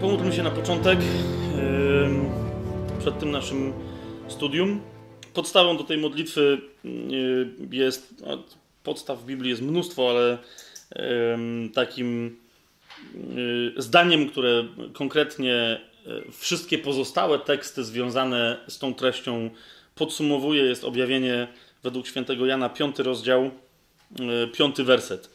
[0.00, 0.98] Pomódlmy się na początek
[2.98, 3.72] przed tym naszym
[4.28, 4.80] studium.
[5.34, 6.60] Podstawą do tej modlitwy
[7.70, 8.24] jest,
[8.82, 10.38] podstaw w Biblii jest mnóstwo, ale
[11.74, 12.36] takim
[13.76, 15.80] zdaniem, które konkretnie e,
[16.32, 19.50] wszystkie pozostałe teksty związane z tą treścią
[19.94, 21.48] podsumowuje, jest objawienie
[21.82, 23.50] według świętego Jana, piąty rozdział,
[24.52, 25.30] piąty werset.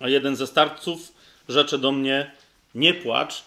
[0.00, 1.12] A jeden ze starców
[1.48, 2.30] rzecze do mnie,
[2.76, 3.44] nie płacz,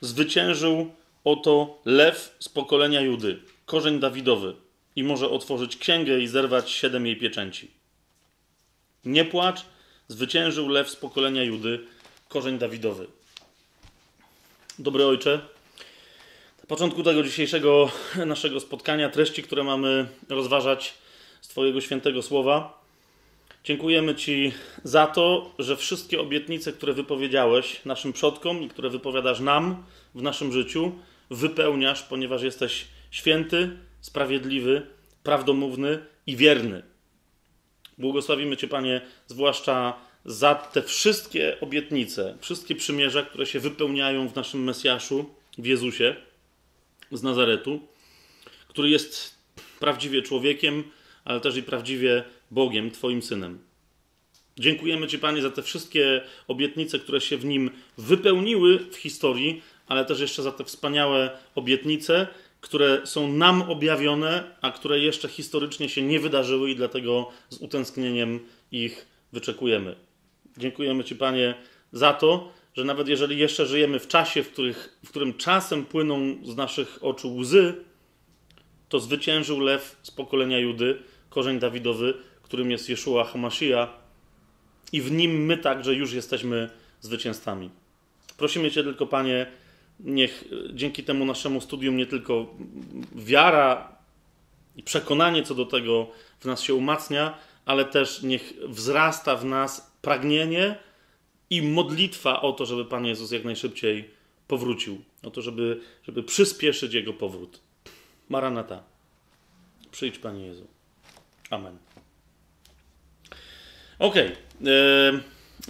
[0.00, 0.90] zwyciężył
[1.24, 4.56] oto lew z pokolenia Judy, korzeń Dawidowy
[4.96, 7.70] i może otworzyć księgę i zerwać siedem jej pieczęci.
[9.04, 9.60] Nie płacz,
[10.08, 11.86] zwyciężył lew z pokolenia Judy,
[12.28, 13.06] korzeń Dawidowy.
[14.78, 15.40] Dobry ojcze,
[16.58, 17.90] na początku tego dzisiejszego
[18.26, 20.94] naszego spotkania, treści, które mamy rozważać
[21.40, 22.79] z Twojego świętego słowa,
[23.64, 24.52] Dziękujemy Ci
[24.84, 30.52] za to, że wszystkie obietnice, które wypowiedziałeś naszym przodkom i które wypowiadasz nam w naszym
[30.52, 30.92] życiu,
[31.30, 34.86] wypełniasz, ponieważ jesteś święty, sprawiedliwy,
[35.22, 36.82] prawdomówny i wierny.
[37.98, 39.94] Błogosławimy Cię, Panie, zwłaszcza
[40.24, 46.16] za te wszystkie obietnice, wszystkie przymierza, które się wypełniają w naszym Mesjaszu, w Jezusie
[47.12, 47.80] z Nazaretu,
[48.68, 49.34] który jest
[49.80, 50.84] prawdziwie człowiekiem,
[51.24, 53.58] ale też i prawdziwie Bogiem, Twoim Synem.
[54.58, 60.04] Dziękujemy Ci, Panie, za te wszystkie obietnice, które się w nim wypełniły w historii, ale
[60.04, 62.26] też jeszcze za te wspaniałe obietnice,
[62.60, 68.40] które są nam objawione, a które jeszcze historycznie się nie wydarzyły i dlatego z utęsknieniem
[68.72, 69.96] ich wyczekujemy.
[70.58, 71.54] Dziękujemy Ci, Panie,
[71.92, 76.36] za to, że nawet jeżeli jeszcze żyjemy w czasie, w, których, w którym czasem płyną
[76.44, 77.74] z naszych oczu łzy,
[78.88, 82.14] to zwyciężył lew z pokolenia Judy, korzeń Dawidowy,
[82.50, 83.88] którym jest Jeszua Hamasija
[84.92, 86.70] i w nim my także już jesteśmy
[87.00, 87.70] zwycięzcami.
[88.36, 89.46] Prosimy Cię tylko, Panie,
[90.00, 90.44] niech
[90.74, 92.54] dzięki temu naszemu studium nie tylko
[93.14, 93.92] wiara
[94.76, 96.10] i przekonanie co do tego
[96.40, 100.78] w nas się umacnia, ale też niech wzrasta w nas pragnienie
[101.50, 104.10] i modlitwa o to, żeby Pan Jezus jak najszybciej
[104.48, 105.02] powrócił.
[105.22, 107.60] O to, żeby, żeby przyspieszyć Jego powrót.
[108.28, 108.82] Maranata.
[109.90, 110.66] Przyjdź, Panie Jezu.
[111.50, 111.89] Amen.
[114.00, 114.26] Okej.
[114.60, 115.20] Okay.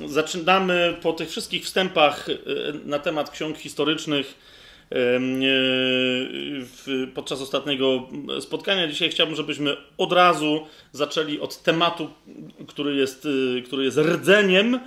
[0.08, 2.34] Zaczynamy po tych wszystkich wstępach e,
[2.84, 4.34] na temat ksiąg historycznych
[4.90, 5.20] e,
[7.14, 8.08] podczas ostatniego
[8.40, 8.88] spotkania.
[8.88, 12.10] Dzisiaj chciałbym, żebyśmy od razu zaczęli od tematu,
[12.68, 13.26] który jest,
[13.58, 14.80] e, który jest rdzeniem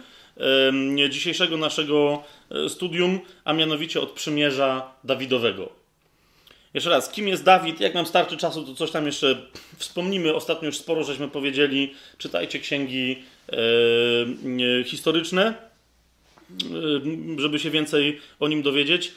[1.10, 2.24] dzisiejszego naszego
[2.68, 5.83] studium, a mianowicie od przymierza Dawidowego.
[6.74, 7.80] Jeszcze raz, kim jest Dawid?
[7.80, 9.42] Jak nam starczy czasu, to coś tam jeszcze
[9.78, 10.36] wspomnimy.
[10.36, 11.94] Ostatnio już sporo żeśmy powiedzieli.
[12.18, 19.12] Czytajcie księgi e, historyczne, e, żeby się więcej o nim dowiedzieć.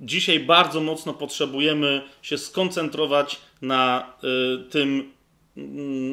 [0.00, 5.12] Dzisiaj bardzo mocno potrzebujemy się skoncentrować na e, tym,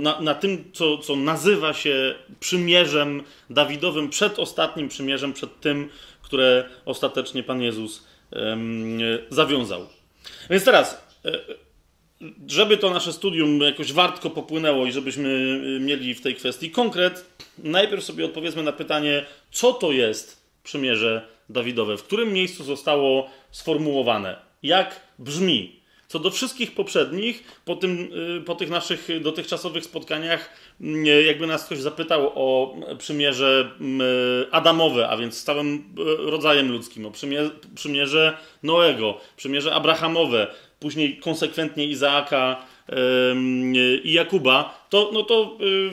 [0.03, 5.89] na, na, tym, co, co nazywa się przymierzem Dawidowym, przed ostatnim przymierzem, przed tym,
[6.21, 8.03] które ostatecznie Pan Jezus
[9.29, 9.87] zawiązał.
[10.49, 11.39] Więc teraz, e,
[12.47, 15.29] żeby to nasze studium jakoś wartko popłynęło i żebyśmy
[15.77, 17.25] e, mieli w tej kwestii konkret,
[17.57, 24.35] najpierw sobie odpowiedzmy na pytanie, co to jest przymierze Dawidowe, w którym miejscu zostało sformułowane,
[24.63, 25.82] jak brzmi.
[26.13, 28.09] Co do wszystkich poprzednich, po, tym,
[28.39, 30.49] e, po tych naszych dotychczasowych spotkaniach,
[31.25, 33.71] jakby nas ktoś zapytał o przymierze
[34.51, 37.11] Adamowe, a więc z całym rodzajem ludzkim, o
[37.75, 40.47] przymierze Noego, przymierze Abrahamowe,
[40.79, 42.65] później konsekwentnie Izaaka
[44.03, 45.91] i Jakuba, to, no to y,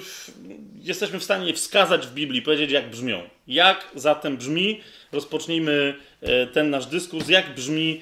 [0.83, 3.23] jesteśmy w stanie wskazać w Biblii, powiedzieć jak brzmią.
[3.47, 4.81] Jak zatem brzmi,
[5.13, 5.95] rozpocznijmy
[6.53, 8.01] ten nasz dyskurs, jak brzmi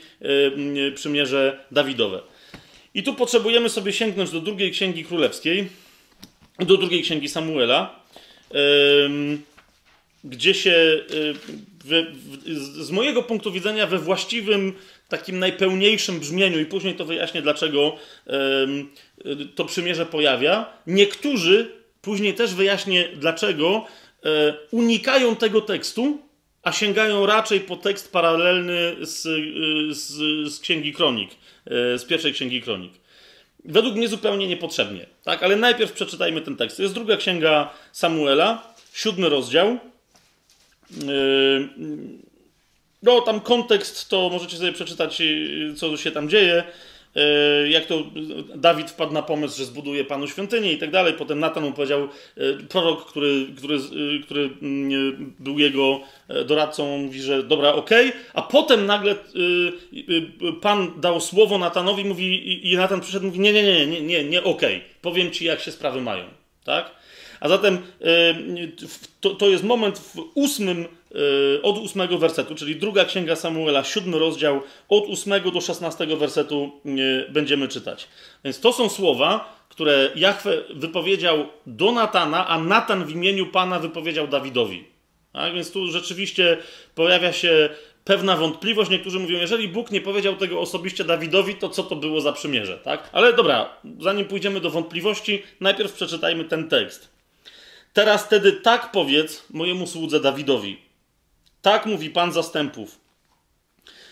[0.95, 2.21] przymierze Dawidowe.
[2.95, 5.69] I tu potrzebujemy sobie sięgnąć do drugiej księgi królewskiej,
[6.59, 8.01] do drugiej księgi Samuela,
[10.25, 11.05] gdzie się
[12.81, 14.73] z mojego punktu widzenia we właściwym,
[15.09, 17.97] takim najpełniejszym brzmieniu, i później to wyjaśnię, dlaczego
[19.55, 20.67] to przymierze pojawia.
[20.87, 21.71] Niektórzy,
[22.03, 23.87] później też wyjaśnię, dlaczego
[24.25, 26.19] e, unikają tego tekstu,
[26.63, 29.23] a sięgają raczej po tekst paralelny z,
[29.97, 30.07] z,
[30.53, 31.31] z Księgi Kronik,
[31.67, 32.93] e, z pierwszej Księgi Kronik.
[33.65, 35.43] Według mnie zupełnie niepotrzebnie, tak?
[35.43, 36.77] Ale najpierw przeczytajmy ten tekst.
[36.77, 39.79] To jest druga księga Samuela, siódmy rozdział.
[40.91, 41.69] Yy,
[43.03, 46.65] no, tam kontekst to możecie sobie przeczytać, yy, co się tam dzieje.
[47.19, 48.03] E, jak to
[48.55, 51.15] Dawid wpadł na pomysł, że zbuduje panu świątynię i tak dalej.
[51.19, 56.01] Potem Natan mu powiedział, e, prorok, który, który, e, który mm, był jego
[56.47, 58.21] doradcą, mówi, że dobra, okej, okay.
[58.35, 59.17] a potem nagle
[60.61, 64.45] pan dał słowo Natanowi mówi, i Natan przyszedł mówi, nie, nie, nie, nie, nie, nie
[64.45, 64.89] okej, okay.
[65.03, 66.25] powiem ci, jak się sprawy mają,
[66.65, 66.91] tak?
[67.41, 67.79] A zatem
[69.21, 70.87] to, to jest moment w ósmym
[71.63, 77.33] od ósmego wersetu, czyli druga księga Samuela, siódmy rozdział, od ósmego do szesnastego wersetu y,
[77.33, 78.09] będziemy czytać.
[78.45, 84.29] Więc to są słowa, które Jachwę wypowiedział do Natana, a Natan w imieniu Pana wypowiedział
[84.29, 84.85] Dawidowi.
[85.33, 85.55] Tak?
[85.55, 86.57] Więc tu rzeczywiście
[86.95, 87.69] pojawia się
[88.05, 88.91] pewna wątpliwość.
[88.91, 92.79] Niektórzy mówią, jeżeli Bóg nie powiedział tego osobiście Dawidowi, to co to było za przymierze,
[92.79, 93.11] tak?
[93.13, 93.69] Ale dobra,
[94.01, 97.09] zanim pójdziemy do wątpliwości, najpierw przeczytajmy ten tekst.
[97.93, 100.88] Teraz wtedy tak powiedz mojemu słudze Dawidowi.
[101.69, 103.01] Tak mówi Pan zastępów.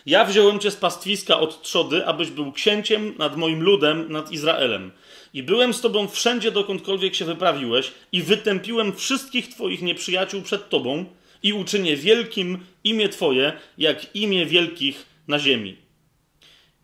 [0.07, 4.93] Ja wziąłem cię z pastwiska od trzody, abyś był księciem nad moim ludem, nad Izraelem.
[5.35, 11.05] I byłem z tobą wszędzie, dokądkolwiek się wyprawiłeś, i wytępiłem wszystkich twoich nieprzyjaciół przed tobą,
[11.43, 15.77] i uczynię wielkim imię twoje, jak imię wielkich na ziemi.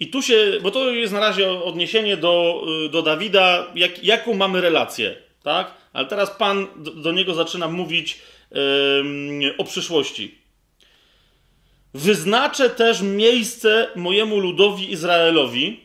[0.01, 4.61] I tu się, bo to jest na razie odniesienie do, do Dawida, jak, jaką mamy
[4.61, 5.75] relację, tak?
[5.93, 8.19] Ale teraz Pan do, do niego zaczyna mówić
[8.51, 10.42] yy, o przyszłości.
[11.95, 15.81] Wyznaczę też miejsce mojemu ludowi Izraelowi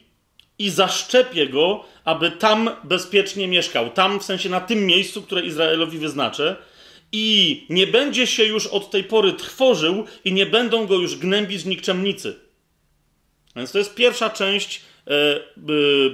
[0.60, 3.90] i zaszczepię go, aby tam bezpiecznie mieszkał.
[3.90, 6.56] Tam, w sensie na tym miejscu, które Izraelowi wyznaczę.
[7.12, 11.66] I nie będzie się już od tej pory trwożył i nie będą go już gnębić
[11.66, 12.36] nikczemnicy.
[13.56, 15.40] Więc to jest pierwsza część e, e,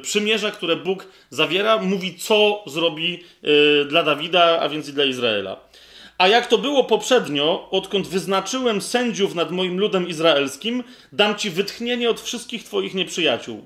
[0.01, 1.78] przymierza, które Bóg zawiera.
[1.78, 5.60] Mówi, co zrobi e, dla Dawida, a więc i dla Izraela.
[6.23, 12.09] A jak to było poprzednio, odkąd wyznaczyłem sędziów nad moim ludem izraelskim, dam ci wytchnienie
[12.09, 13.65] od wszystkich twoich nieprzyjaciół.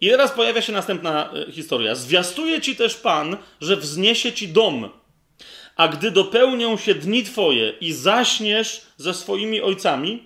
[0.00, 1.94] I teraz pojawia się następna e, historia.
[1.94, 4.88] Zwiastuje ci też Pan, że wzniesie ci dom.
[5.76, 10.24] A gdy dopełnią się dni twoje i zaśniesz ze swoimi ojcami,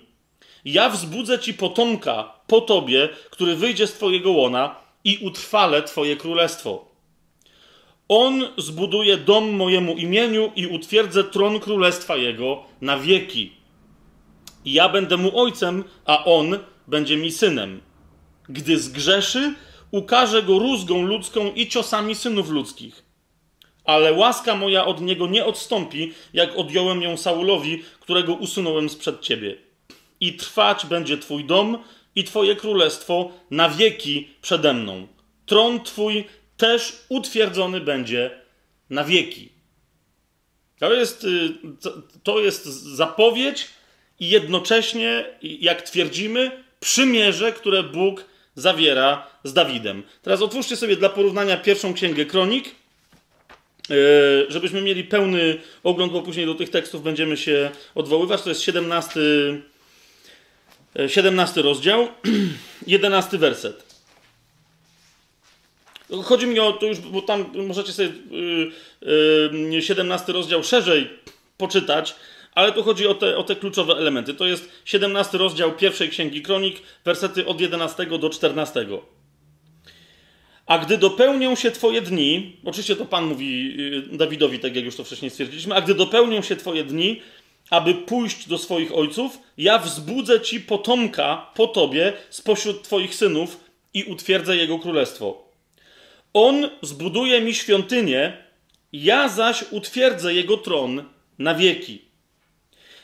[0.65, 6.88] ja wzbudzę ci potomka po tobie, który wyjdzie z twojego łona i utrwalę twoje królestwo.
[8.09, 13.51] On zbuduje dom mojemu imieniu i utwierdzę tron królestwa jego na wieki.
[14.65, 17.81] I ja będę mu ojcem, a on będzie mi synem.
[18.49, 19.53] Gdy zgrzeszy,
[19.91, 23.05] ukażę go rózgą ludzką i ciosami synów ludzkich.
[23.85, 29.55] Ale łaska moja od niego nie odstąpi, jak odjąłem ją Saulowi, którego usunąłem sprzed ciebie.
[30.19, 31.77] I trwać będzie twój dom
[32.15, 35.07] i twoje królestwo na wieki przede mną.
[35.45, 36.23] Tron twój
[36.59, 38.31] też utwierdzony będzie
[38.89, 39.49] na wieki.
[40.79, 41.49] To jest, y,
[42.23, 43.67] to jest zapowiedź
[44.19, 48.25] i jednocześnie, jak twierdzimy, przymierze, które Bóg
[48.55, 50.03] zawiera z Dawidem.
[50.21, 52.65] Teraz otwórzcie sobie dla porównania pierwszą księgę kronik,
[53.91, 58.41] y, żebyśmy mieli pełny ogląd, bo później do tych tekstów będziemy się odwoływać.
[58.41, 59.19] To jest 17,
[61.07, 62.07] 17 y, rozdział,
[62.87, 63.88] 11 werset.
[66.23, 68.09] Chodzi mi o to już, bo tam możecie sobie
[69.01, 71.09] yy, yy, 17 rozdział szerzej
[71.57, 72.15] poczytać,
[72.55, 74.33] ale tu chodzi o te, o te kluczowe elementy.
[74.33, 78.87] To jest 17 rozdział pierwszej księgi kronik, wersety od 11 do 14.
[80.65, 83.75] A gdy dopełnią się Twoje dni, oczywiście to Pan mówi
[84.13, 87.21] y, Dawidowi, tak jak już to wcześniej stwierdziliśmy, a gdy dopełnią się Twoje dni,
[87.69, 93.59] aby pójść do swoich ojców, ja wzbudzę Ci potomka po Tobie spośród Twoich synów
[93.93, 95.48] i utwierdzę jego królestwo.
[96.33, 98.37] On zbuduje mi świątynię,
[98.93, 101.03] ja zaś utwierdzę jego tron
[101.39, 102.01] na wieki.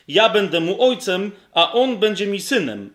[0.08, 2.94] Ja będę mu ojcem, a on będzie mi synem.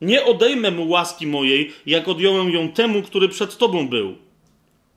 [0.00, 4.16] Nie odejmę mu łaski mojej, jak odjąłem ją temu, który przed tobą był.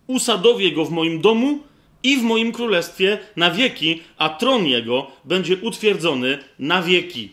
[0.08, 1.60] Usadowię go w moim domu
[2.04, 7.30] i w moim królestwie na wieki, a tron jego będzie utwierdzony na wieki.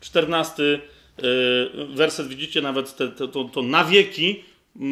[0.00, 0.80] Czternasty
[1.22, 4.44] yy, werset, widzicie nawet te, to, to na wieki
[4.76, 4.86] yy,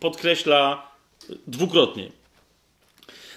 [0.00, 0.91] podkreśla
[1.46, 2.08] dwukrotnie.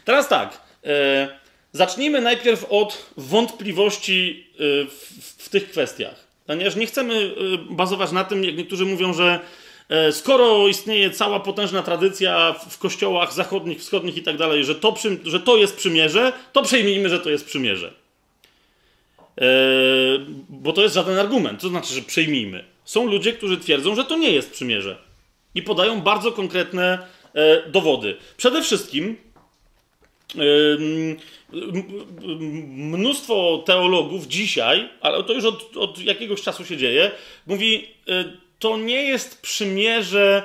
[0.06, 0.62] Teraz tak.
[0.86, 1.40] E,
[1.72, 4.58] zacznijmy najpierw od wątpliwości e,
[5.22, 6.26] w, tych kwestiach.
[6.48, 9.40] Ponieważ nie chcemy e, bazować na tym, jak niektórzy mówią, że
[10.12, 14.76] skoro istnieje cała potężna tradycja w kościołach zachodnich, wschodnich i tak dalej, że
[15.46, 17.94] to, jest przymierze, to przejmijmy, że to jest przymierze.
[20.50, 21.62] Bo to jest żaden argument.
[21.62, 22.64] To znaczy, że przejmijmy.
[22.86, 24.98] Są ludzie, którzy twierdzą, że to nie jest przymierze.
[25.56, 28.18] I podają bardzo konkretne E, dowody.
[28.38, 29.18] Przede wszystkim
[32.68, 37.12] mnóstwo teologów dzisiaj, ale to już od, od jakiegoś czasu się dzieje,
[37.48, 38.26] mówi, e,
[38.60, 40.44] to nie jest przymierze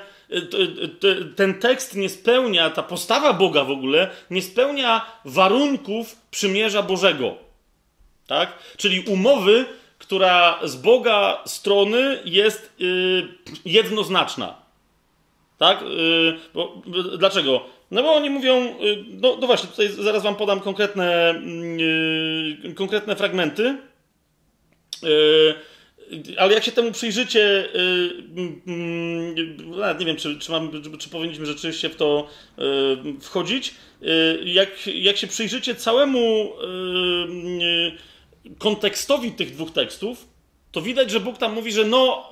[1.37, 7.35] ten tekst nie spełnia, ta postawa Boga w ogóle nie spełnia warunków przymierza Bożego.
[8.27, 8.59] Tak?
[8.77, 9.65] Czyli umowy,
[9.99, 13.29] która z Boga strony jest yy,
[13.65, 14.55] jednoznaczna.
[15.61, 15.83] Tak?
[15.83, 16.83] Yy, bo,
[17.19, 17.65] dlaczego?
[17.91, 21.35] No bo oni mówią, yy, no, no, właśnie, tutaj zaraz wam podam konkretne,
[22.65, 23.77] yy, konkretne fragmenty.
[26.39, 28.55] Ale jak się temu przyjrzycie, yy,
[29.99, 32.29] nie wiem, czy, czy, mam, czy powinniśmy rzeczywiście w to
[33.21, 33.75] wchodzić.
[34.45, 36.53] Jak, jak się przyjrzycie całemu
[38.59, 40.29] kontekstowi tych dwóch tekstów,
[40.73, 42.31] to widać, że Bóg tam mówi, że no,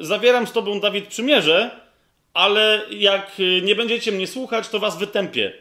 [0.00, 1.85] zawieram z tobą, Dawid, przymierze,
[2.36, 5.52] ale jak nie będziecie mnie słuchać, to was wytępię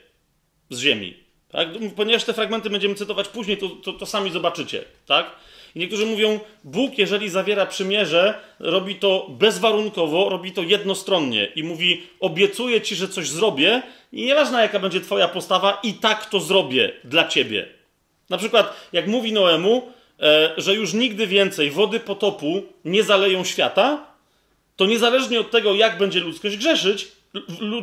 [0.70, 1.14] z ziemi.
[1.50, 1.68] Tak?
[1.96, 4.84] Ponieważ te fragmenty będziemy cytować później, to, to, to sami zobaczycie.
[5.06, 5.32] Tak?
[5.76, 12.04] I niektórzy mówią, Bóg, jeżeli zawiera przymierze, robi to bezwarunkowo, robi to jednostronnie i mówi,
[12.20, 16.92] obiecuję ci, że coś zrobię i nieważne jaka będzie twoja postawa, i tak to zrobię
[17.04, 17.66] dla ciebie.
[18.30, 19.92] Na przykład, jak mówi Noemu,
[20.22, 24.15] e, że już nigdy więcej wody potopu nie zaleją świata,
[24.76, 27.08] to niezależnie od tego, jak będzie ludzkość grzeszyć,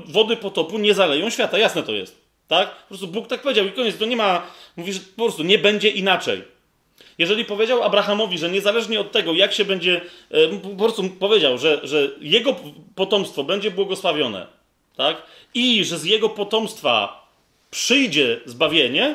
[0.07, 1.59] wody potopu nie zaleją świata.
[1.59, 2.23] Jasne to jest.
[2.49, 2.77] Tak?
[2.77, 3.99] Po prostu Bóg tak powiedział i koniec.
[3.99, 4.47] To nie ma,
[4.77, 6.43] mówi, że po prostu nie będzie inaczej.
[7.19, 11.81] Jeżeli powiedział Abrahamowi, że niezależnie od tego, jak się będzie, e, po prostu powiedział, że,
[11.83, 12.57] że jego
[12.95, 14.47] potomstwo będzie błogosławione,
[14.97, 15.23] tak?
[15.55, 17.27] I że z jego potomstwa
[17.71, 19.15] przyjdzie zbawienie,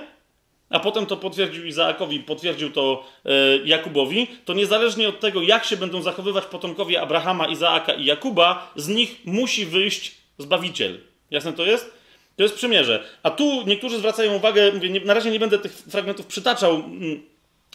[0.70, 5.78] a potem to potwierdził Izaakowi, potwierdził to e, Jakubowi, to niezależnie od tego, jak się
[5.78, 11.00] będą zachowywać potomkowie Abrahama, Izaaka i Jakuba, z nich musi wyjść Zbawiciel.
[11.32, 11.94] Jasne to jest?
[12.36, 13.04] To jest przymierze.
[13.24, 17.22] A tu niektórzy zwracają uwagę, mówię, nie, na razie nie będę tych fragmentów przytaczał, mm,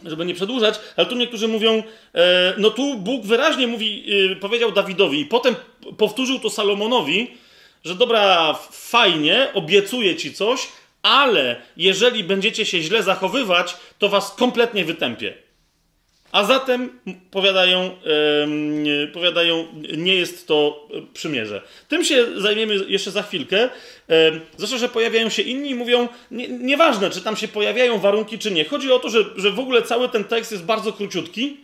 [0.05, 1.83] żeby nie przedłużać, ale tu niektórzy mówią,
[2.15, 5.55] e, no tu Bóg wyraźnie mówi, e, powiedział Dawidowi i potem
[5.99, 7.31] powtórzył to Salomonowi,
[7.85, 10.69] że dobra, fajnie, obiecuję ci coś,
[11.03, 15.35] ale jeżeli będziecie się źle zachowywać, to was kompletnie wytępię.
[16.33, 17.91] A zatem, powiadają,
[18.85, 19.67] yy, powiadają,
[19.97, 21.63] nie jest to przymierze.
[21.89, 23.69] Tym się zajmiemy jeszcze za chwilkę.
[24.09, 28.39] Yy, zresztą, że pojawiają się inni i mówią, nie, nieważne, czy tam się pojawiają warunki,
[28.39, 28.65] czy nie.
[28.65, 31.57] Chodzi o to, że, że w ogóle cały ten tekst jest bardzo króciutki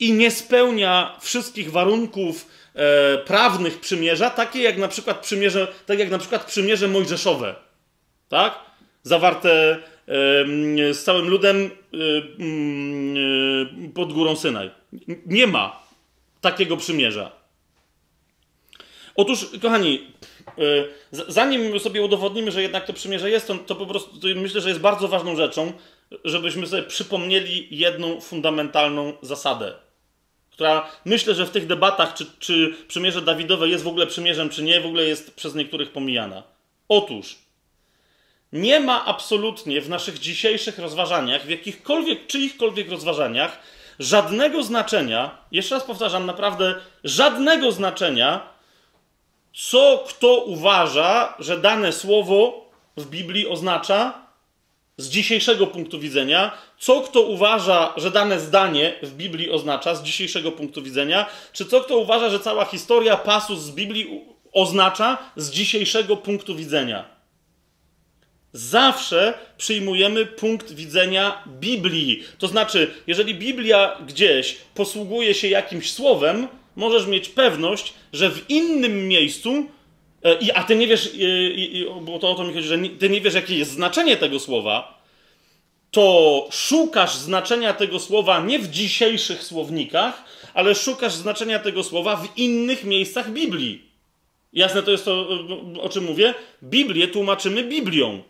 [0.00, 6.10] i nie spełnia wszystkich warunków e, prawnych przymierza, takie jak na przykład przymierze, tak jak
[6.10, 7.67] na przykład przymierze mojżeszowe
[8.28, 8.60] tak?
[9.02, 9.78] Zawarte
[10.92, 11.70] z całym ludem
[13.94, 14.70] pod górą Synaj.
[15.26, 15.82] Nie ma
[16.40, 17.32] takiego przymierza.
[19.18, 20.06] Otóż, kochani,
[20.58, 20.62] e,
[21.28, 24.80] zanim sobie udowodnimy, że jednak to przymierze jest, to po prostu to myślę, że jest
[24.80, 25.72] bardzo ważną rzeczą,
[26.24, 29.74] żebyśmy sobie przypomnieli jedną fundamentalną zasadę,
[30.50, 34.62] która myślę, że w tych debatach, czy, czy przymierze Dawidowe jest w ogóle przymierzem, czy
[34.62, 36.42] nie, w ogóle jest przez niektórych pomijana.
[36.88, 37.38] Otóż,
[38.52, 43.58] nie ma absolutnie w naszych dzisiejszych rozważaniach, w jakichkolwiek, czyichkolwiek rozważaniach,
[43.98, 46.74] żadnego znaczenia, jeszcze raz powtarzam, naprawdę
[47.04, 48.40] żadnego znaczenia,
[49.54, 54.28] co kto uważa, że dane słowo w Biblii oznacza
[54.96, 60.52] z dzisiejszego punktu widzenia, co kto uważa, że dane zdanie w Biblii oznacza z dzisiejszego
[60.52, 66.16] punktu widzenia, czy co kto uważa, że cała historia, pasus z Biblii oznacza z dzisiejszego
[66.16, 67.17] punktu widzenia.
[68.58, 72.22] Zawsze przyjmujemy punkt widzenia Biblii.
[72.38, 79.08] To znaczy, jeżeli Biblia gdzieś posługuje się jakimś słowem, możesz mieć pewność, że w innym
[79.08, 79.66] miejscu,
[80.24, 83.20] e, a ty nie wiesz, e, bo to o to mi chodzi, że ty nie
[83.20, 85.02] wiesz, jakie jest znaczenie tego słowa,
[85.90, 90.24] to szukasz znaczenia tego słowa nie w dzisiejszych słownikach,
[90.54, 93.82] ale szukasz znaczenia tego słowa w innych miejscach Biblii.
[94.52, 95.28] Jasne to jest to,
[95.80, 96.34] o czym mówię?
[96.62, 98.22] Biblię tłumaczymy Biblią.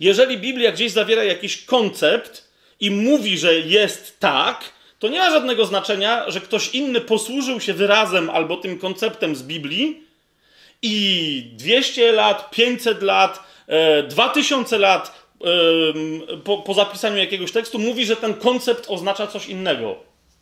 [0.00, 2.48] Jeżeli Biblia gdzieś zawiera jakiś koncept
[2.80, 4.64] i mówi, że jest tak,
[4.98, 9.42] to nie ma żadnego znaczenia, że ktoś inny posłużył się wyrazem albo tym konceptem z
[9.42, 10.02] Biblii
[10.82, 13.42] i 200 lat, 500 lat,
[14.08, 15.24] 2000 e, lat
[16.44, 19.96] po, po zapisaniu jakiegoś tekstu mówi, że ten koncept oznacza coś innego.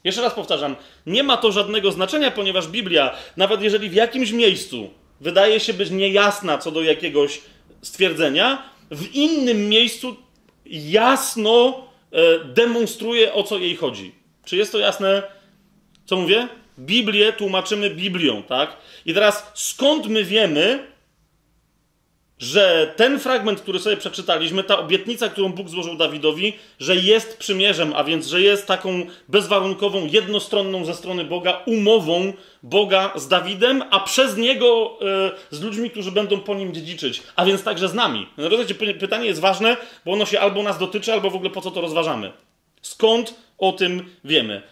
[0.05, 4.91] Jeszcze raz powtarzam, nie ma to żadnego znaczenia, ponieważ Biblia, nawet jeżeli w jakimś miejscu
[5.21, 7.41] wydaje się być niejasna co do jakiegoś
[7.83, 10.17] stwierdzenia, w innym miejscu
[10.67, 14.13] jasno e, demonstruje, o co jej chodzi.
[14.45, 15.23] Czy jest to jasne,
[16.07, 16.49] co mówię?
[16.79, 18.77] Biblię tłumaczymy Biblią, tak?
[19.07, 20.87] I teraz skąd my wiemy,
[22.43, 27.93] że ten fragment, który sobie przeczytaliśmy, ta obietnica, którą Bóg złożył Dawidowi, że jest przymierzem,
[27.97, 32.33] a więc, że jest taką bezwarunkową, jednostronną ze strony Boga umową
[32.63, 37.45] Boga z Dawidem, a przez niego e, z ludźmi, którzy będą po nim dziedziczyć, a
[37.45, 38.27] więc także z nami.
[38.37, 41.61] No, rozumiecie, pytanie jest ważne, bo ono się albo nas dotyczy, albo w ogóle po
[41.61, 42.33] co to rozważamy.
[42.83, 44.63] Skąd o tym wiemy?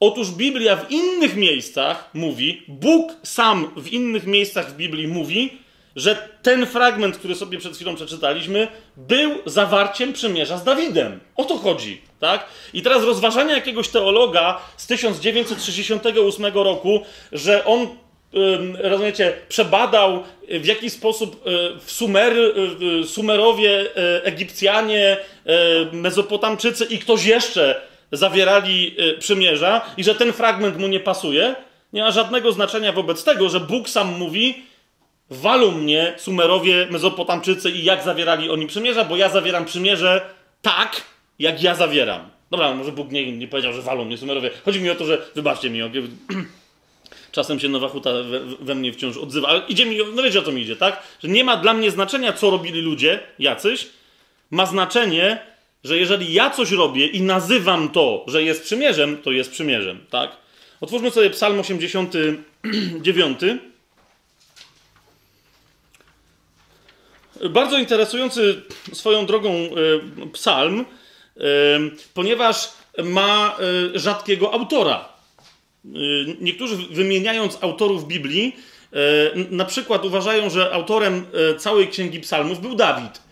[0.00, 6.28] Otóż Biblia w innych miejscach mówi, Bóg sam w innych miejscach w Biblii mówi, że
[6.42, 11.20] ten fragment, który sobie przed chwilą przeczytaliśmy, był zawarciem przymierza z Dawidem.
[11.36, 12.46] O to chodzi, tak?
[12.74, 17.02] I teraz rozważania jakiegoś teologa z 1968 roku,
[17.32, 17.88] że on
[18.78, 25.16] rozumiecie, przebadał w jaki sposób e, w Sumer, e, Sumerowie, e, Egipcjanie,
[25.92, 27.80] Mezopotamczycy i ktoś jeszcze
[28.12, 31.54] zawierali przymierza i że ten fragment mu nie pasuje,
[31.92, 34.62] nie ma żadnego znaczenia wobec tego, że Bóg sam mówi,
[35.30, 40.20] walą mnie Sumerowie, Mezopotamczycy i jak zawierali oni przymierza, bo ja zawieram przymierze
[40.62, 41.02] tak,
[41.38, 42.30] jak ja zawieram.
[42.50, 44.50] Dobra, może Bóg nie, nie powiedział, że walą mnie Sumerowie.
[44.64, 45.80] Chodzi mi o to, że, wybaczcie mi,
[47.32, 50.42] czasem się Nowa Huta we, we, mnie wciąż odzywa, ale idzie mi, no wiecie o
[50.42, 51.02] co mi idzie, tak?
[51.22, 53.88] Że nie ma dla mnie znaczenia, co robili ludzie, jacyś.
[54.50, 55.38] Ma znaczenie,
[55.84, 60.30] że jeżeli ja coś robię i nazywam to, że jest przymierzem, to jest przymierzem, tak?
[60.80, 63.38] Otwórzmy sobie Psalm 89.
[67.50, 69.70] Bardzo interesujący swoją drogą e,
[70.32, 70.84] psalm,
[71.36, 71.42] e,
[72.14, 72.72] ponieważ
[73.04, 73.56] ma
[73.94, 75.08] e, rzadkiego autora.
[76.40, 78.56] Niektórzy wymieniając autorów Biblii,
[79.50, 81.26] na przykład uważają, że autorem
[81.58, 83.22] całej księgi psalmów był Dawid.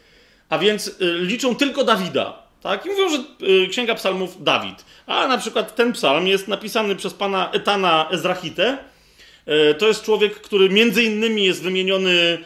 [0.48, 2.42] A więc liczą tylko Dawida.
[2.62, 2.86] Tak?
[2.86, 3.18] I mówią, że
[3.70, 4.84] księga psalmów Dawid.
[5.06, 8.78] A na przykład ten psalm jest napisany przez pana Etana Ezrachite,
[9.78, 12.38] to jest człowiek, który między innymi jest wymieniony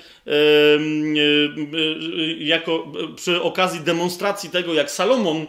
[2.39, 5.47] jako przy okazji demonstracji tego, jak Salomon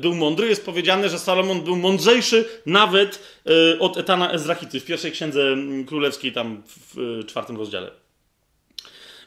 [0.00, 0.48] był mądry.
[0.48, 3.42] Jest powiedziane, że Salomon był mądrzejszy nawet
[3.78, 7.90] od Etana Ezrachity w pierwszej księdze królewskiej, tam w czwartym rozdziale.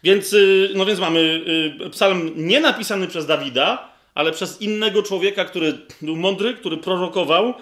[0.04, 0.36] Więc,
[0.76, 1.46] no więc mamy
[1.92, 7.54] psalm nie napisany przez Dawida, ale przez innego człowieka, który był mądry, który prorokował,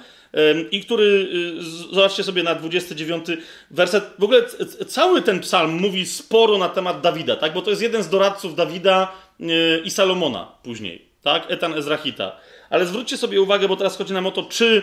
[0.72, 1.27] i który,
[1.60, 3.25] y, zobaczcie sobie na 29
[3.72, 4.44] werset, w ogóle
[4.88, 7.53] cały ten psalm mówi sporo na temat Dawida, tak?
[7.53, 9.46] bo to jest jeden z doradców Dawida y,
[9.86, 11.51] i Salomona później, tak?
[11.51, 12.36] Etan Ezrachita.
[12.70, 14.81] Ale zwróćcie sobie uwagę, bo teraz chodzi nam o to, czy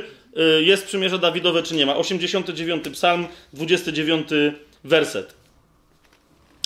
[0.59, 1.96] y, jest przymierze Dawidowe, czy nie ma.
[1.96, 4.29] 89 psalm, 29
[4.85, 5.35] werset.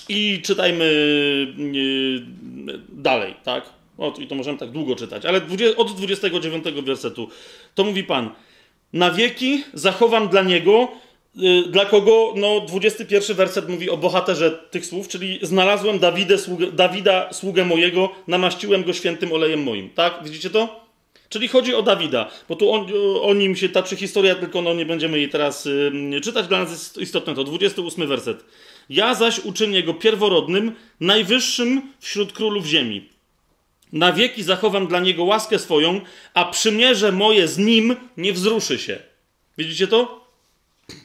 [0.08, 0.86] I czytajmy
[2.88, 3.64] dalej, tak?
[3.98, 5.40] O, i to możemy tak długo czytać, ale
[5.76, 7.28] od 29 wersetu
[7.74, 8.30] to mówi Pan
[8.92, 10.88] na wieki zachowam dla niego,
[11.36, 16.72] y, dla kogo, no 21 werset mówi o bohaterze tych słów, czyli znalazłem Dawidę, sługę,
[16.72, 19.90] Dawida, sługę mojego, namaściłem go świętym olejem moim.
[19.90, 20.20] Tak?
[20.24, 20.86] Widzicie to?
[21.28, 22.72] Czyli chodzi o Dawida, bo tu
[23.22, 26.46] o, nim się taczy historia, tylko no nie będziemy jej teraz y, czytać.
[26.46, 27.44] Dla nas jest istotne to.
[27.44, 28.44] 28 werset.
[28.90, 33.15] Ja zaś uczynię go pierworodnym, najwyższym wśród królów ziemi.
[33.92, 36.00] Na wieki zachowam dla niego łaskę swoją,
[36.34, 38.98] a przymierze moje z nim nie wzruszy się.
[39.58, 40.26] Widzicie to?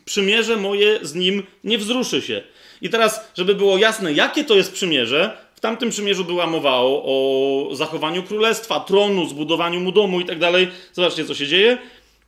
[0.06, 2.44] Przymierze moje z nim nie wzruszy się.
[2.82, 7.04] I teraz, żeby było jasne, jakie to jest przymierze, w tamtym przymierzu była mowa o,
[7.70, 10.68] o zachowaniu królestwa, tronu, zbudowaniu mu domu i tak dalej.
[10.94, 11.78] Zobaczcie, co się dzieje.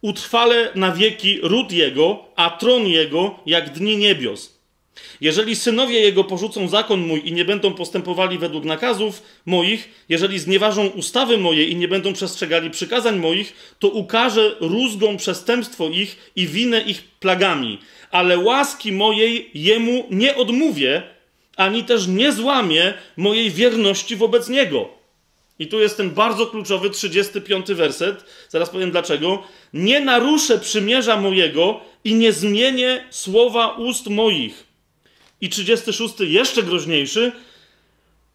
[0.01, 4.52] Utrwale na wieki ród jego, a tron jego jak dni niebios.
[5.21, 10.87] Jeżeli synowie jego porzucą zakon mój i nie będą postępowali według nakazów moich, jeżeli znieważą
[10.87, 16.81] ustawy moje i nie będą przestrzegali przykazań moich, to ukażę rózgą przestępstwo ich i winę
[16.81, 17.79] ich plagami.
[18.11, 21.03] Ale łaski mojej jemu nie odmówię,
[21.57, 24.89] ani też nie złamię mojej wierności wobec niego.
[25.59, 28.25] I tu jest ten bardzo kluczowy 35 werset.
[28.49, 29.43] Zaraz powiem dlaczego.
[29.73, 34.72] Nie naruszę przymierza mojego i nie zmienię słowa ust moich
[35.43, 37.31] i 36, jeszcze groźniejszy.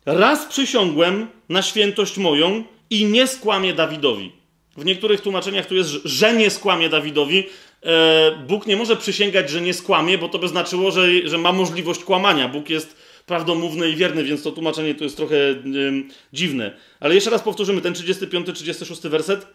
[0.06, 4.32] Raz przysiągłem na świętość moją i nie skłamię Dawidowi.
[4.76, 7.44] W niektórych tłumaczeniach tu jest, że nie skłamię Dawidowi.
[7.82, 11.52] E, Bóg nie może przysięgać, że nie skłamie, bo to by znaczyło, że, że ma
[11.52, 12.48] możliwość kłamania.
[12.48, 15.36] Bóg jest prawdomówny i wierny, więc to tłumaczenie to jest trochę
[16.32, 16.76] dziwne.
[17.00, 19.46] Ale jeszcze raz powtórzymy ten 35-36 werset.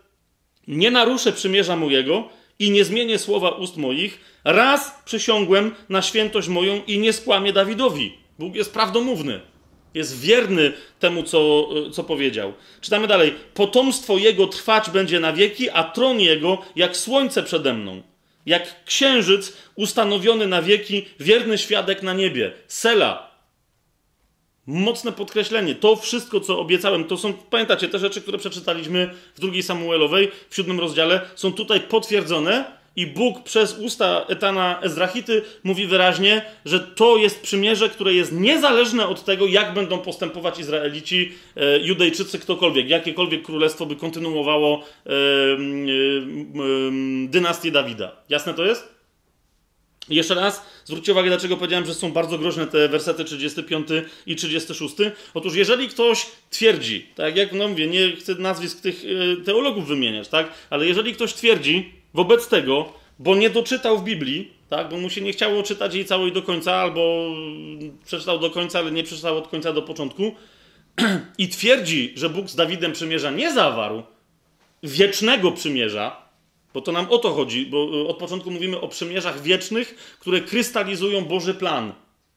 [0.68, 4.20] Nie naruszę przymierza mojego i nie zmienię słowa ust moich.
[4.44, 8.14] Raz przysiągłem na świętość moją i nie skłamię Dawidowi.
[8.40, 9.42] Bóg jest prawdomówny.
[9.94, 12.54] Jest wierny temu, co, co powiedział.
[12.82, 13.34] Czytamy dalej.
[13.54, 18.02] Potomstwo jego trwać będzie na wieki, a tron jego jak słońce przede mną.
[18.46, 22.52] Jak księżyc ustanowiony na wieki, wierny świadek na niebie.
[22.68, 23.33] Sela.
[24.68, 25.76] Mocne podkreślenie.
[25.76, 30.56] To wszystko, co obiecałem, to są, pamiętacie, te rzeczy, które przeczytaliśmy w drugiej Samuelowej, w
[30.56, 37.18] siódmym rozdziale, są tutaj potwierdzone i Bóg przez usta Etana Ezrachity mówi wyraźnie, że to
[37.18, 43.44] jest przymierze, które jest niezależne od tego, jak będą postępować Izraelici, e, Judejczycy, ktokolwiek, jakiekolwiek
[43.44, 45.14] królestwo by kontynuowało e, e,
[47.28, 48.12] dynastię Dawida.
[48.30, 48.94] Jasne to jest?
[50.10, 53.88] Jeszcze raz, zwróćcie uwagę, dlaczego powiedziałem, że są bardzo groźne te wersety 35
[54.26, 54.96] i 36.
[55.34, 59.04] Otóż, jeżeli ktoś twierdzi, tak jak no mówię, nie chcę nazwisk tych
[59.46, 64.90] teologów wymieniać, tak, ale jeżeli ktoś twierdzi, Wobec tego, bo nie doczytał w Biblii, tak,
[64.90, 67.30] bo mu się nie chciało czytać jej całej do końca, albo
[68.06, 70.36] przeczytał do końca, ale nie przeczytał od końca do początku,
[71.38, 74.04] i twierdzi, że Bóg z Dawidem przymierza nie zawarł
[74.84, 76.23] wiecznego przymierza,
[76.74, 81.26] bo to nam o to chodzi, bo od początku mówimy o przymierzach wiecznych, które krystalizują
[81.26, 81.94] Boży plan,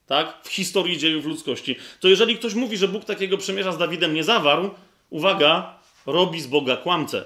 [0.06, 1.76] tak, w historii dziejów ludzkości.
[2.00, 4.70] To jeżeli ktoś mówi, że Bóg takiego przymierza z Dawidem nie zawarł,
[5.10, 7.24] uwaga, robi z Boga kłamcę.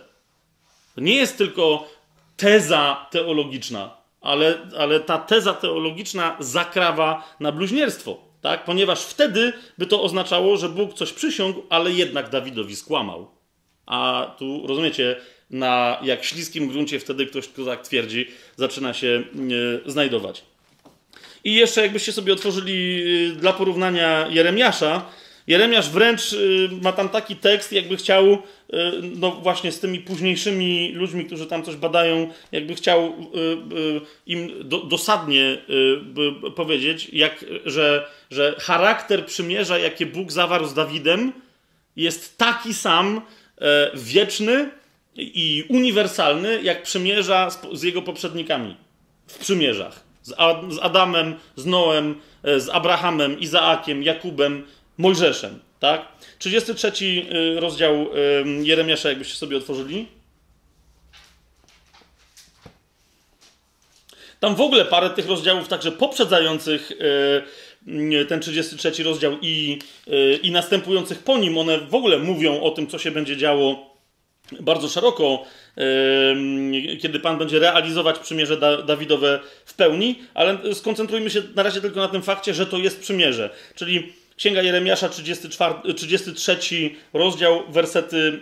[0.94, 1.88] To nie jest tylko
[2.36, 8.64] teza teologiczna, ale, ale ta teza teologiczna zakrawa na bluźnierstwo, tak?
[8.64, 13.30] ponieważ wtedy by to oznaczało, że Bóg coś przysiągł, ale jednak Dawidowi skłamał.
[13.86, 15.16] A tu, rozumiecie,
[15.50, 19.22] na jak śliskim gruncie wtedy ktoś, kto tak twierdzi, zaczyna się
[19.86, 20.42] e, znajdować.
[21.44, 25.06] I jeszcze jakbyście sobie otworzyli e, dla porównania Jeremiasza,
[25.46, 28.38] Jeremiasz wręcz y, ma tam taki tekst, jakby chciał,
[29.16, 33.12] no właśnie z tymi późniejszymi ludźmi, którzy tam coś badają, jakby chciał
[34.26, 35.58] im dosadnie
[36.56, 41.32] powiedzieć, jak, że, że charakter przymierza, jakie Bóg zawarł z Dawidem,
[41.96, 43.20] jest taki sam,
[43.60, 44.70] e, wieczny
[45.16, 48.76] i uniwersalny, jak przymierza z jego poprzednikami
[49.26, 50.04] w przymierzach.
[50.22, 50.34] Z
[50.82, 54.66] Adamem, z Noem, e, z Abrahamem, Izaakiem, Jakubem,
[54.98, 56.08] Mojżeszem, tak?
[56.38, 58.06] 33 y, rozdział
[58.62, 60.06] Jeremiasza, jakbyście sobie otworzyli.
[64.40, 66.92] Tam w ogóle parę tych rozdziałów, także poprzedzających
[67.80, 72.70] y, ten 33 rozdział i, y, i następujących po nim, one w ogóle mówią o
[72.70, 73.89] tym, co się będzie działo
[74.60, 75.44] bardzo szeroko,
[77.00, 82.08] kiedy Pan będzie realizować przymierze Dawidowe w pełni, ale skoncentrujmy się na razie tylko na
[82.08, 83.50] tym fakcie, że to jest przymierze.
[83.74, 86.58] Czyli Księga Jeremiasza, 34, 33
[87.12, 88.40] rozdział, wersety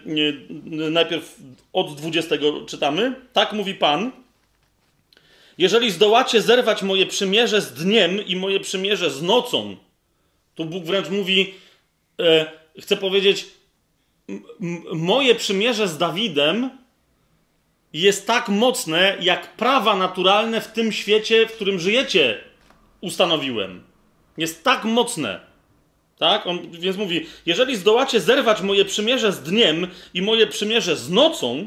[0.90, 1.36] najpierw
[1.72, 3.14] od 20 czytamy.
[3.32, 4.12] Tak mówi Pan.
[5.58, 9.76] Jeżeli zdołacie zerwać moje przymierze z dniem i moje przymierze z nocą,
[10.54, 11.54] tu Bóg wręcz mówi,
[12.20, 12.46] e,
[12.80, 13.46] chcę powiedzieć,
[14.92, 16.70] moje przymierze z Dawidem
[17.92, 22.38] jest tak mocne, jak prawa naturalne w tym świecie, w którym żyjecie,
[23.00, 23.84] ustanowiłem.
[24.36, 25.40] Jest tak mocne.
[26.18, 26.46] Tak?
[26.46, 31.66] On więc mówi: Jeżeli zdołacie zerwać moje przymierze z dniem i moje przymierze z nocą,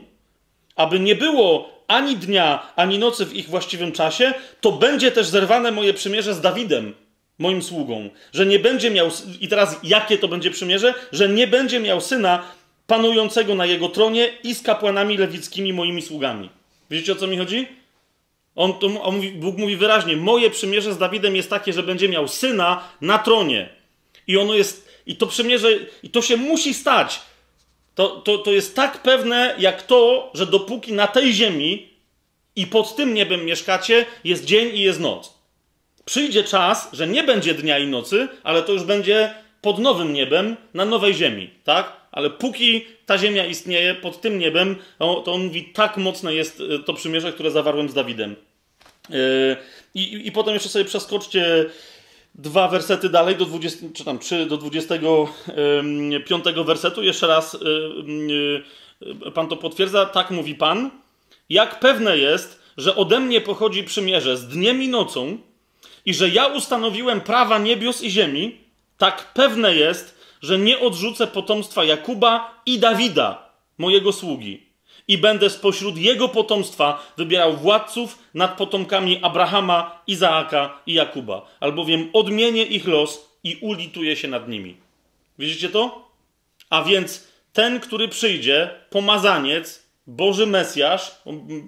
[0.76, 5.72] aby nie było ani dnia, ani nocy w ich właściwym czasie, to będzie też zerwane
[5.72, 6.94] moje przymierze z Dawidem,
[7.42, 8.10] moim sługą.
[8.34, 9.10] Że nie będzie miał.
[9.40, 10.94] I teraz jakie to będzie przymierze?
[11.12, 12.44] Że nie będzie miał syna
[12.88, 16.50] panującego na jego tronie i z kapłanami lewickimi moimi sługami.
[16.90, 17.68] Wiecie o co mi chodzi?
[18.56, 22.28] On, on mówi, Bóg mówi wyraźnie: Moje przymierze z Dawidem jest takie, że będzie miał
[22.28, 23.70] syna na tronie
[24.28, 25.70] i ono jest, i to przymierze,
[26.04, 27.22] i to się musi stać.
[27.96, 31.90] To, to, to jest tak pewne, jak to, że dopóki na tej ziemi
[32.56, 35.41] i pod tym niebem mieszkacie, jest dzień i jest noc.
[36.06, 40.58] Przyjdzie czas, że nie będzie dnia i nocy, ale to już będzie pod nowym niebem,
[40.74, 41.94] na nowej ziemi, tak?
[42.12, 46.80] Ale póki ta ziemia istnieje pod tym niebem, to on mówi, tak mocne jest e,
[46.80, 48.36] to przymierze, które zawarłem z Dawidem.
[49.10, 49.18] Yy,
[49.96, 51.66] i, I potem jeszcze sobie przeskoczcie
[52.36, 57.58] dwa wersety dalej, do 20, czy tam 3 do 25 wersetu, jeszcze raz
[59.34, 60.92] Pan to potwierdza, tak mówi Pan.
[61.50, 65.38] Jak pewne jest, że ode mnie pochodzi przymierze z dniem i nocą
[66.06, 68.58] i że ja ustanowiłem prawa niebios i ziemi,
[68.98, 74.72] tak pewne jest, że nie odrzucę potomstwa Jakuba i Dawida, mojego sługi
[75.08, 82.64] i będę spośród jego potomstwa wybierał władców nad potomkami Abrahama, Izaaka i Jakuba, albowiem odmienię
[82.64, 84.78] ich los i ulituję się nad nimi.
[85.40, 86.12] Widzicie to?
[86.70, 91.12] A więc ten, który przyjdzie, pomazaniec, Boży Mesjasz,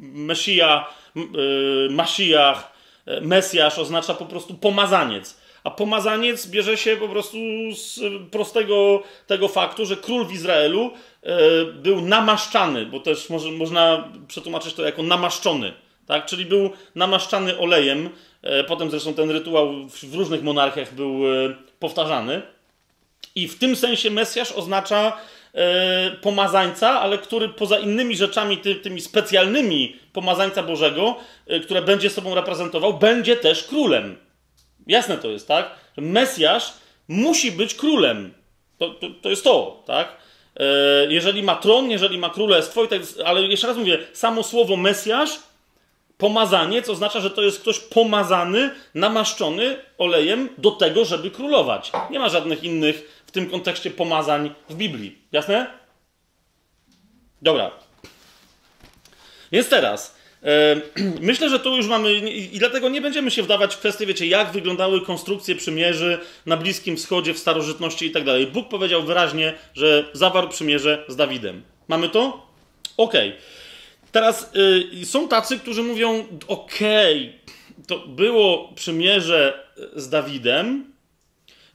[0.02, 2.72] Mesija, yy, Masijach,
[3.22, 5.38] Mesjasz oznacza po prostu pomazaniec.
[5.63, 7.38] A pomazaniec bierze się po prostu
[7.76, 8.00] z
[8.32, 10.92] prostego tego faktu, że król w Izraelu
[11.24, 15.74] E, był namaszczany, bo też może, można przetłumaczyć to jako namaszczony,
[16.08, 16.26] tak?
[16.26, 18.10] czyli był namaszczany olejem.
[18.42, 22.42] E, potem zresztą ten rytuał w różnych monarchiach był e, powtarzany.
[23.36, 25.18] I w tym sensie Mesjasz oznacza
[26.22, 31.16] pomazańca, ale który poza innymi rzeczami, ty, tymi specjalnymi pomazańca Bożego,
[31.48, 34.18] e, które będzie sobą reprezentował, będzie też królem.
[34.88, 35.72] Jasne to jest, tak?
[35.98, 36.74] Mesjasz
[37.08, 38.34] musi być królem.
[38.78, 40.18] To, to, to jest to, tak?
[40.58, 40.66] E,
[41.10, 45.39] jeżeli ma tron, jeżeli ma królestwo, i tak, ale jeszcze raz mówię, samo słowo Mesjasz,
[46.18, 51.92] pomazaniec oznacza, że to jest ktoś pomazany, namaszczony olejem do tego, żeby królować.
[52.10, 55.17] Nie ma żadnych innych tym kontekście pomazań w Biblii.
[55.32, 55.67] Jasne?
[57.41, 57.72] Dobra.
[59.52, 60.15] Więc teraz,
[61.22, 64.52] Myślę, że tu już mamy, i dlatego nie będziemy się wdawać w kwestię, wiecie, jak
[64.52, 68.48] wyglądały konstrukcje przymierzy na Bliskim Wschodzie, w starożytności i tak dalej.
[68.48, 71.63] Bóg powiedział wyraźnie, że zawarł przymierze z Dawidem.
[71.88, 72.48] Mamy to?
[72.98, 73.30] Okej.
[73.30, 73.41] Okay.
[74.12, 74.52] Teraz
[75.02, 80.92] y, są tacy, którzy mówią: okej, okay, to było przymierze z Dawidem.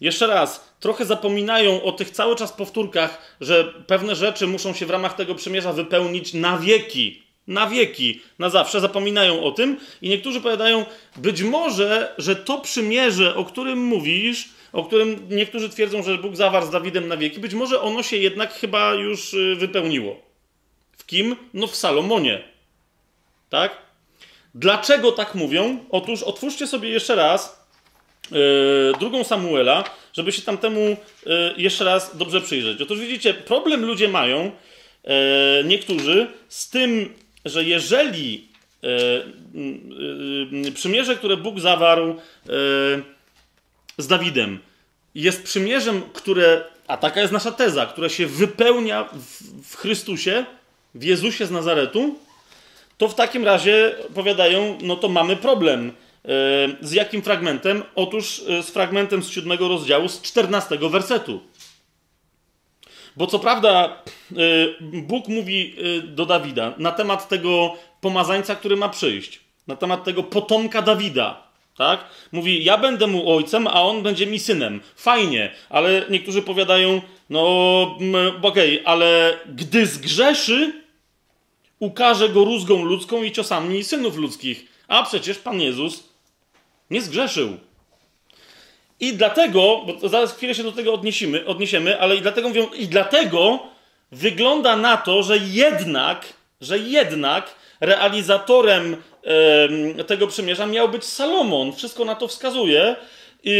[0.00, 4.90] Jeszcze raz, trochę zapominają o tych cały czas powtórkach, że pewne rzeczy muszą się w
[4.90, 10.40] ramach tego przymierza wypełnić na wieki na wieki, na zawsze, zapominają o tym i niektórzy
[10.40, 16.36] powiadają, być może, że to przymierze, o którym mówisz, o którym niektórzy twierdzą, że Bóg
[16.36, 20.16] zawarł z Dawidem na wieki, być może ono się jednak chyba już y, wypełniło.
[20.98, 21.36] W kim?
[21.54, 22.42] No w Salomonie.
[23.50, 23.76] Tak?
[24.54, 25.84] Dlaczego tak mówią?
[25.90, 27.57] Otóż otwórzcie sobie jeszcze raz
[29.00, 32.82] drugą Samuela, żeby się tamtemu yy, jeszcze raz dobrze przyjrzeć.
[32.82, 34.50] Otóż widzicie, problem ludzie mają,
[35.04, 35.10] yy,
[35.64, 37.14] niektórzy, z tym,
[37.44, 38.48] że jeżeli
[38.82, 38.88] e,
[40.68, 42.16] e, przymierze, które Bóg zawarł e,
[43.98, 44.58] z Dawidem,
[45.14, 49.08] jest przymierzem, które, a taka jest nasza teza, które się wypełnia
[49.64, 50.44] w Chrystusie,
[50.94, 52.18] w Jezusie z Nazaretu,
[52.98, 55.92] to w takim razie powiadają, no to mamy problem.
[56.80, 57.82] Z jakim fragmentem?
[57.94, 61.40] Otóż z fragmentem z siódmego rozdziału, z czternastego wersetu.
[63.16, 64.02] Bo co prawda
[64.32, 70.22] y, Bóg mówi do Dawida na temat tego pomazańca, który ma przyjść, na temat tego
[70.22, 71.48] potomka Dawida.
[71.76, 72.04] Tak?
[72.32, 74.80] Mówi, ja będę mu ojcem, a on będzie mi synem.
[74.96, 77.42] Fajnie, ale niektórzy powiadają, no
[78.42, 80.72] okej, okay, ale gdy zgrzeszy,
[81.78, 84.66] ukaże go rózgą ludzką i ciosami synów ludzkich.
[84.88, 86.07] A przecież Pan Jezus
[86.90, 87.56] nie zgrzeszył.
[89.00, 92.86] I dlatego, bo zaraz chwilę się do tego odniesiemy, odniesiemy, ale i dlatego mówią, i
[92.86, 93.58] dlatego
[94.12, 98.96] wygląda na to, że jednak, że jednak realizatorem
[100.06, 101.72] tego przymierza miał być Salomon.
[101.72, 102.96] Wszystko na to wskazuje.
[103.44, 103.54] I,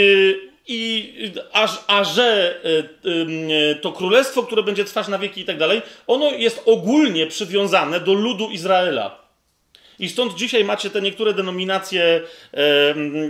[0.67, 2.57] i a, a że
[3.71, 8.01] e, to królestwo, które będzie trwać na wieki i tak dalej, ono jest ogólnie przywiązane
[8.01, 9.18] do ludu Izraela.
[9.99, 12.21] I stąd dzisiaj macie te niektóre denominacje,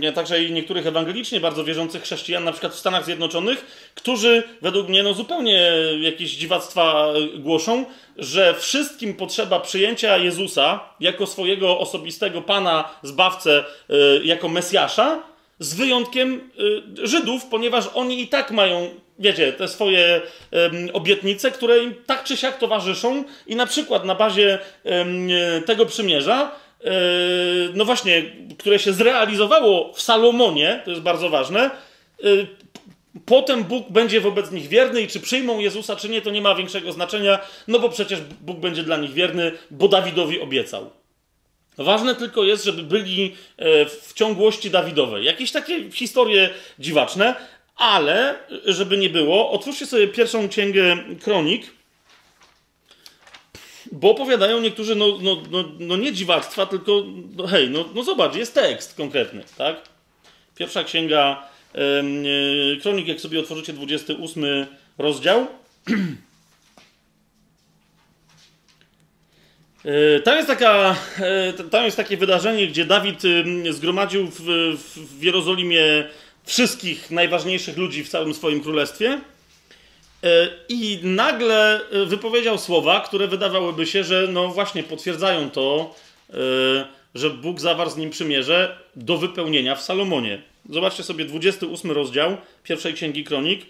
[0.03, 4.89] e, także i niektórych ewangelicznie bardzo wierzących chrześcijan, na przykład w Stanach Zjednoczonych, którzy według
[4.89, 7.85] mnie no, zupełnie jakieś dziwactwa głoszą,
[8.17, 15.29] że wszystkim potrzeba przyjęcia Jezusa jako swojego osobistego Pana, Zbawcę, e, jako Mesjasza,
[15.59, 16.51] z wyjątkiem
[17.03, 20.21] y, Żydów, ponieważ oni i tak mają, wiecie, te swoje
[20.93, 24.59] obietnice, które im tak czy siak towarzyszą i na przykład na bazie
[25.65, 26.51] tego przymierza,
[26.83, 26.91] e,
[27.73, 28.23] no właśnie,
[28.57, 31.71] które się zrealizowało w Salomonie, to jest bardzo ważne,
[32.23, 32.47] y,
[33.25, 36.55] Potem Bóg będzie wobec nich wierny i czy przyjmą Jezusa, czy nie, to nie ma
[36.55, 40.89] większego znaczenia, no bo przecież Bóg będzie dla nich wierny, bo Dawidowi obiecał.
[41.77, 45.25] Ważne tylko jest, żeby byli e, w ciągłości Dawidowej.
[45.25, 47.35] Jakieś takie historie dziwaczne,
[47.79, 51.65] ale żeby nie było, otwórzcie sobie pierwszą księgę kronik,
[53.91, 57.03] bo opowiadają niektórzy, no, no, no, no nie dziwactwa, tylko
[57.35, 59.75] no hej, no, no zobacz, jest tekst konkretny, tak?
[60.55, 64.45] Pierwsza księga yy, kronik, jak sobie otworzycie 28
[64.97, 65.47] rozdział.
[69.85, 73.21] E, tam jest, taka, e, tam jest takie wydarzenie, gdzie Dawid
[73.69, 74.41] zgromadził w,
[75.17, 75.81] w Jerozolimie
[76.49, 79.21] wszystkich najważniejszych ludzi w całym swoim królestwie
[80.23, 85.95] e, i nagle wypowiedział słowa, które wydawałyby się, że no właśnie potwierdzają to,
[87.15, 90.41] że Bóg zawarł z nim przymierze do wypełnienia w Salomonie.
[90.69, 93.65] Zobaczcie sobie 28 rozdział pierwszej księgi kronik.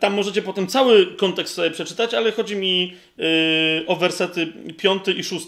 [0.00, 2.94] Tam możecie potem cały kontekst sobie przeczytać, ale chodzi mi
[3.86, 5.46] o wersety 5 i 6.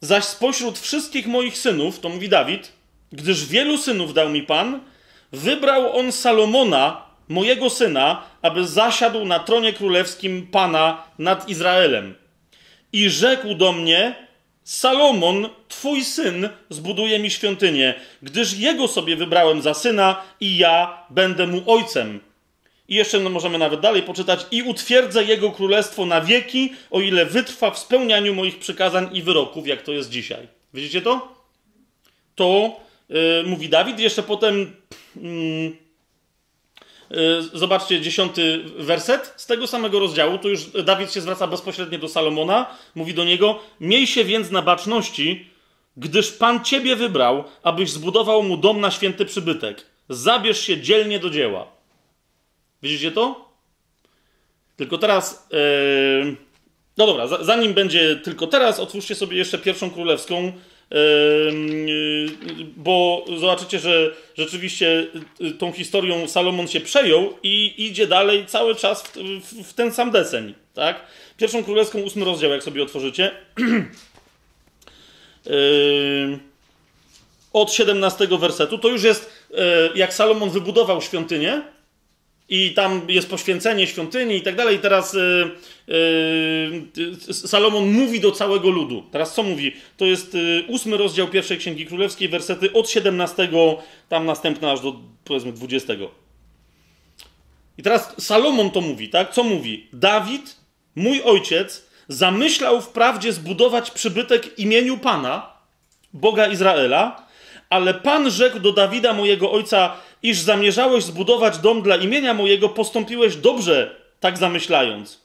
[0.00, 2.72] Zaś spośród wszystkich moich synów, to mówi Dawid,
[3.12, 4.80] gdyż wielu synów dał mi Pan,
[5.32, 12.14] wybrał on Salomona, mojego syna, aby zasiadł na tronie królewskim Pana nad Izraelem.
[12.92, 14.14] I rzekł do mnie,
[14.64, 21.46] Salomon, twój syn, zbuduje mi świątynię, gdyż jego sobie wybrałem za syna i ja będę
[21.46, 22.20] mu ojcem.
[22.88, 24.46] I jeszcze no, możemy nawet dalej poczytać.
[24.50, 29.66] I utwierdzę jego królestwo na wieki, o ile wytrwa w spełnianiu moich przykazań i wyroków,
[29.66, 30.48] jak to jest dzisiaj.
[30.74, 31.34] Widzicie to?
[32.34, 32.80] To
[33.46, 34.00] mówi Dawid.
[34.00, 34.72] Jeszcze potem.
[35.16, 35.76] Yy,
[37.52, 40.38] Zobaczcie dziesiąty werset z tego samego rozdziału.
[40.38, 42.76] Tu już Dawid się zwraca bezpośrednio do Salomona.
[42.94, 45.50] Mówi do niego: Miej się więc na baczności,
[45.96, 49.86] gdyż Pan ciebie wybrał, abyś zbudował mu dom na święty przybytek.
[50.08, 51.66] Zabierz się dzielnie do dzieła.
[52.82, 53.48] Widzicie to?
[54.76, 55.48] Tylko teraz.
[55.50, 56.36] Yy...
[56.96, 60.52] No dobra, zanim będzie tylko teraz, otwórzcie sobie jeszcze pierwszą królewską,
[62.76, 65.06] bo zobaczycie, że rzeczywiście
[65.40, 69.92] y, tą historią Salomon się przejął i idzie dalej cały czas w, w, w ten
[69.92, 70.54] sam deseń.
[70.74, 71.00] Tak?
[71.36, 73.30] Pierwszą królewską, ósmy rozdział, jak sobie otworzycie.
[77.52, 78.78] Od 17 wersetu.
[78.78, 81.62] To już jest, e, jak Salomon wybudował świątynię,
[82.52, 84.76] i tam jest poświęcenie świątyni i tak dalej.
[84.76, 85.50] I teraz yy,
[86.96, 89.04] yy, Salomon mówi do całego ludu.
[89.10, 89.72] Teraz co mówi?
[89.96, 93.48] To jest yy, ósmy rozdział pierwszej Księgi Królewskiej, wersety od 17,
[94.08, 95.92] tam następne aż do powiedzmy 20.
[97.78, 99.32] I teraz Salomon to mówi, tak?
[99.32, 99.88] Co mówi?
[99.92, 100.56] Dawid,
[100.96, 105.52] mój ojciec, zamyślał wprawdzie zbudować przybytek imieniu Pana,
[106.12, 107.26] Boga Izraela,
[107.70, 113.36] ale Pan rzekł do Dawida, mojego ojca, iż zamierzałeś zbudować dom dla imienia mojego, postąpiłeś
[113.36, 115.22] dobrze, tak zamyślając.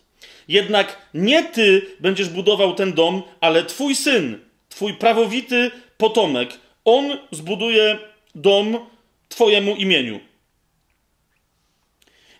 [0.48, 6.50] Jednak nie ty będziesz budował ten dom, ale twój syn, twój prawowity potomek.
[6.86, 7.98] On zbuduje
[8.36, 8.86] dom
[9.30, 10.20] twojemu imieniu.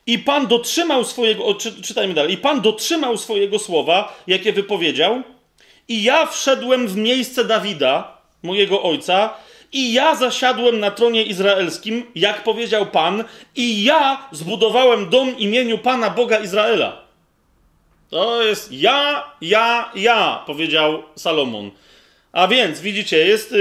[0.06, 5.24] I Pan dotrzymał swojego, o, czy, czytajmy dalej, i Pan dotrzymał swojego słowa, jakie wypowiedział,
[5.88, 9.34] i ja wszedłem w miejsce Dawida, mojego ojca,
[9.72, 13.24] i ja zasiadłem na tronie izraelskim, jak powiedział Pan,
[13.56, 17.08] i ja zbudowałem dom imieniu Pana Boga Izraela.
[18.10, 21.72] To jest ja, ja, ja, powiedział Salomon.
[22.32, 23.56] A więc, widzicie, jest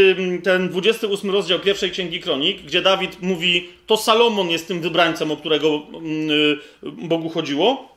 [0.45, 5.37] ten 28 rozdział pierwszej księgi kronik, gdzie Dawid mówi, to Salomon jest tym wybrańcem, o
[5.37, 7.97] którego y, Bogu chodziło.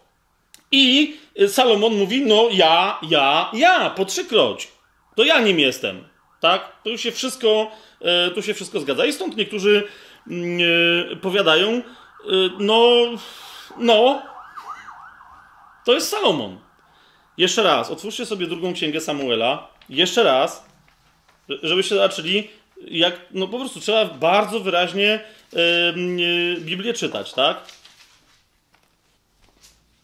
[0.72, 1.16] I
[1.48, 4.68] Salomon mówi, no ja, ja, ja, po trzykroć.
[5.16, 6.04] To ja nim jestem.
[6.40, 6.72] Tak?
[6.84, 7.72] To już się wszystko
[8.36, 9.06] tu się wszystko zgadza.
[9.06, 9.88] I stąd niektórzy
[10.28, 10.60] mm,
[11.12, 11.82] e, powiadają, e,
[12.60, 12.94] no,
[13.78, 14.22] no,
[15.86, 16.60] to jest Salomon.
[17.38, 19.70] Jeszcze raz, otwórzcie sobie drugą księgę Samuela.
[19.90, 20.66] Jeszcze raz,
[21.64, 22.50] żebyście zobaczyli,
[22.88, 25.20] jak, no po prostu trzeba bardzo wyraźnie
[26.60, 27.64] Biblię czytać, tak?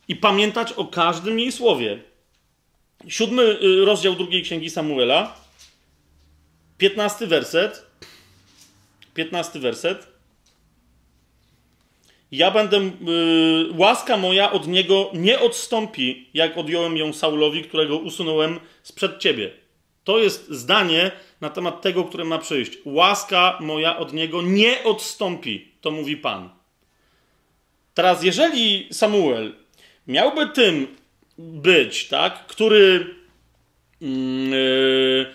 [0.07, 1.99] I pamiętać o każdym jej słowie.
[3.07, 5.35] Siódmy rozdział drugiej księgi Samuela,
[6.77, 7.84] piętnasty werset.
[9.15, 10.07] 15 werset.
[12.31, 12.91] Ja będę, yy,
[13.77, 19.51] łaska moja od niego nie odstąpi, jak odjąłem ją Saulowi, którego usunąłem sprzed ciebie.
[20.03, 22.71] To jest zdanie na temat tego, które ma przyjść.
[22.85, 26.49] Łaska moja od niego nie odstąpi, to mówi Pan.
[27.93, 29.53] Teraz, jeżeli Samuel
[30.07, 30.87] miałby tym
[31.37, 33.15] być, tak, który,
[34.01, 35.25] yy,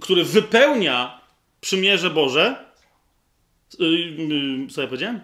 [0.00, 1.20] który wypełnia
[1.60, 2.67] przymierze Boże, Y, y,
[4.70, 5.20] co ja powiedziałem?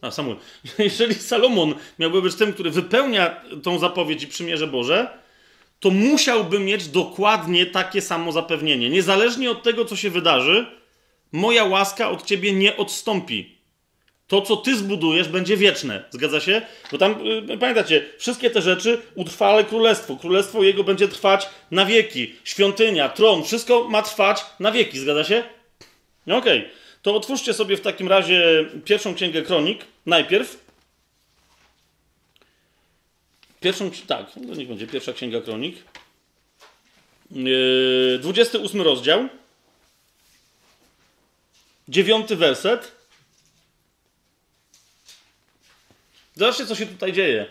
[0.00, 0.36] A, Samuel.
[0.78, 5.18] Jeżeli Salomon miałby być tym, który wypełnia tą zapowiedź i przymierze Boże,
[5.80, 8.90] to musiałby mieć dokładnie takie samo zapewnienie.
[8.90, 10.66] Niezależnie od tego, co się wydarzy,
[11.32, 13.60] moja łaska od ciebie nie odstąpi.
[14.26, 16.04] To, co ty zbudujesz, będzie wieczne.
[16.10, 16.62] Zgadza się?
[16.92, 20.16] Bo tam, yy, pamiętacie, wszystkie te rzeczy utrwale królestwo.
[20.16, 22.34] Królestwo jego będzie trwać na wieki.
[22.44, 24.98] Świątynia, tron, wszystko ma trwać na wieki.
[24.98, 25.42] Zgadza się?
[26.26, 26.58] No okej.
[26.58, 26.79] Okay.
[27.02, 30.64] To otwórzcie sobie w takim razie pierwszą księgę kronik najpierw.
[33.60, 35.76] Pierwszą, tak, to niech będzie pierwsza księga kronik.
[37.30, 39.28] 28 yy, rozdział.
[41.88, 42.92] Dziewiąty werset.
[46.36, 47.46] Zobaczcie, co się tutaj dzieje.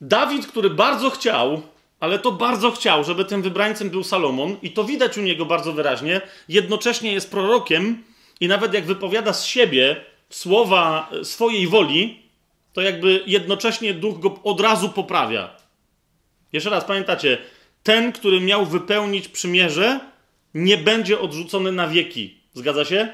[0.00, 1.62] Dawid, który bardzo chciał,
[2.00, 5.72] ale to bardzo chciał, żeby tym wybrańcem był Salomon, i to widać u niego bardzo
[5.72, 8.04] wyraźnie, jednocześnie jest prorokiem,
[8.40, 9.96] i nawet jak wypowiada z siebie
[10.30, 12.22] słowa swojej woli,
[12.72, 15.56] to jakby jednocześnie duch go od razu poprawia.
[16.52, 17.38] Jeszcze raz, pamiętacie,
[17.82, 20.00] ten, który miał wypełnić przymierze,
[20.54, 22.38] nie będzie odrzucony na wieki.
[22.52, 23.08] Zgadza się?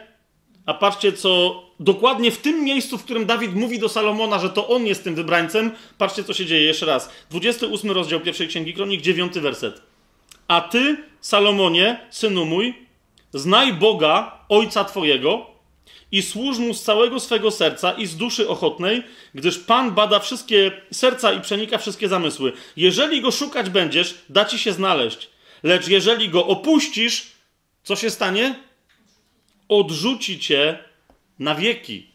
[0.66, 4.68] A patrzcie, co dokładnie w tym miejscu, w którym Dawid mówi do Salomona, że to
[4.68, 7.11] on jest tym wybrańcem, patrzcie, co się dzieje jeszcze raz.
[7.30, 9.82] 28 rozdział pierwszej księgi kronik, 9 werset.
[10.49, 12.74] A ty, Salomonie, synu mój,
[13.33, 15.47] znaj Boga, ojca twojego,
[16.12, 19.03] i służ mu z całego swego serca i z duszy ochotnej,
[19.35, 22.53] gdyż Pan bada wszystkie serca i przenika wszystkie zamysły.
[22.76, 25.31] Jeżeli go szukać będziesz, da ci się znaleźć.
[25.62, 27.33] Lecz jeżeli go opuścisz,
[27.83, 28.55] co się stanie?
[29.68, 30.78] Odrzuci cię
[31.39, 32.09] na wieki.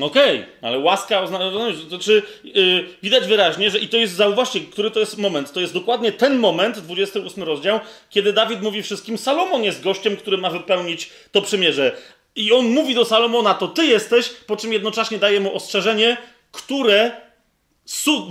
[0.00, 4.60] Okej, okay, ale łaska oznacza, to znaczy yy, widać wyraźnie, że i to jest, zauważcie,
[4.60, 5.52] który to jest moment.
[5.52, 7.80] To jest dokładnie ten moment, 28 rozdział,
[8.10, 11.96] kiedy Dawid mówi wszystkim, Salomon jest gościem, który ma wypełnić to przymierze.
[12.36, 16.16] I on mówi do Salomona, to ty jesteś, po czym jednocześnie daje mu ostrzeżenie,
[16.52, 17.12] które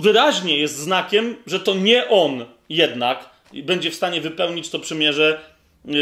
[0.00, 5.40] wyraźnie jest znakiem, że to nie on jednak będzie w stanie wypełnić to przymierze
[5.84, 5.94] yy,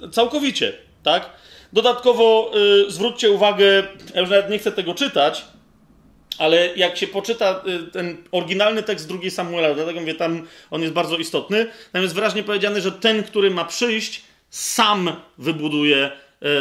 [0.00, 1.30] yy, całkowicie, tak?
[1.74, 3.82] Dodatkowo yy, zwróćcie uwagę,
[4.14, 5.44] ja już nawet nie chcę tego czytać,
[6.38, 10.94] ale jak się poczyta y, ten oryginalny tekst drugiej Samuela, dlatego mówię, tam on jest
[10.94, 16.10] bardzo istotny, tam jest wyraźnie powiedziane, że ten, który ma przyjść, sam wybuduje.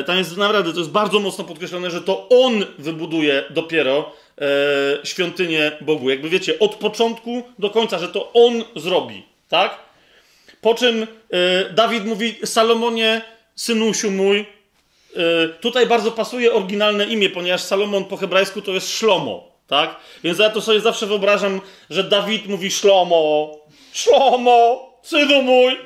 [0.01, 4.11] Y, tam jest naprawdę, to jest bardzo mocno podkreślone, że to on wybuduje dopiero
[4.41, 6.09] e, świątynię Bogu.
[6.09, 9.79] Jakby wiecie, od początku do końca, że to on zrobi, tak?
[10.61, 11.07] Po czym
[11.73, 13.21] Dawid mówi: Salomonie,
[13.55, 14.45] synusiu mój.
[15.15, 19.95] E, tutaj bardzo pasuje oryginalne imię, ponieważ Salomon po hebrajsku to jest Szlomo, tak?
[20.23, 23.51] Więc ja to sobie zawsze wyobrażam, że Dawid mówi Szlomo,
[23.93, 25.77] Szlomo, synu mój.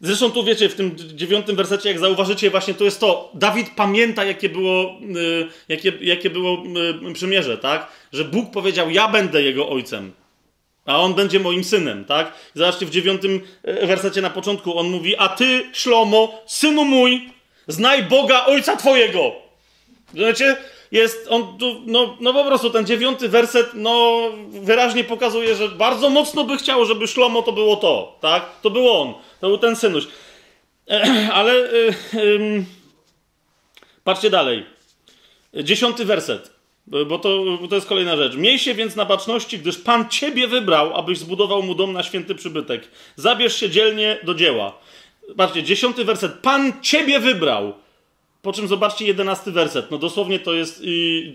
[0.00, 3.30] Zresztą tu wiecie, w tym dziewiątym wersecie, jak zauważycie, właśnie to jest to.
[3.34, 6.62] Dawid pamięta, jakie było, y, jakie, jakie było
[7.10, 7.88] y, przymierze, tak?
[8.12, 10.12] Że Bóg powiedział: Ja będę jego ojcem,
[10.86, 12.32] a on będzie moim synem, tak?
[12.54, 17.30] Zobaczcie, w dziewiątym y, wersecie na początku on mówi: A ty, Szlomo, synu mój,
[17.68, 19.32] znaj Boga ojca twojego.
[20.14, 20.56] Wiecie?
[20.94, 26.44] jest on no, no po prostu ten dziewiąty werset, no wyraźnie pokazuje, że bardzo mocno
[26.44, 28.60] by chciał, żeby Szlomo to było to, tak?
[28.62, 30.06] To był on, to był ten synuś.
[31.32, 31.54] Ale
[32.12, 32.64] yy,
[34.04, 34.66] patrzcie dalej.
[35.54, 36.50] Dziesiąty werset,
[36.86, 38.36] bo to, bo to jest kolejna rzecz.
[38.36, 42.34] Miej się więc na baczności, gdyż Pan ciebie wybrał, abyś zbudował mu dom na święty
[42.34, 42.88] przybytek.
[43.16, 44.78] Zabierz się dzielnie do dzieła.
[45.36, 46.32] Patrzcie, dziesiąty werset.
[46.32, 47.74] Pan ciebie wybrał.
[48.42, 49.90] Po czym zobaczcie jedenasty werset.
[49.90, 50.82] No dosłownie to jest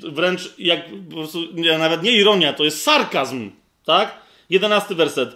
[0.04, 0.80] wręcz jak,
[1.12, 1.40] prostu,
[1.80, 3.52] nawet nie ironia, to jest sarkazm,
[3.86, 4.18] tak?
[4.50, 5.36] Jedenasty werset.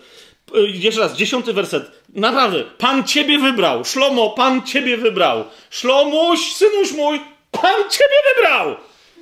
[0.55, 1.91] Y, jeszcze raz, dziesiąty werset.
[2.09, 3.85] Naprawdę, Pan ciebie wybrał.
[3.85, 5.43] Szlomo, Pan ciebie wybrał.
[5.69, 7.19] Szlomuś, synuś mój,
[7.51, 8.75] Pan ciebie wybrał.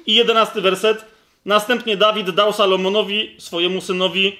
[0.06, 1.06] I jedenasty werset.
[1.46, 4.38] Następnie Dawid dał Salomonowi, swojemu synowi,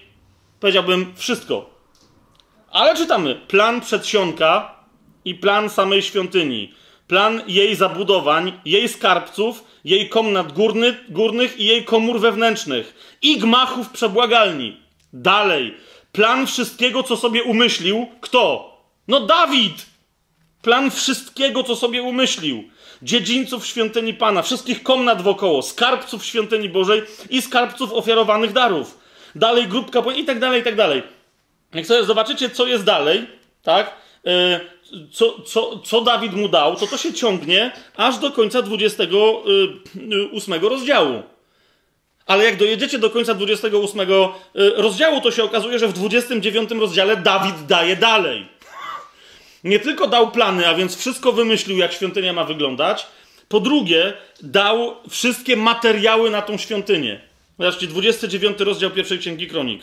[0.60, 1.70] powiedziałbym, wszystko.
[2.72, 4.76] Ale czytamy, plan przedsionka
[5.26, 6.74] i plan samej świątyni
[7.12, 13.90] plan jej zabudowań, jej skarbców, jej komnat górny, górnych i jej komór wewnętrznych i gmachów
[13.90, 14.78] przebłagalni.
[15.14, 15.76] Dalej,
[16.12, 18.08] plan wszystkiego, co sobie umyślił.
[18.22, 18.72] Kto?
[19.08, 19.86] No Dawid!
[20.62, 22.64] Plan wszystkiego, co sobie umyślił.
[23.04, 28.98] Dziedzińców świątyni Pana, wszystkich komnat wokoło, skarbców świątyni Bożej i skarbców ofiarowanych darów.
[29.36, 31.04] Dalej grupka i tak dalej, i tak dalej.
[31.74, 33.28] Jak sobie zobaczycie, co jest dalej,
[33.64, 33.96] tak?
[34.24, 34.60] Yy,
[35.12, 40.60] co, co, co Dawid mu dał, to to się ciągnie aż do końca 28 y,
[40.70, 41.24] rozdziału.
[42.26, 44.06] Ale jak dojedziecie do końca 28 y,
[44.56, 48.48] rozdziału, to się okazuje, że w 29 rozdziale Dawid daje dalej.
[49.64, 53.08] Nie tylko dał plany, a więc wszystko wymyślił, jak świątynia ma wyglądać.
[53.48, 57.22] Po drugie, dał wszystkie materiały na tą świątynię.
[57.60, 59.82] Zobaczcie, 29 rozdział pierwszej księgi kronik.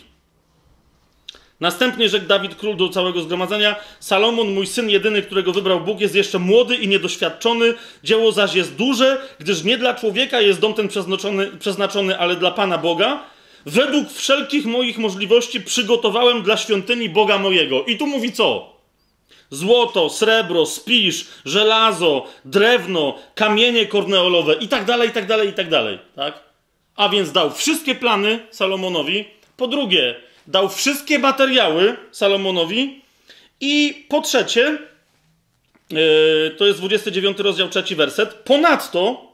[1.59, 6.15] Następnie rzekł Dawid król do całego zgromadzenia: Salomon, mój syn jedyny, którego wybrał Bóg, jest
[6.15, 7.73] jeszcze młody i niedoświadczony.
[8.03, 12.51] Dzieło zaś jest duże, gdyż nie dla człowieka jest dom ten przeznaczony, przeznaczony ale dla
[12.51, 13.23] Pana Boga.
[13.65, 17.83] Według wszelkich moich możliwości przygotowałem dla świątyni Boga mojego.
[17.83, 18.78] I tu mówi co?
[19.49, 25.69] Złoto, srebro, spisz, żelazo, drewno, kamienie korneolowe i tak dalej, i tak dalej, i tak
[25.69, 25.99] dalej.
[26.15, 26.43] Tak?
[26.95, 29.25] A więc dał wszystkie plany Salomonowi.
[29.57, 30.15] Po drugie,
[30.47, 33.01] dał wszystkie materiały Salomonowi
[33.61, 34.77] i po trzecie,
[35.89, 39.29] yy, to jest 29 rozdział, trzeci werset, ponadto,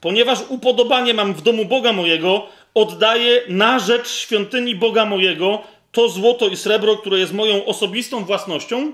[0.00, 5.62] ponieważ upodobanie mam w domu Boga mojego, oddaję na rzecz świątyni Boga mojego
[5.92, 8.92] to złoto i srebro, które jest moją osobistą własnością,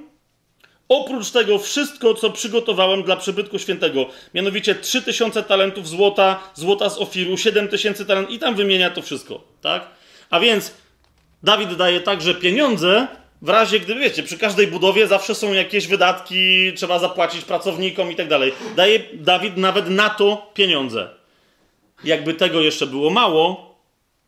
[0.89, 7.37] Oprócz tego wszystko, co przygotowałem dla przybytku świętego, mianowicie 3000 talentów złota, złota z Ofiru,
[7.37, 9.87] 7000 talentów i tam wymienia to wszystko, tak?
[10.31, 10.75] A więc
[11.43, 13.07] Dawid daje także pieniądze,
[13.43, 18.17] w razie gdy, wiecie, przy każdej budowie zawsze są jakieś wydatki, trzeba zapłacić pracownikom i
[18.17, 18.53] tak dalej.
[18.77, 21.09] Daje Dawid nawet na to pieniądze.
[22.05, 23.75] Jakby tego jeszcze było mało,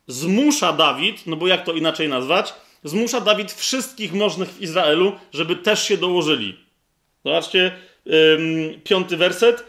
[0.07, 2.53] zmusza Dawid, no bo jak to inaczej nazwać,
[2.83, 6.59] zmusza Dawid wszystkich możnych w Izraelu, żeby też się dołożyli.
[7.25, 7.71] Zobaczcie,
[8.83, 9.63] piąty werset.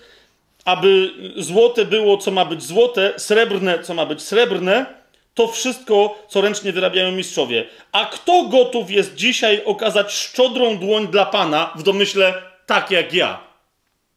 [0.65, 4.87] Aby złote było, co ma być złote, srebrne, co ma być srebrne,
[5.35, 7.67] to wszystko, co ręcznie wyrabiają mistrzowie.
[7.93, 13.41] A kto gotów jest dzisiaj okazać szczodrą dłoń dla Pana w domyśle tak jak ja?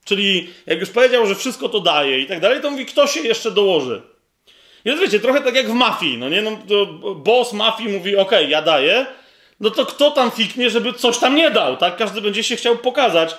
[0.05, 3.19] Czyli jak już powiedział, że wszystko to daje i tak dalej, to mówi, kto się
[3.19, 4.01] jeszcze dołoży.
[4.85, 6.41] Więc wiecie, trochę tak jak w mafii, no nie?
[6.41, 6.57] No,
[7.15, 9.05] boss mafii mówi, ok, ja daję,
[9.59, 11.97] no to kto tam fiknie, żeby coś tam nie dał, tak?
[11.97, 13.35] Każdy będzie się chciał pokazać.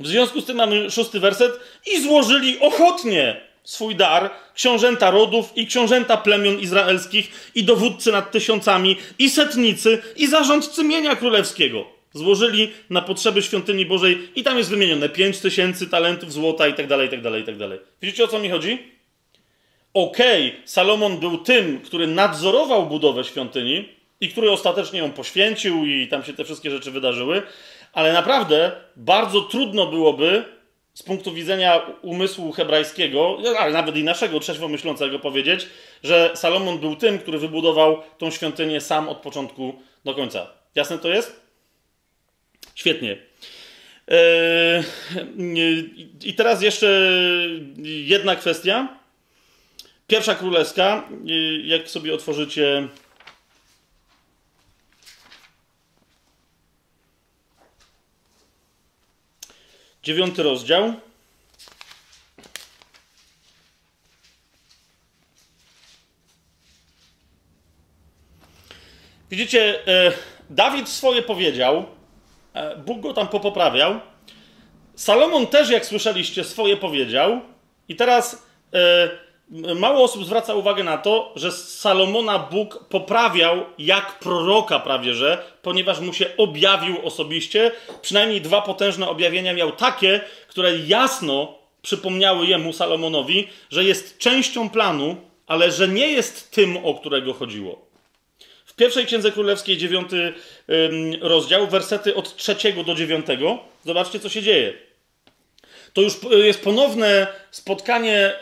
[0.00, 5.66] W związku z tym mamy szósty werset i złożyli ochotnie swój dar książęta rodów i
[5.66, 11.84] książęta plemion izraelskich i dowódcy nad tysiącami i setnicy i zarządcy mienia królewskiego.
[12.12, 16.86] Złożyli na potrzeby świątyni Bożej i tam jest wymienione pięć tysięcy talentów złota i tak
[16.86, 17.78] dalej, i tak dalej, i tak dalej.
[18.02, 18.95] Widzicie o co mi chodzi?
[19.96, 23.88] Okej, okay, Salomon był tym, który nadzorował budowę świątyni
[24.20, 27.42] i który ostatecznie ją poświęcił i tam się te wszystkie rzeczy wydarzyły,
[27.92, 30.44] ale naprawdę bardzo trudno byłoby
[30.94, 35.66] z punktu widzenia umysłu hebrajskiego, ale nawet i naszego trzeźwo myślącego powiedzieć,
[36.02, 39.74] że Salomon był tym, który wybudował tą świątynię sam od początku
[40.04, 40.46] do końca.
[40.74, 41.40] Jasne to jest?
[42.74, 43.16] Świetnie.
[44.08, 44.84] Eee,
[46.24, 47.02] I teraz jeszcze
[47.84, 48.95] jedna kwestia.
[50.06, 51.08] Pierwsza królewska,
[51.64, 52.88] jak sobie otworzycie
[60.06, 60.94] Dziewiąty rozdział.
[69.30, 70.12] Widzicie, e,
[70.50, 71.86] Dawid swoje powiedział,
[72.54, 74.00] e, Bóg go tam popoprawiał.
[74.94, 77.40] Salomon też, jak słyszeliście, swoje powiedział.
[77.88, 79.08] I teraz e,
[79.50, 86.00] mało osób zwraca uwagę na to, że Salomona Bóg poprawiał jak proroka prawie że, ponieważ
[86.00, 87.72] mu się objawił osobiście.
[88.02, 95.16] Przynajmniej dwa potężne objawienia miał takie, które jasno przypomniały jemu, Salomonowi, że jest częścią planu,
[95.46, 97.86] ale że nie jest tym, o którego chodziło.
[98.64, 100.32] W pierwszej Księdze Królewskiej, dziewiąty
[101.20, 104.86] rozdział, wersety od trzeciego do dziewiątego, zobaczcie, co się dzieje
[105.96, 108.32] to już jest ponowne spotkanie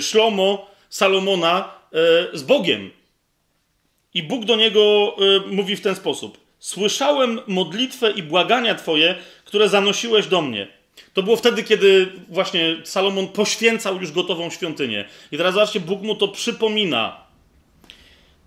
[0.00, 2.90] Szlomo, Salomona e, z Bogiem.
[4.14, 9.14] I Bóg do niego e, mówi w ten sposób: Słyszałem modlitwę i błagania Twoje,
[9.44, 10.68] które zanosiłeś do mnie.
[11.14, 15.04] To było wtedy, kiedy właśnie Salomon poświęcał już gotową świątynię.
[15.32, 17.16] I teraz zobaczcie, Bóg mu to przypomina.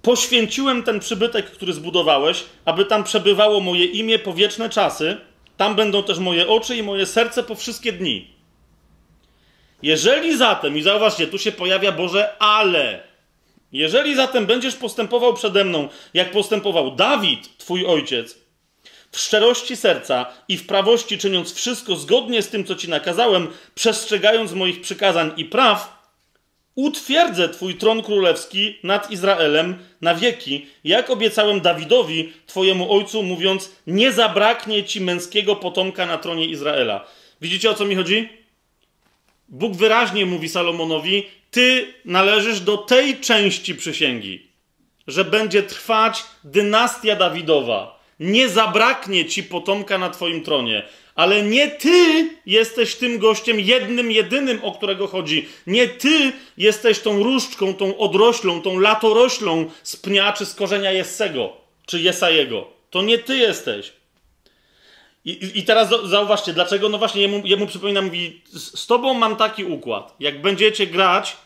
[0.01, 5.17] Poświęciłem ten przybytek, który zbudowałeś, aby tam przebywało moje imię po wieczne czasy
[5.58, 8.34] tam będą też moje oczy i moje serce po wszystkie dni.
[9.82, 13.04] Jeżeli zatem, i zauważcie, tu się pojawia Boże, ale.
[13.72, 18.38] Jeżeli zatem będziesz postępował przede mną, jak postępował Dawid, twój ojciec,
[19.12, 24.54] w szczerości serca i w prawości czyniąc wszystko zgodnie z tym, co ci nakazałem, przestrzegając
[24.54, 26.03] moich przykazań i praw,
[26.76, 34.11] utwierdzę Twój tron królewski nad Izraelem na wieki, jak obiecałem Dawidowi, Twojemu ojcu, mówiąc: Nie
[34.11, 37.05] zabraknie Ci męskiego potomka na tronie Izraela.
[37.41, 38.30] Widzicie o co mi chodzi?
[39.49, 44.47] Bóg wyraźnie mówi Salomonowi: Ty należysz do tej części przysięgi,
[45.07, 48.03] że będzie trwać dynastia Dawidowa.
[48.19, 50.84] Nie zabraknie ci potomka na Twoim tronie.
[51.16, 55.47] Ale nie ty jesteś tym gościem jednym, jedynym, o którego chodzi.
[55.68, 61.53] Nie ty jesteś tą różdżką, tą odroślą, tą latoroślą z pnia czy z korzenia Jessego,
[61.86, 62.68] czy Jesajego.
[62.89, 63.93] To nie ty jesteś.
[65.26, 66.89] I, I, teraz zauważcie, dlaczego?
[66.89, 70.16] No właśnie, jemu, jemu przypomina, mówi, z tobą mam taki układ.
[70.20, 71.38] Jak będziecie grać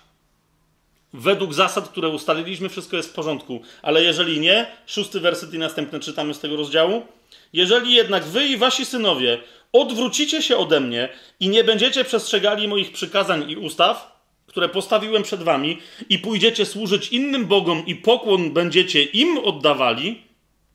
[1.14, 3.62] według zasad, które ustaliliśmy, wszystko jest w porządku.
[3.82, 7.06] Ale jeżeli nie, szósty werset i następny czytamy z tego rozdziału.
[7.54, 9.38] Jeżeli jednak wy i wasi synowie
[9.74, 11.10] odwrócicie się ode mnie
[11.40, 15.78] i nie będziecie przestrzegali moich przykazań i ustaw, które postawiłem przed wami,
[16.10, 20.22] i pójdziecie służyć innym bogom i pokłon będziecie im oddawali,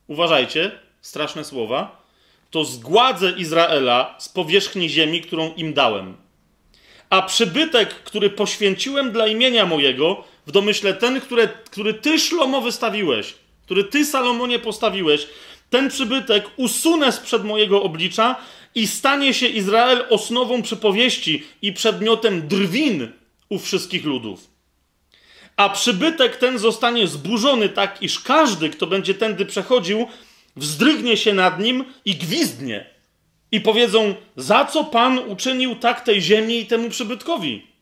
[0.07, 0.71] uważajcie,
[1.01, 2.03] straszne słowa,
[2.51, 6.17] to zgładzę Izraela z powierzchni ziemi, którą im dałem.
[7.09, 13.33] A przybytek, który poświęciłem dla imienia mojego, w domyśle ten, który, który ty, Szlomo, wystawiłeś,
[13.65, 15.27] który ty, Salomonie, postawiłeś,
[15.69, 18.35] ten przybytek usunę sprzed mojego oblicza
[18.75, 23.11] i stanie się Izrael osnową przypowieści i przedmiotem drwin
[23.49, 24.47] u wszystkich ludów.
[25.57, 30.07] A przybytek ten zostanie zburzony tak, iż każdy, kto będzie tędy przechodził,
[30.55, 32.85] wzdrygnie się nad nim i gwizdnie.
[33.51, 37.72] I powiedzą, za co Pan uczynił tak tej ziemi i temu przybytkowi?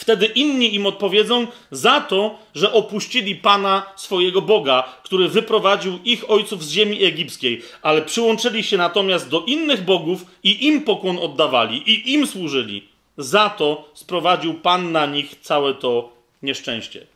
[0.00, 6.64] Wtedy inni im odpowiedzą za to, że opuścili Pana swojego Boga, który wyprowadził ich ojców
[6.64, 12.12] z ziemi egipskiej, ale przyłączyli się natomiast do innych bogów i im pokłon oddawali i
[12.12, 12.88] im służyli.
[13.18, 17.06] Za to sprowadził Pan na nich całe to nieszczęście.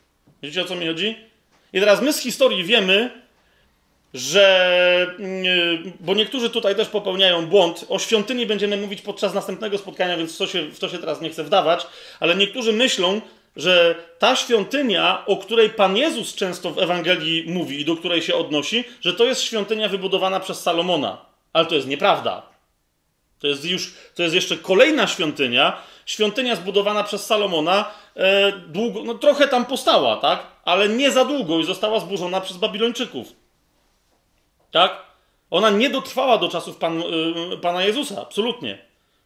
[0.43, 1.15] Wiecie o co mi chodzi?
[1.73, 3.21] I teraz my z historii wiemy,
[4.15, 5.15] że.
[5.19, 7.85] Mm, bo niektórzy tutaj też popełniają błąd.
[7.89, 11.21] O świątyni będziemy mówić podczas następnego spotkania, więc w to się, w to się teraz
[11.21, 11.87] nie chcę wdawać,
[12.19, 13.21] ale niektórzy myślą,
[13.55, 18.35] że ta świątynia, o której Pan Jezus często w Ewangelii mówi i do której się
[18.35, 21.17] odnosi, że to jest świątynia wybudowana przez Salomona.
[21.53, 22.41] Ale to jest nieprawda.
[23.39, 29.13] To jest już, to jest jeszcze kolejna świątynia, świątynia zbudowana przez Salomona, e, długo, no
[29.13, 30.47] trochę tam postała, tak?
[30.65, 33.44] Ale nie za długo i została zburzona przez Babilończyków.
[34.75, 35.01] Tak?
[35.51, 37.01] Ona nie dotrwała do czasów Pan,
[37.53, 38.77] y, Pana Jezusa, absolutnie.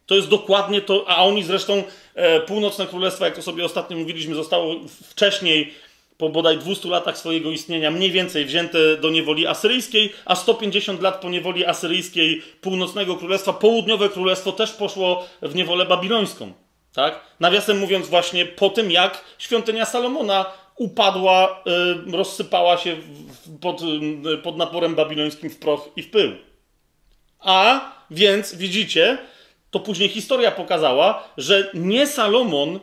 [0.06, 1.82] To jest dokładnie to, a oni zresztą
[2.14, 4.74] e, północne królestwo, jak to sobie ostatnio mówiliśmy, zostało
[5.10, 5.74] wcześniej,
[6.18, 11.20] po bodaj 200 latach swojego istnienia, mniej więcej wzięte do niewoli asyryjskiej, a 150 lat
[11.20, 16.52] po niewoli asyryjskiej północnego królestwa, południowe królestwo też poszło w niewolę babilońską.
[16.94, 17.20] Tak?
[17.40, 20.46] Nawiasem mówiąc, właśnie po tym, jak świątynia Salomona
[20.80, 21.62] upadła,
[22.08, 22.96] y, rozsypała się
[23.60, 23.82] pod,
[24.32, 26.32] y, pod naporem babilońskim w proch i w pył.
[27.40, 29.18] A więc widzicie,
[29.70, 32.80] to później historia pokazała, że nie Salomon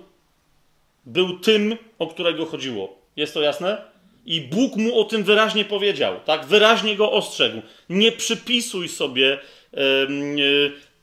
[1.05, 2.97] był tym, o którego chodziło.
[3.15, 3.81] Jest to jasne?
[4.25, 6.45] I Bóg mu o tym wyraźnie powiedział, tak?
[6.45, 7.61] Wyraźnie go ostrzegł.
[7.89, 9.39] Nie przypisuj sobie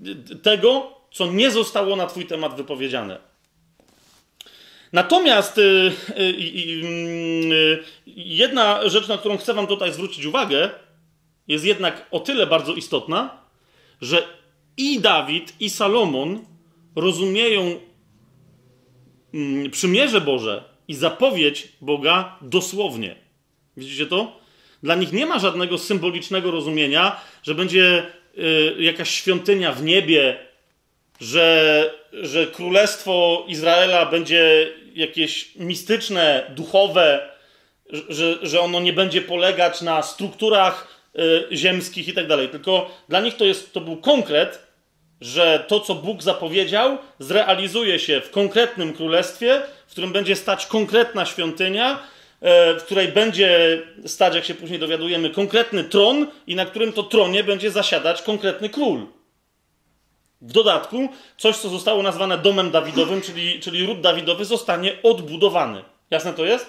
[0.01, 3.34] yy, tego, co nie zostało na Twój temat wypowiedziane.
[4.95, 10.71] Natomiast y, y, y, jedna rzecz, na którą chcę Wam tutaj zwrócić uwagę,
[11.49, 13.41] jest jednak o tyle bardzo istotna,
[14.01, 14.23] że
[14.77, 16.45] i Dawid, i Salomon
[16.97, 17.81] rozumieją
[19.35, 23.17] mm, przymierze Boże i zapowiedź Boga dosłownie.
[23.77, 24.41] Widzicie to?
[24.83, 28.07] Dla nich nie ma żadnego symbolicznego rozumienia, że będzie
[28.79, 30.39] jakaś świątynia w niebie,
[31.21, 37.29] że, że królestwo Izraela będzie jakieś mistyczne, duchowe,
[38.09, 40.89] że, że ono nie będzie polegać na strukturach
[41.53, 42.49] y, ziemskich i tak dalej.
[42.49, 44.67] Tylko dla nich to, jest, to był konkret,
[45.21, 51.27] że to, co Bóg zapowiedział, zrealizuje się w konkretnym królestwie, w którym będzie stać konkretna
[51.27, 56.93] świątynia, y, w której będzie stać, jak się później dowiadujemy, konkretny tron i na którym
[56.93, 59.07] to tronie będzie zasiadać konkretny król.
[60.45, 65.85] W dodatku, coś, co zostało nazwane domem Dawidowym, czyli, czyli ród Dawidowy, zostanie odbudowany.
[66.11, 66.67] Jasne to jest?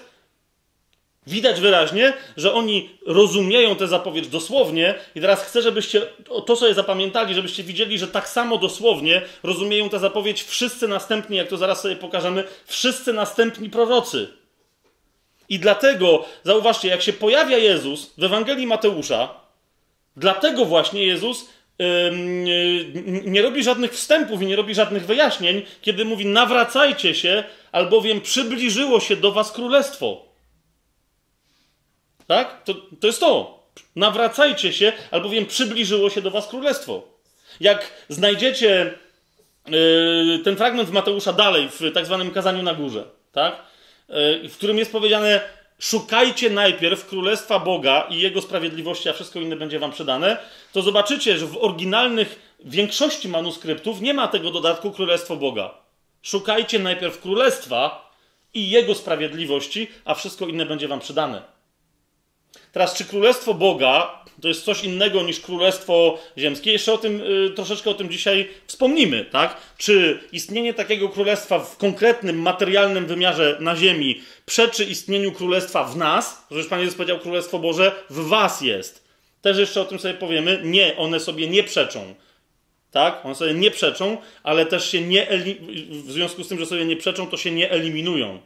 [1.26, 6.02] Widać wyraźnie, że oni rozumieją tę zapowiedź dosłownie, i teraz chcę, żebyście
[6.46, 11.48] to sobie zapamiętali, żebyście widzieli, że tak samo dosłownie rozumieją tę zapowiedź wszyscy następni, jak
[11.48, 14.28] to zaraz sobie pokażemy, wszyscy następni prorocy.
[15.48, 19.34] I dlatego, zauważcie, jak się pojawia Jezus w Ewangelii Mateusza,
[20.16, 21.46] dlatego właśnie Jezus
[23.24, 29.00] nie robi żadnych wstępów i nie robi żadnych wyjaśnień, kiedy mówi: Nawracajcie się, albowiem przybliżyło
[29.00, 30.26] się do Was królestwo.
[32.26, 32.64] Tak?
[32.64, 33.62] To, to jest to.
[33.96, 37.02] Nawracajcie się, albowiem przybliżyło się do Was królestwo.
[37.60, 38.94] Jak znajdziecie
[39.66, 43.62] yy, ten fragment w Mateusza dalej, w tak zwanym kazaniu na górze, tak?
[44.08, 45.40] Yy, w którym jest powiedziane:
[45.78, 50.38] szukajcie najpierw Królestwa Boga i Jego sprawiedliwości, a wszystko inne będzie wam przydane,
[50.72, 55.74] to zobaczycie, że w oryginalnych większości manuskryptów nie ma tego dodatku Królestwo Boga.
[56.22, 58.10] Szukajcie najpierw Królestwa
[58.54, 61.42] i Jego sprawiedliwości, a wszystko inne będzie wam przydane.
[62.72, 66.72] Teraz, czy królestwo Boga to jest coś innego niż królestwo ziemskie?
[66.72, 69.56] Jeszcze o tym, y, troszeczkę o tym dzisiaj wspomnimy, tak?
[69.78, 76.46] Czy istnienie takiego królestwa w konkretnym, materialnym wymiarze na ziemi przeczy istnieniu królestwa w nas?
[76.50, 79.06] Już Pan Jezus powiedział, królestwo Boże w was jest.
[79.42, 80.60] Też jeszcze o tym sobie powiemy.
[80.64, 82.14] Nie, one sobie nie przeczą.
[82.90, 83.26] Tak?
[83.26, 85.26] One sobie nie przeczą, ale też się nie,
[85.90, 88.40] w związku z tym, że sobie nie przeczą, to się nie eliminują.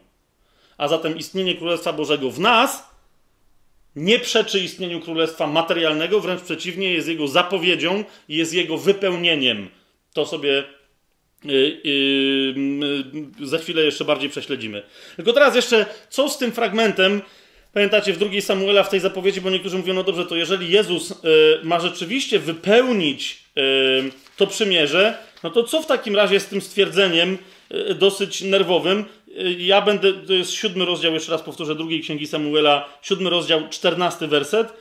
[0.77, 2.90] A zatem istnienie Królestwa Bożego w nas
[3.95, 9.69] nie przeczy istnieniu królestwa materialnego, wręcz przeciwnie, jest jego zapowiedzią i jest jego wypełnieniem.
[10.13, 10.63] To sobie
[11.43, 14.83] yy, yy, za chwilę jeszcze bardziej prześledzimy.
[15.15, 17.21] Tylko teraz jeszcze, co z tym fragmentem?
[17.73, 21.09] Pamiętacie w drugiej Samuela w tej zapowiedzi, bo niektórzy mówią, no dobrze, to jeżeli Jezus
[21.09, 26.61] yy, ma rzeczywiście wypełnić y, to przymierze, no to co w takim razie z tym
[26.61, 27.37] stwierdzeniem
[27.71, 29.05] y, dosyć nerwowym,
[29.57, 34.27] ja będę, to jest siódmy rozdział, jeszcze raz powtórzę, drugiej księgi Samuela, siódmy rozdział, czternasty
[34.27, 34.73] werset.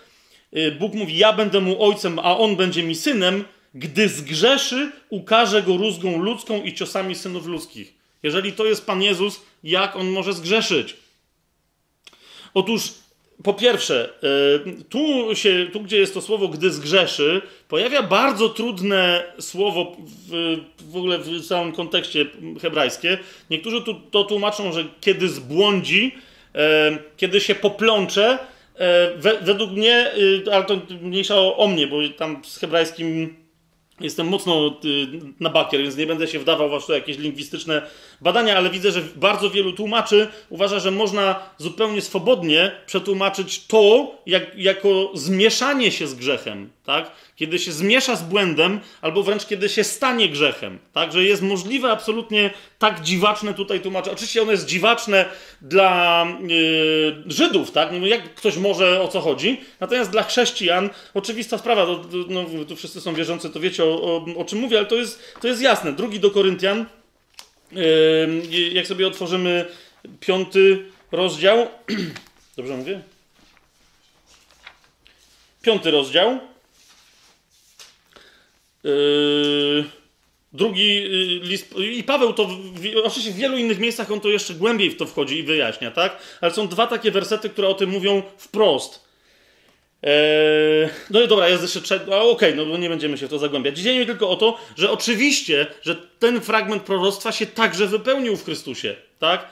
[0.57, 3.45] Y, Bóg mówi, ja będę mu ojcem, a on będzie mi synem,
[3.75, 7.95] gdy zgrzeszy, ukaże go rózgą ludzką i ciosami synów ludzkich.
[8.23, 10.97] Jeżeli to jest Pan Jezus, jak on może zgrzeszyć?
[12.55, 12.93] Otóż
[13.45, 14.11] po pierwsze,
[14.79, 19.97] y, tu, się, tu gdzie jest to słowo, gdy zgrzeszy, pojawia bardzo trudne słowo
[20.29, 20.57] w,
[20.91, 22.27] w ogóle w całym kontekście
[22.63, 23.19] hebrajskie.
[23.51, 26.15] Niektórzy tu, to tłumaczą, że kiedy zbłądzi,
[26.55, 26.59] y,
[27.17, 30.11] kiedy się poplącze, y, według mnie,
[30.53, 33.41] ale to mniejsza o, o mnie, bo tam z hebrajskim
[34.01, 34.81] Jestem mocno
[35.41, 37.83] na bakier, więc nie będę się wdawał w jakieś lingwistyczne
[38.21, 44.59] badania, ale widzę, że bardzo wielu tłumaczy uważa, że można zupełnie swobodnie przetłumaczyć to jak,
[44.59, 47.11] jako zmieszanie się z grzechem, tak?
[47.37, 51.13] Kiedy się zmiesza z błędem, albo wręcz kiedy się stanie grzechem, tak?
[51.13, 54.15] Że jest możliwe absolutnie tak dziwaczne tutaj tłumaczenie.
[54.15, 55.25] Oczywiście ono jest dziwaczne
[55.63, 57.89] dla yy, Żydów, tak?
[58.01, 59.61] No jak ktoś może, o co chodzi?
[59.81, 61.87] Natomiast dla chrześcijan oczywista sprawa,
[62.29, 65.23] no, tu wszyscy są wierzący, to wiecie o, o, o czym mówię, ale to jest,
[65.41, 65.93] to jest jasne.
[65.93, 66.87] Drugi do Koryntian,
[68.73, 69.67] jak sobie otworzymy
[70.21, 71.69] piąty rozdział.
[72.57, 73.01] Dobrze mówię?
[75.63, 76.39] Piąty rozdział.
[78.85, 79.85] Yy,
[80.53, 81.75] drugi yy, list.
[81.79, 82.49] I Paweł to.
[83.05, 86.23] Oczywiście w wielu innych miejscach on to jeszcze głębiej w to wchodzi i wyjaśnia, tak?
[86.41, 89.10] Ale są dwa takie wersety, które o tym mówią wprost.
[90.03, 92.05] Eee, no i dobra, jest jeszcze trzeci.
[92.05, 93.77] Okej, okay, no nie będziemy się w to zagłębiać.
[93.77, 98.45] Dziś mi tylko o to, że oczywiście, że ten fragment proroctwa się także wypełnił w
[98.45, 99.49] Chrystusie, tak?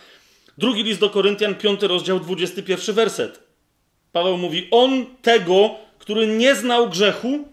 [0.58, 3.40] Drugi list do Koryntian, piąty rozdział, 21 werset.
[4.12, 7.48] Paweł mówi: On tego, który nie znał grzechu,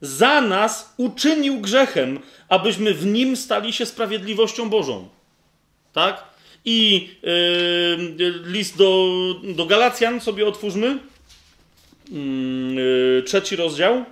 [0.00, 5.08] za nas uczynił grzechem, abyśmy w nim stali się sprawiedliwością Bożą.
[5.92, 6.24] Tak?
[6.64, 9.08] I yy, list do,
[9.42, 10.98] do Galacjan sobie otwórzmy.
[12.10, 14.04] Yy, trzeci rozdział.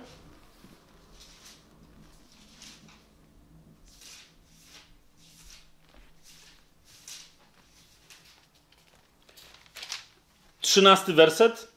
[10.61, 11.67] Trzynasty werset.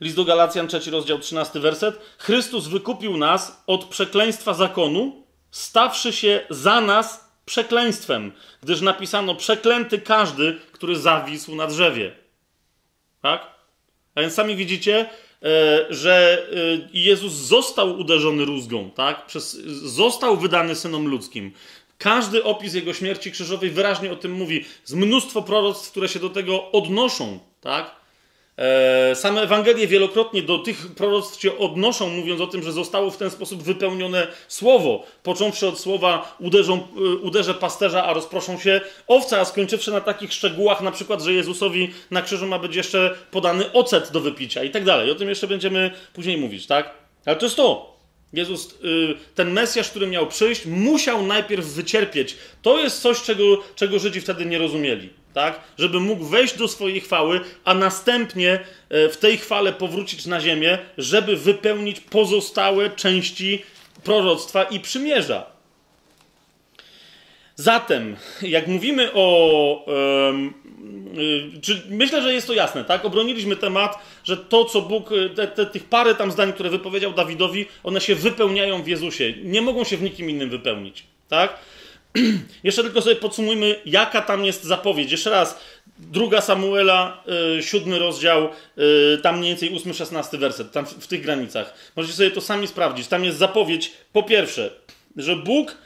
[0.00, 2.00] List do Galacjan, trzeci rozdział, trzynasty werset.
[2.18, 8.32] Chrystus wykupił nas od przekleństwa zakonu, stawszy się za nas przekleństwem,
[8.62, 12.27] gdyż napisano przeklęty każdy, który zawisł na drzewie.
[13.22, 13.46] Tak?
[14.14, 15.10] A więc sami widzicie,
[15.42, 19.26] e, że e, Jezus został uderzony rózgą, tak?
[19.26, 19.52] Przez,
[19.82, 21.52] został wydany synom ludzkim.
[21.98, 24.64] Każdy opis jego śmierci krzyżowej wyraźnie o tym mówi.
[24.84, 27.96] Z mnóstwo proroctw, które się do tego odnoszą, tak?
[28.58, 33.16] E, same Ewangelie wielokrotnie do tych proroctw się odnoszą, mówiąc o tym, że zostało w
[33.16, 35.04] ten sposób wypełnione słowo.
[35.22, 40.32] Począwszy od słowa uderzą, e, uderzę pasterza, a rozproszą się owce, a skończywszy na takich
[40.32, 44.70] szczegółach, na przykład, że Jezusowi na krzyżu ma być jeszcze podany ocet do wypicia i
[44.70, 45.10] tak dalej.
[45.10, 46.90] O tym jeszcze będziemy później mówić, tak?
[47.26, 47.98] Ale to jest to.
[48.32, 52.36] Jezus, y, ten Mesjasz, który miał przyjść, musiał najpierw wycierpieć.
[52.62, 53.44] To jest coś, czego,
[53.74, 55.60] czego Żydzi wtedy nie rozumieli tak?
[55.78, 58.58] Żeby mógł wejść do swojej chwały, a następnie
[58.88, 63.62] e, w tej chwale powrócić na ziemię, żeby wypełnić pozostałe części
[64.04, 65.46] proroctwa i przymierza.
[67.56, 69.84] Zatem, jak mówimy o.
[71.14, 73.04] Yy, czy myślę, że jest to jasne, tak?
[73.04, 77.66] Obroniliśmy temat, że to, co Bóg, te, te, tych parę tam zdań, które wypowiedział Dawidowi,
[77.84, 79.34] one się wypełniają w Jezusie.
[79.42, 81.58] Nie mogą się w nikim innym wypełnić, tak?
[82.64, 85.12] Jeszcze tylko sobie podsumujmy, jaka tam jest zapowiedź.
[85.12, 85.60] Jeszcze raz,
[85.98, 87.24] druga Samuela,
[87.58, 88.48] y, siódmy rozdział,
[88.78, 91.74] y, tam mniej więcej ósmy, szesnasty werset, tam w, tych granicach.
[91.96, 93.08] Możecie sobie to sami sprawdzić.
[93.08, 94.70] Tam jest zapowiedź, po pierwsze,
[95.16, 95.76] że Bóg,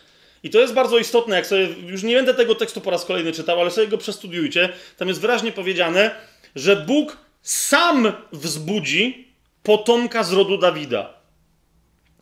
[0.43, 3.33] i to jest bardzo istotne, jak sobie, już nie będę tego tekstu po raz kolejny
[3.33, 6.11] czytał, ale sobie go przestudiujcie, tam jest wyraźnie powiedziane,
[6.57, 9.29] że Bóg sam wzbudzi
[9.63, 11.22] potomka z rodu Dawida.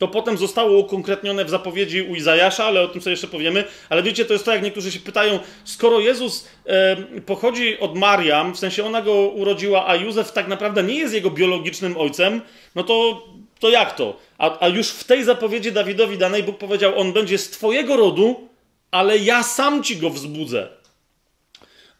[0.01, 3.63] To potem zostało ukonkretnione w zapowiedzi u Izajasza, ale o tym sobie jeszcze powiemy.
[3.89, 6.95] Ale wiecie, to jest to, jak niektórzy się pytają, skoro Jezus e,
[7.25, 11.29] pochodzi od Mariam, w sensie ona go urodziła, a Józef tak naprawdę nie jest jego
[11.29, 12.41] biologicznym ojcem,
[12.75, 13.23] no to,
[13.59, 14.19] to jak to?
[14.37, 18.49] A, a już w tej zapowiedzi Dawidowi danej Bóg powiedział, on będzie z twojego rodu,
[18.91, 20.67] ale ja sam ci go wzbudzę.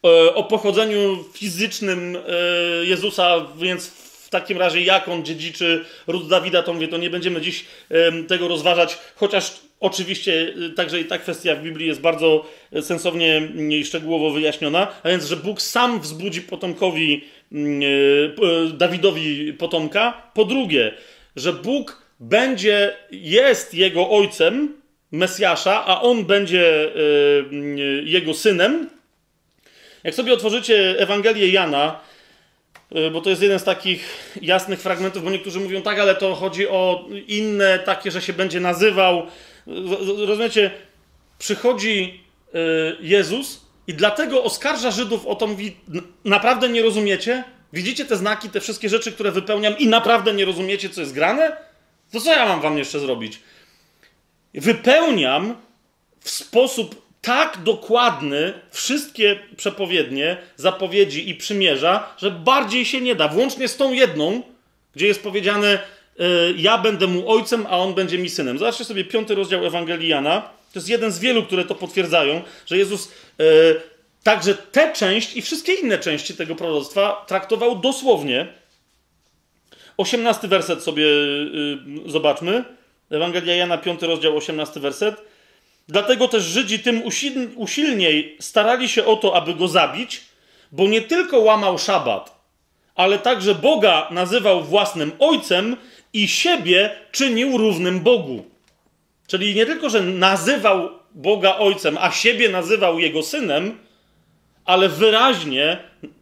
[0.05, 6.73] E, o pochodzeniu fizycznym e, Jezusa, więc takim razie jak on dziedziczy ród Dawida, to
[6.73, 7.65] mówię, to nie będziemy dziś
[8.27, 13.41] tego rozważać, chociaż oczywiście y, także i ta kwestia w Biblii jest bardzo e, sensownie
[13.69, 17.81] i szczegółowo wyjaśniona, a więc, że Bóg sam wzbudzi potomkowi, mm,
[18.67, 20.31] e, Dawidowi potomka.
[20.33, 20.93] Po drugie,
[21.35, 26.89] że Bóg będzie, jest jego ojcem, Mesjasza, a on będzie e,
[27.39, 27.77] mm,
[28.07, 28.89] jego synem.
[30.03, 31.99] Jak sobie otworzycie Ewangelię Jana,
[33.11, 36.67] bo to jest jeden z takich jasnych fragmentów, bo niektórzy mówią tak, ale to chodzi
[36.67, 39.27] o inne takie, że się będzie nazywał.
[40.27, 40.71] Rozumiecie?
[41.41, 42.23] przychodzi
[42.55, 45.75] y, Jezus i dlatego oskarża Żydów o to, mówi,
[46.25, 47.43] naprawdę nie rozumiecie?
[47.73, 51.57] Widzicie te znaki, te wszystkie rzeczy, które wypełniam i naprawdę nie rozumiecie, co jest grane?
[52.11, 53.39] To co ja mam wam jeszcze zrobić?
[54.53, 55.55] Wypełniam
[56.19, 63.27] w sposób tak dokładny wszystkie przepowiednie, zapowiedzi i przymierza, że bardziej się nie da.
[63.27, 64.41] Włącznie z tą jedną,
[64.95, 65.79] gdzie jest powiedziane:
[66.19, 66.23] y,
[66.57, 68.57] Ja będę mu ojcem, a on będzie mi synem.
[68.57, 70.41] Zobaczcie sobie piąty rozdział Ewangelii Jana.
[70.73, 73.45] To jest jeden z wielu, które to potwierdzają, że Jezus yy,
[74.23, 78.47] także tę część i wszystkie inne części tego proroctwa traktował dosłownie.
[79.97, 82.63] Osiemnasty werset sobie yy, zobaczmy.
[83.09, 85.30] Ewangelia Jana, piąty rozdział, osiemnasty werset.
[85.91, 87.01] Dlatego też Żydzi tym
[87.55, 90.21] usilniej starali się o to, aby go zabić,
[90.71, 92.41] bo nie tylko łamał szabat,
[92.95, 95.77] ale także Boga nazywał własnym ojcem
[96.13, 98.45] i siebie czynił równym Bogu.
[99.27, 103.77] Czyli nie tylko, że nazywał Boga ojcem, a siebie nazywał jego synem,
[104.65, 105.77] ale wyraźnie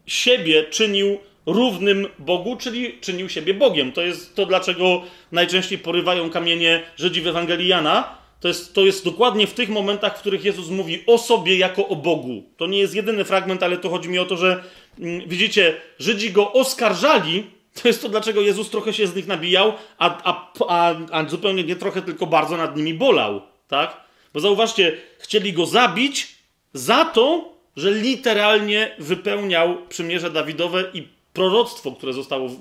[0.06, 3.92] siebie czynił równym Bogu, czyli czynił siebie Bogiem.
[3.92, 5.02] To jest to, dlaczego
[5.32, 10.18] najczęściej porywają kamienie Żydzi w Ewangelii Jana, to jest, to jest dokładnie w tych momentach,
[10.18, 12.44] w których Jezus mówi o sobie jako o Bogu.
[12.58, 14.64] To nie jest jedyny fragment, ale to chodzi mi o to, że
[15.00, 17.48] mm, widzicie, Żydzi go oskarżali.
[17.82, 21.64] To jest to, dlaczego Jezus trochę się z nich nabijał, a, a, a, a zupełnie
[21.64, 23.42] nie trochę, tylko bardzo nad nimi bolał.
[23.68, 23.98] Tak?
[24.34, 26.36] Bo zauważcie, chcieli go zabić
[26.74, 32.52] za to, że literalnie wypełniał przymierze Dawidowe i proroctwo, które zostało y,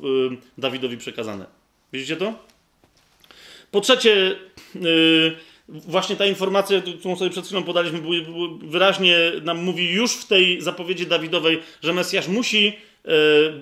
[0.58, 1.46] Dawidowi przekazane.
[1.92, 2.32] Widzicie to?
[3.70, 4.36] Po trzecie,
[4.74, 5.36] yy,
[5.68, 8.00] właśnie ta informacja, którą sobie przed chwilą podaliśmy,
[8.62, 13.10] wyraźnie nam mówi już w tej zapowiedzi Dawidowej, że Mesjasz musi e,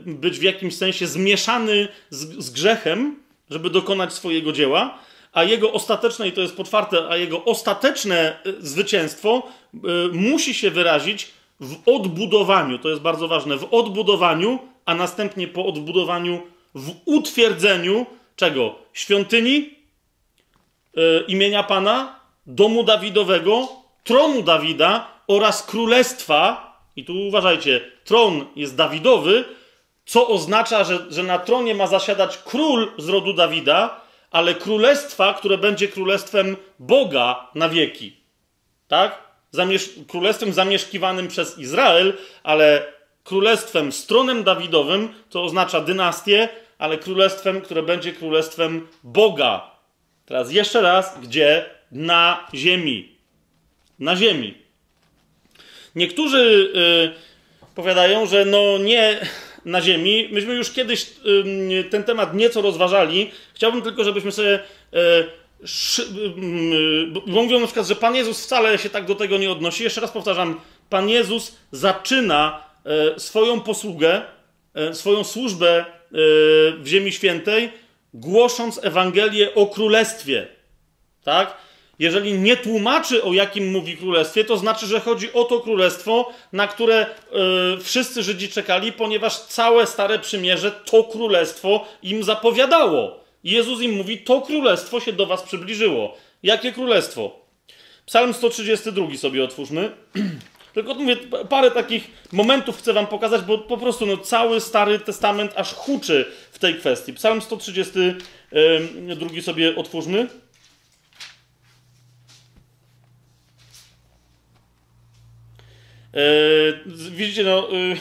[0.07, 3.17] być w jakimś sensie zmieszany z, z grzechem,
[3.51, 4.99] żeby dokonać swojego dzieła,
[5.33, 9.43] a jego ostateczne, i to jest potwarte, a jego ostateczne e, zwycięstwo
[9.75, 9.79] e,
[10.13, 11.29] musi się wyrazić
[11.61, 16.43] w odbudowaniu, to jest bardzo ważne, w odbudowaniu, a następnie po odbudowaniu
[16.75, 18.75] w utwierdzeniu czego?
[18.93, 19.76] Świątyni,
[21.29, 23.69] imienia Pana, domu Dawidowego,
[24.05, 26.67] tronu Dawida oraz królestwa.
[26.97, 29.45] I tu uważajcie, tron jest Dawidowy,
[30.07, 35.59] co oznacza, że, że na tronie ma zasiadać król z rodu Dawida, ale królestwa, które
[35.59, 38.17] będzie królestwem Boga na wieki.
[38.89, 39.23] Tak?
[39.51, 42.93] Zamiesz królestwem zamieszkiwanym przez Izrael, ale
[43.25, 49.76] królestwem z tronem Dawidowym, to oznacza dynastię, ale królestwem, które będzie królestwem Boga
[50.27, 51.65] Teraz jeszcze raz, gdzie?
[51.93, 53.17] Na ziemi.
[53.99, 54.55] Na ziemi.
[55.95, 57.13] Niektórzy yy,
[57.75, 59.21] powiadają, że no nie
[59.65, 60.29] na ziemi.
[60.33, 61.07] Myśmy już kiedyś
[61.69, 63.31] yy, ten temat nieco rozważali.
[63.55, 64.59] Chciałbym tylko, żebyśmy sobie.
[64.93, 65.31] Yy,
[67.09, 69.85] bo mówią na przykład, że Pan Jezus wcale się tak do tego nie odnosi.
[69.85, 70.61] Jeszcze raz powtarzam,
[70.91, 72.63] Pan Jezus zaczyna
[73.17, 74.23] swoją posługę,
[74.93, 75.85] swoją służbę
[76.79, 77.71] w Ziemi Świętej
[78.21, 80.47] głosząc Ewangelię o królestwie.
[81.25, 81.57] Tak?
[81.99, 86.67] Jeżeli nie tłumaczy, o jakim mówi królestwie, to znaczy, że chodzi o to królestwo, na
[86.67, 93.21] które yy, wszyscy Żydzi czekali, ponieważ całe Stare Przymierze to królestwo im zapowiadało.
[93.45, 96.17] Jezus im mówi: To królestwo się do was przybliżyło.
[96.43, 97.47] Jakie królestwo?
[98.07, 99.91] Psalm 132 sobie otwórzmy.
[100.75, 101.17] Tylko mówię,
[101.49, 106.33] parę takich momentów chcę wam pokazać, bo po prostu no, cały Stary Testament aż huczy
[106.57, 107.13] w tej kwestii.
[107.13, 110.29] Psalm 132 sobie otwórzmy.
[116.15, 116.21] E,
[117.11, 117.97] widzicie, no, y, y,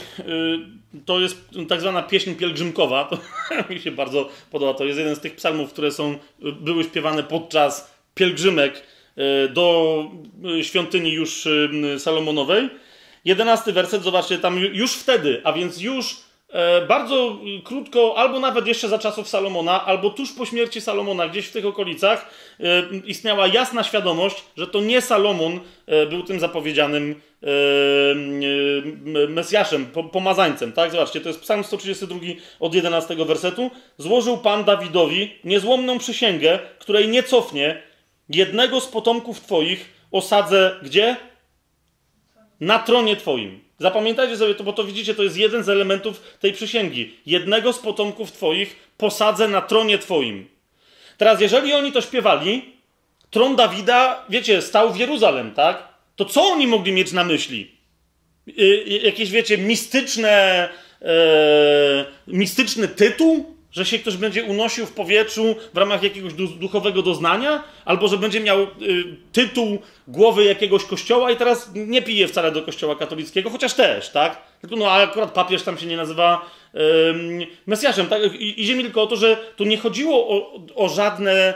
[1.06, 3.06] to jest tak zwana pieśń pielgrzymkowa.
[3.06, 3.18] To
[3.74, 4.74] mi się bardzo podoba.
[4.74, 6.18] To jest jeden z tych psalmów, które są,
[6.62, 8.84] były śpiewane podczas pielgrzymek
[9.18, 10.06] E, do
[10.62, 11.48] świątyni już
[11.98, 12.70] Salomonowej.
[13.26, 16.18] Jedenasty werset, zobaczcie, tam już wtedy, a więc już
[16.88, 21.52] bardzo krótko, albo nawet jeszcze za czasów Salomona, albo tuż po śmierci Salomona, gdzieś w
[21.52, 22.30] tych okolicach,
[23.06, 25.60] istniała jasna świadomość, że to nie Salomon
[26.10, 27.22] był tym zapowiedzianym
[29.30, 30.74] Mesjaszem, pomazańcem.
[30.74, 30.92] Tak?
[30.92, 32.20] Zobaczcie, to jest Psalm 132
[32.60, 33.72] od 11 wersetu.
[33.98, 37.82] Złożył Pan Dawidowi niezłomną przysięgę, której nie cofnie,
[38.30, 41.16] jednego z potomków Twoich osadzę gdzie?
[42.60, 43.65] Na tronie Twoim.
[43.80, 47.16] Zapamiętajcie sobie to, bo to widzicie, to jest jeden z elementów tej przysięgi.
[47.26, 50.48] Jednego z potomków Twoich posadzę na tronie Twoim.
[51.18, 52.76] Teraz, jeżeli oni to śpiewali,
[53.30, 55.88] tron Dawida, wiecie, stał w Jeruzalem, tak?
[56.16, 57.72] To co oni mogli mieć na myśli?
[58.48, 60.70] Yy, jakieś, wiecie, mistyczne,
[61.02, 61.08] yy,
[62.28, 63.55] mistyczny tytuł?
[63.76, 67.64] Że się ktoś będzie unosił w powietrzu w ramach jakiegoś duchowego doznania?
[67.86, 68.68] Albo że będzie miał y,
[69.32, 74.42] tytuł głowy jakiegoś kościoła i teraz nie pije wcale do kościoła katolickiego, chociaż też, tak?
[74.62, 76.78] Tylko no, ale akurat papież tam się nie nazywa y,
[77.66, 78.08] Mesjaszem.
[78.08, 78.22] Tak?
[78.34, 81.54] I, idzie mi tylko o to, że tu nie chodziło o, o żadne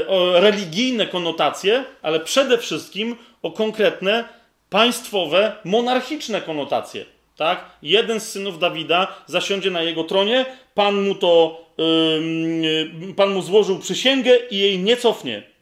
[0.00, 4.24] y, o religijne konotacje, ale przede wszystkim o konkretne
[4.70, 7.04] państwowe, monarchiczne konotacje.
[7.36, 7.64] Tak?
[7.82, 13.78] Jeden z synów Dawida zasiądzie na jego tronie, Pan mu to, yy, Pan mu złożył
[13.78, 15.52] przysięgę i jej nie cofnie.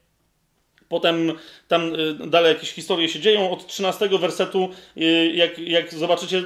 [0.91, 1.33] Potem
[1.69, 3.51] tam y, dalej jakieś historie się dzieją.
[3.51, 6.43] Od 13 wersetu, y, jak, jak zobaczycie, y,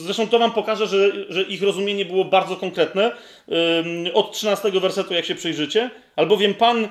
[0.00, 3.12] zresztą to wam pokaże, że, że ich rozumienie było bardzo konkretne.
[4.14, 6.88] Od 13 wersetu, jak się przyjrzycie, albowiem Pan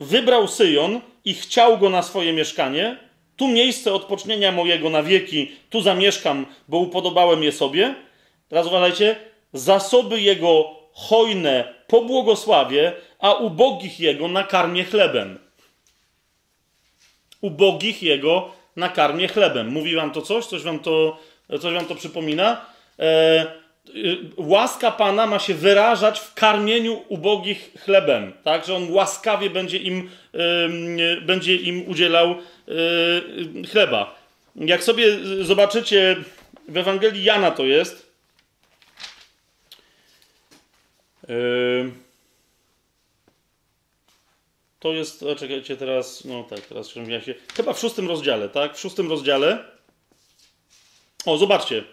[0.00, 2.98] wybrał Syjon i chciał go na swoje mieszkanie,
[3.36, 7.94] tu miejsce odpocznienia mojego na wieki, tu zamieszkam, bo upodobałem je sobie.
[8.48, 9.16] Teraz uważajcie,
[9.52, 15.38] zasoby jego hojne pobłogosławie, a ubogich jego nakarmię chlebem.
[17.40, 19.68] Ubogich jego nakarmię chlebem.
[19.68, 20.46] Mówi wam to coś?
[20.46, 21.18] Coś wam to,
[21.60, 22.66] coś wam to przypomina?
[22.98, 23.63] E, y,
[24.36, 28.66] łaska Pana ma się wyrażać w karmieniu ubogich chlebem, tak?
[28.66, 34.14] Że On łaskawie będzie im, y, będzie im udzielał y, chleba.
[34.56, 35.06] Jak sobie
[35.44, 36.16] zobaczycie,
[36.68, 38.14] w Ewangelii Jana to jest,
[44.80, 48.76] to jest, czekajcie teraz, no tak, teraz się, chyba w szóstym rozdziale, tak?
[48.76, 49.64] W szóstym rozdziale,
[51.26, 51.84] o, zobaczcie,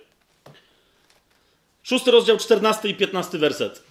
[1.83, 3.83] Szósty rozdział, 14 i 15 werset.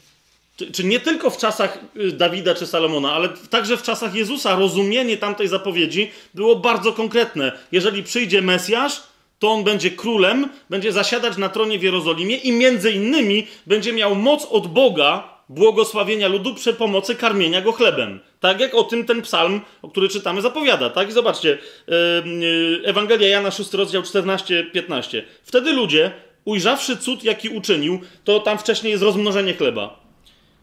[0.57, 4.57] Czy, czy, nie tylko w czasach y, Dawida czy Salomona, ale także w czasach Jezusa
[4.57, 7.53] rozumienie tamtej zapowiedzi było bardzo konkretne.
[7.73, 9.03] Jeżeli przyjdzie Mesjasz,
[9.39, 14.15] to on będzie królem, będzie zasiadać na tronie w Jerozolimie i między innymi będzie miał
[14.15, 18.21] moc od Boga błogosławienia ludu przy pomocy karmienia go chlebem.
[18.41, 20.91] Tak jak o tym ten psalm, o który czytamy, zapowiada.
[20.91, 21.09] Tak?
[21.09, 25.23] I zobaczcie, yy, Ewangelia Jana 6, rozdział 14-15.
[25.43, 26.13] Wtedy ludzie,
[26.45, 30.01] ujrzawszy cud, jaki uczynił, to tam wcześniej jest rozmnożenie chleba.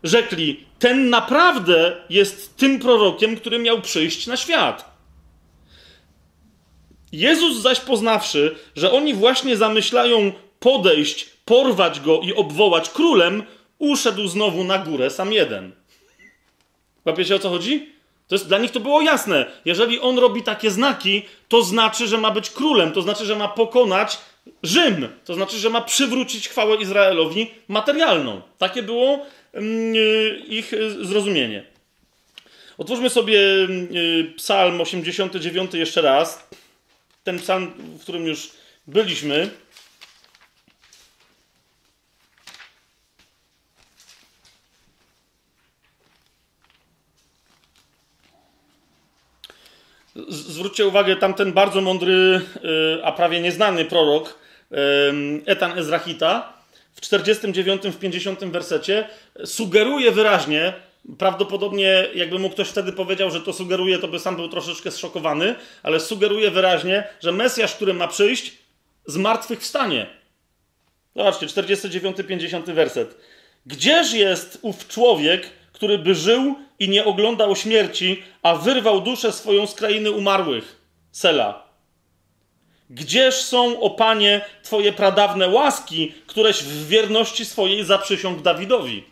[0.03, 4.97] Rzekli, ten naprawdę jest tym prorokiem, który miał przyjść na świat.
[7.11, 13.43] Jezus zaś poznawszy, że oni właśnie zamyślają podejść, porwać go i obwołać królem,
[13.79, 15.71] uszedł znowu na górę sam jeden.
[17.05, 17.96] Łapiecie o co chodzi?
[18.27, 19.45] To jest, dla nich to było jasne.
[19.65, 23.47] Jeżeli on robi takie znaki, to znaczy, że ma być królem, to znaczy, że ma
[23.47, 24.17] pokonać
[24.63, 25.07] Rzym.
[25.25, 28.41] To znaczy, że ma przywrócić chwałę Izraelowi materialną.
[28.57, 31.63] Takie było mm, y, ich y, zrozumienie.
[32.77, 36.49] Otwórzmy sobie y, Psalm 89 jeszcze raz.
[37.23, 38.49] Ten psalm, w którym już
[38.87, 39.49] byliśmy.
[50.27, 52.41] Zwróćcie uwagę, tamten bardzo mądry,
[53.03, 54.39] a prawie nieznany prorok,
[55.45, 56.53] Etan Ezrachita,
[56.93, 59.09] w 49, w 50 wersecie
[59.45, 60.73] sugeruje wyraźnie,
[61.17, 65.55] prawdopodobnie jakby mu ktoś wtedy powiedział, że to sugeruje, to by sam był troszeczkę zszokowany,
[65.83, 68.57] ale sugeruje wyraźnie, że Mesjasz, który ma przyjść,
[69.05, 70.07] z martwych wstanie.
[71.15, 73.17] Zobaczcie, 49, 50 werset.
[73.65, 79.67] Gdzież jest ów człowiek, który by żył i nie oglądał śmierci, a wyrwał duszę swoją
[79.67, 80.81] z krainy umarłych?
[81.11, 81.67] Sela.
[82.89, 89.03] Gdzież są, o Panie, Twoje pradawne łaski, któreś w wierności swojej zaprzysiągł Dawidowi?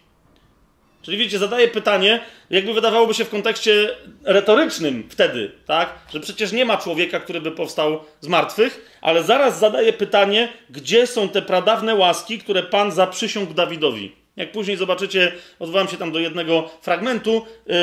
[1.01, 5.93] Czyli wiecie, zadaje pytanie, jakby wydawałoby się w kontekście retorycznym wtedy, tak?
[6.13, 11.07] Że przecież nie ma człowieka, który by powstał z martwych, ale zaraz zadaje pytanie, gdzie
[11.07, 14.24] są te pradawne łaski, które Pan zaprzysiągł Dawidowi?
[14.35, 17.75] Jak później zobaczycie, odwołam się tam do jednego fragmentu, yy,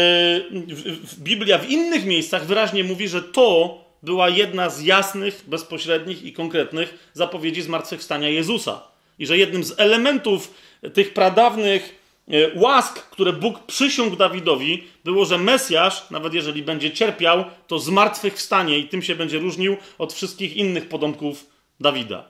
[1.19, 7.11] Biblia w innych miejscach wyraźnie mówi, że to była jedna z jasnych, bezpośrednich i konkretnych
[7.13, 8.83] zapowiedzi zmartwychwstania Jezusa.
[9.19, 10.55] I że jednym z elementów
[10.95, 11.99] tych pradawnych
[12.29, 18.79] e, łask, które Bóg przysiągł Dawidowi, było, że Mesjasz, nawet jeżeli będzie cierpiał, to zmartwychwstanie
[18.79, 21.47] i tym się będzie różnił od wszystkich innych potomków
[21.81, 22.25] Dawida.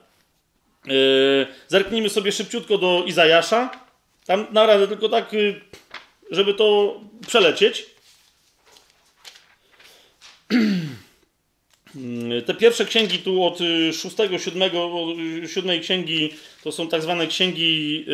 [0.85, 3.82] Yy, zerknijmy sobie szybciutko do Izajasza.
[4.25, 5.61] Tam na radę tylko tak, y,
[6.31, 7.85] żeby to przelecieć.
[12.45, 15.05] Te pierwsze księgi tu od y, szóstego, siódmego,
[15.43, 18.05] y, siódmej księgi to są tak zwane księgi,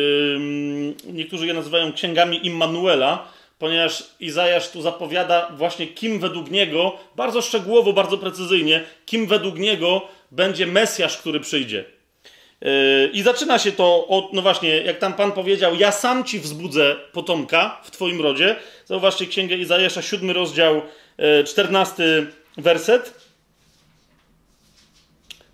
[1.06, 7.92] niektórzy je nazywają księgami Immanuela, ponieważ Izajasz tu zapowiada właśnie kim według niego, bardzo szczegółowo,
[7.92, 11.99] bardzo precyzyjnie, kim według niego będzie Mesjasz, który przyjdzie.
[13.12, 16.96] I zaczyna się to od, no właśnie, jak tam Pan powiedział, ja sam ci wzbudzę
[17.12, 18.56] potomka w Twoim rodzie.
[18.84, 20.82] Zauważcie Księgę Izajasza, siódmy rozdział,
[21.46, 23.30] czternasty werset.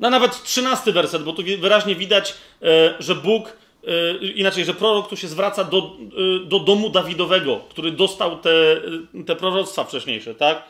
[0.00, 2.34] No nawet trzynasty werset, bo tu wyraźnie widać,
[2.98, 3.56] że Bóg
[4.34, 5.96] inaczej, że prorok tu się zwraca do,
[6.44, 8.50] do domu Dawidowego, który dostał te,
[9.26, 10.62] te proroctwa wcześniejsze, tak?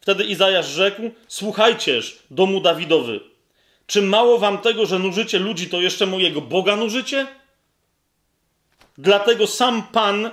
[0.00, 3.20] Wtedy Izajasz rzekł: Słuchajcież, domu Dawidowy,
[3.86, 7.26] czy mało wam tego, że nużycie ludzi, to jeszcze mojego Boga nużycie?
[8.98, 10.30] Dlatego sam Pan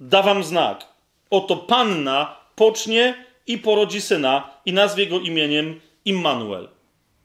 [0.00, 0.86] da wam znak.
[1.30, 6.68] Oto panna pocznie i porodzi syna i nazwie go imieniem Immanuel.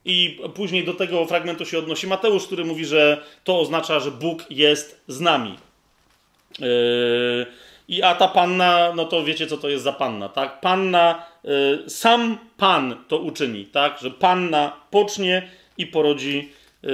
[0.05, 4.45] I później do tego fragmentu się odnosi Mateusz, który mówi, że to oznacza, że Bóg
[4.49, 5.55] jest z nami.
[6.59, 7.45] Yy,
[7.88, 10.61] I a ta panna, no to wiecie, co to jest za panna, tak?
[10.61, 13.99] Panna, yy, sam Pan to uczyni, tak?
[13.99, 16.49] Że panna pocznie i porodzi
[16.84, 16.91] yy,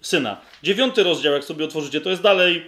[0.00, 0.40] syna.
[0.62, 2.62] Dziewiąty rozdział, jak sobie otworzycie, to jest dalej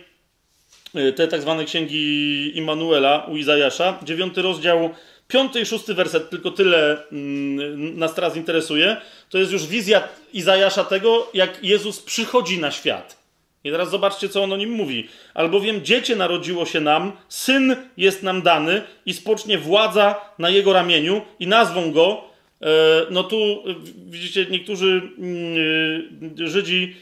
[1.16, 3.98] te tak zwane księgi Immanuela u Izajasza.
[4.02, 4.90] Dziewiąty rozdział
[5.28, 8.96] Piąty i szósty werset, tylko tyle mm, nas teraz interesuje.
[9.30, 13.22] To jest już wizja Izajasza tego, jak Jezus przychodzi na świat.
[13.64, 15.08] I teraz zobaczcie, co on o nim mówi.
[15.34, 21.22] Albowiem dziecię narodziło się nam, syn jest nam dany i spocznie władza na jego ramieniu
[21.38, 22.24] i nazwą go.
[22.62, 22.66] E,
[23.10, 23.62] no tu
[24.06, 26.94] widzicie, niektórzy mm, Żydzi,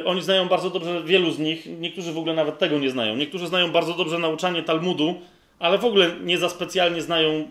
[0.00, 3.16] e, oni znają bardzo dobrze, wielu z nich, niektórzy w ogóle nawet tego nie znają.
[3.16, 5.14] Niektórzy znają bardzo dobrze nauczanie Talmudu,
[5.58, 7.48] ale w ogóle nie za specjalnie znają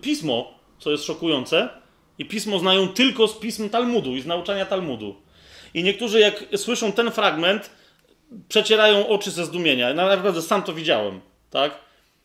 [0.00, 1.68] pismo, co jest szokujące.
[2.18, 5.16] I pismo znają tylko z pism Talmudu i z nauczania Talmudu.
[5.74, 7.70] I niektórzy, jak słyszą ten fragment,
[8.48, 9.94] przecierają oczy ze zdumienia.
[9.94, 11.20] Naprawdę sam to widziałem,
[11.50, 11.78] tak?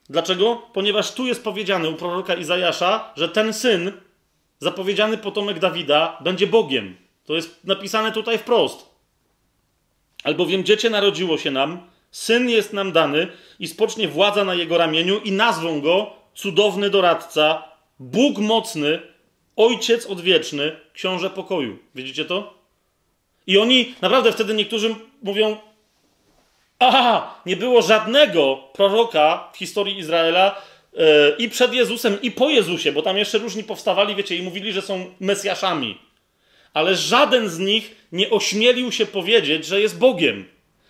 [0.09, 0.61] Dlaczego?
[0.73, 3.91] Ponieważ tu jest powiedziane u proroka Izajasza, że ten syn,
[4.59, 6.97] zapowiedziany potomek Dawida, będzie Bogiem.
[7.25, 8.89] To jest napisane tutaj wprost.
[10.23, 13.27] Albowiem dziecię narodziło się nam, Syn jest nam dany
[13.59, 17.63] i spocznie władza na jego ramieniu i nazwą go cudowny doradca,
[17.99, 18.99] Bóg mocny,
[19.55, 21.77] Ojciec odwieczny, Książę pokoju.
[21.95, 22.53] Widzicie to?
[23.47, 25.57] I oni, naprawdę wtedy niektórzy mówią,
[26.79, 30.61] aha, nie było żadnego proroka w historii Izraela
[30.93, 31.01] yy,
[31.37, 34.81] i przed Jezusem, i po Jezusie, bo tam jeszcze różni powstawali, wiecie, i mówili, że
[34.81, 35.97] są Mesjaszami.
[36.73, 40.45] Ale żaden z nich nie ośmielił się powiedzieć, że jest Bogiem.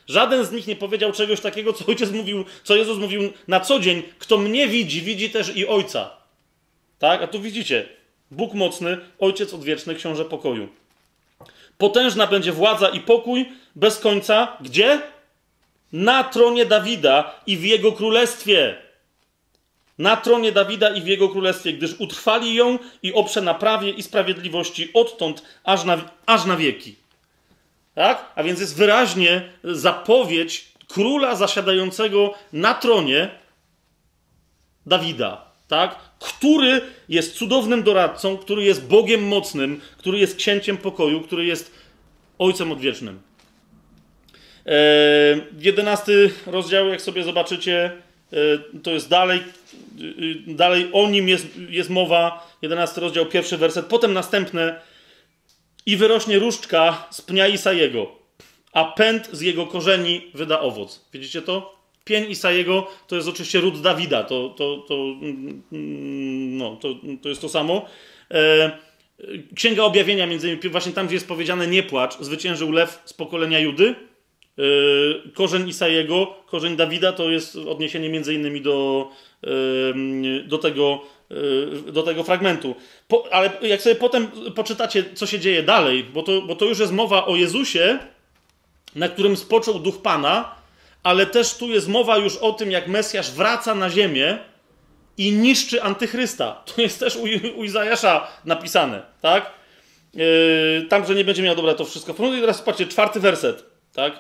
[0.08, 3.80] Żaden z nich nie powiedział czegoś takiego, co ojciec mówił, co Jezus mówił na co
[3.80, 4.04] dzień.
[4.20, 6.10] Kto mnie widzi, widzi też i ojca.
[7.00, 7.22] Tak?
[7.22, 7.90] A tu widzicie.
[8.32, 10.68] Bóg mocny, ojciec odwieczny, książę pokoju.
[11.78, 14.58] Potężna będzie władza i pokój bez końca.
[14.62, 15.02] Gdzie?
[15.94, 18.76] Na tronie Dawida i w jego królestwie.
[19.98, 24.04] Na tronie Dawida i w jego królestwie, gdyż utrwali ją i oprze na prawie i
[24.04, 26.96] sprawiedliwości odtąd aż na, aż na wieki.
[27.96, 28.32] Tak?
[28.36, 33.30] A więc jest wyraźnie zapowiedź króla zasiadającego na tronie
[34.86, 35.96] Dawida, tak?
[36.20, 41.80] który jest cudownym doradcą, który jest Bogiem mocnym, który jest księciem pokoju, który jest
[42.40, 43.22] Ojcem odwiecznym.
[44.66, 44.72] E,
[45.60, 47.92] jedenasty rozdział, jak sobie zobaczycie,
[48.34, 48.38] e,
[48.84, 49.44] to jest dalej, e,
[50.54, 52.50] dalej o nim jest, jest mowa.
[52.62, 54.82] Jedenasty rozdział, pierwszy werset, potem następne
[55.86, 58.12] i wyrośnie różdżka z pnia Isajego,
[58.74, 61.06] a pęd z jego korzeni wyda owoc.
[61.14, 61.80] Widzicie to?
[62.06, 65.64] Pień Isajego to jest oczywiście ród Dawida, to, to, to, mm,
[66.58, 67.86] no, to, to jest to samo.
[69.56, 73.60] Księga Objawienia, między innymi, właśnie tam, gdzie jest powiedziane nie płacz, zwyciężył lew z pokolenia
[73.60, 73.96] Judy.
[74.60, 79.08] E, korzeń Isajego, korzeń Dawida to jest odniesienie między innymi do,
[79.44, 79.50] e,
[80.48, 81.02] do tego
[81.32, 82.76] Y, do tego fragmentu.
[83.08, 86.80] Po, ale jak sobie potem poczytacie, co się dzieje dalej, bo to, bo to już
[86.80, 88.00] jest mowa o Jezusie,
[88.96, 90.56] na którym spoczął duch Pana,
[91.04, 94.38] ale też tu jest mowa już o tym, jak Mesjasz wraca na ziemię
[95.18, 96.64] i niszczy antychrysta.
[96.76, 97.24] To jest też u,
[97.60, 99.52] u Izajasza napisane, tak?
[100.14, 102.16] Yy, tam, że nie będzie miał dobra to wszystko.
[102.20, 104.20] No i teraz patrzcie, czwarty werset, tak?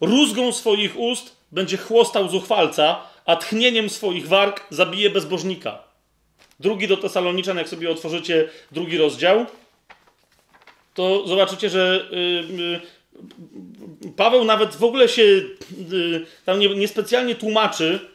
[0.00, 5.78] Rózgą swoich ust będzie chłostał zuchwalca, a tchnieniem swoich warg zabije bezbożnika.
[6.60, 9.46] Drugi do Tesaloniczan, jak sobie otworzycie drugi rozdział,
[10.94, 12.80] to zobaczycie, że yy, yy,
[14.16, 18.10] Paweł nawet w ogóle się yy, tam nie, niespecjalnie tłumaczy.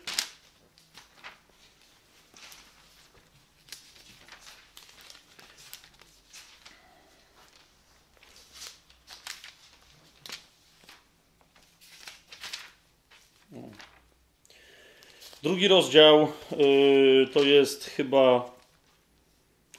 [15.45, 18.51] Drugi rozdział yy, to jest chyba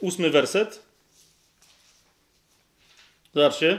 [0.01, 0.82] ósmy werset.
[3.34, 3.78] Zobaczcie.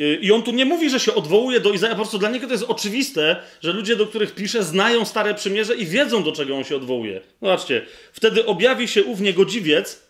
[0.00, 2.46] Y, I on tu nie mówi, że się odwołuje do Izajasza, po prostu dla niego
[2.46, 6.56] to jest oczywiste, że ludzie, do których pisze, znają Stare Przymierze i wiedzą, do czego
[6.56, 7.20] on się odwołuje.
[7.42, 10.02] Zobaczcie, wtedy objawi się ów niegodziwiec,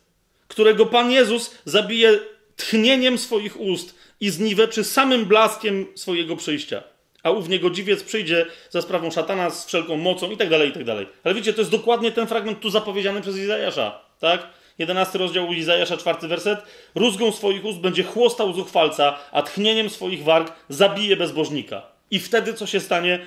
[0.48, 2.18] którego Pan Jezus zabije
[2.56, 6.97] tchnieniem swoich ust i zniweczy samym blaskiem swojego przyjścia.
[7.28, 10.84] A ów niegodziwiec przyjdzie za sprawą szatana z wszelką mocą i tak dalej, i tak
[10.84, 11.06] dalej.
[11.24, 14.46] Ale widzicie, to jest dokładnie ten fragment tu zapowiedziany przez Izajasza, tak?
[14.78, 16.58] 11 rozdział Izajasza, czwarty werset.
[16.94, 21.82] Rózgą swoich ust będzie chłostał zuchwalca, a tchnieniem swoich warg zabije bezbożnika.
[22.10, 23.18] I wtedy co się stanie?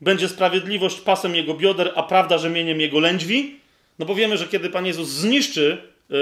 [0.00, 3.60] Będzie sprawiedliwość pasem jego bioder, a prawda rzemieniem jego lędźwi.
[3.98, 5.78] No bo wiemy, że kiedy Pan Jezus zniszczy
[6.08, 6.18] yy,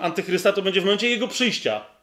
[0.00, 1.97] antychrysta, to będzie w momencie jego przyjścia.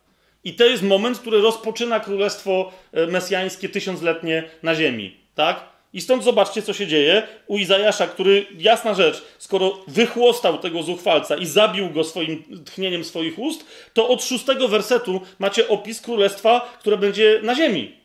[0.46, 5.18] I to jest moment, który rozpoczyna królestwo yy, mesjańskie tysiącletnie na ziemi.
[5.36, 5.76] Tak?
[5.94, 11.36] I stąd zobaczcie, co się dzieje u Izajasza, który, jasna rzecz, skoro wychłostał tego zuchwalca
[11.36, 16.98] i zabił go swoim tchnieniem swoich ust, to od szóstego wersetu macie opis królestwa, które
[16.98, 17.96] będzie na ziemi.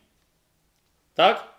[1.15, 1.50] Tak?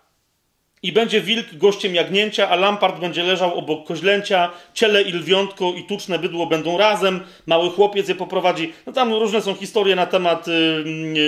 [0.84, 5.84] I będzie wilk gościem jagnięcia, a lampart będzie leżał obok koźlęcia, ciele i lwiątko i
[5.84, 8.74] tuczne bydło będą razem, mały chłopiec je poprowadzi.
[8.86, 10.46] No tam różne są historie na temat,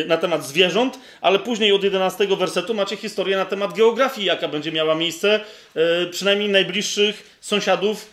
[0.08, 4.72] na temat zwierząt, ale później od 11 wersetu macie historię na temat geografii, jaka będzie
[4.72, 5.40] miała miejsce,
[5.76, 5.82] yy,
[6.12, 8.10] przynajmniej najbliższych sąsiadów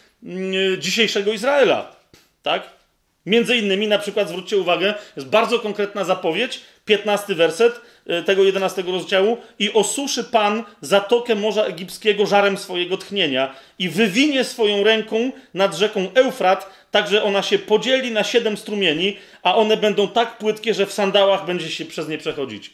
[0.78, 1.96] dzisiejszego Izraela.
[2.42, 2.80] Tak?
[3.26, 7.80] Między innymi, na przykład, zwróćcie uwagę, jest bardzo konkretna zapowiedź, 15 werset,
[8.10, 14.44] E, tego 11 rozdziału i osuszy Pan zatokę Morza Egipskiego żarem swojego tchnienia i wywinie
[14.44, 19.76] swoją ręką nad rzeką Eufrat, tak że ona się podzieli na siedem strumieni, a one
[19.76, 22.70] będą tak płytkie, że w sandałach będzie się przez nie przechodzić.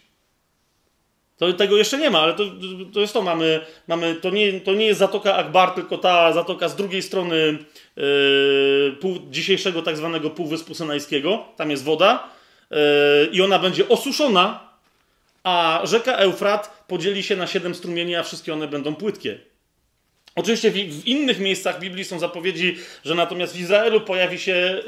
[1.37, 2.45] To, tego jeszcze nie ma, ale to,
[2.95, 3.23] to jest to.
[3.23, 7.59] Mamy, mamy, to, nie, to nie jest Zatoka Akbar, tylko ta zatoka z drugiej strony
[7.97, 11.45] yy, pół, dzisiejszego tak zwanego Półwyspu Synajskiego.
[11.57, 12.36] Tam jest woda
[13.33, 14.67] i ona będzie osuszona
[15.47, 19.39] a rzeka Eufrat podzieli się na siedem strumieni, a wszystkie one będą płytkie.
[20.37, 24.83] Oczywiście w, innych miejscach Biblii są zapowiedzi, że natomiast w Izraelu pojawi się,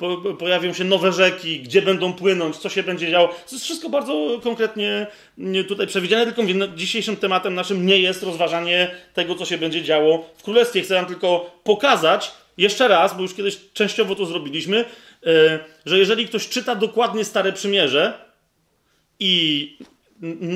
[0.00, 3.28] yy, pojawią się nowe rzeki, gdzie będą płynąć, co się będzie działo.
[3.28, 5.06] To jest wszystko bardzo konkretnie
[5.68, 9.82] tutaj przewidziane, tylko mówię, no, dzisiejszym tematem naszym nie jest rozważanie tego, co się będzie
[9.82, 10.82] działo w Królestwie.
[10.82, 14.84] Chcę wam tylko pokazać jeszcze raz, bo już kiedyś częściowo to zrobiliśmy,
[15.86, 18.30] że jeżeli ktoś czyta dokładnie Stare Przymierze,
[19.20, 19.76] i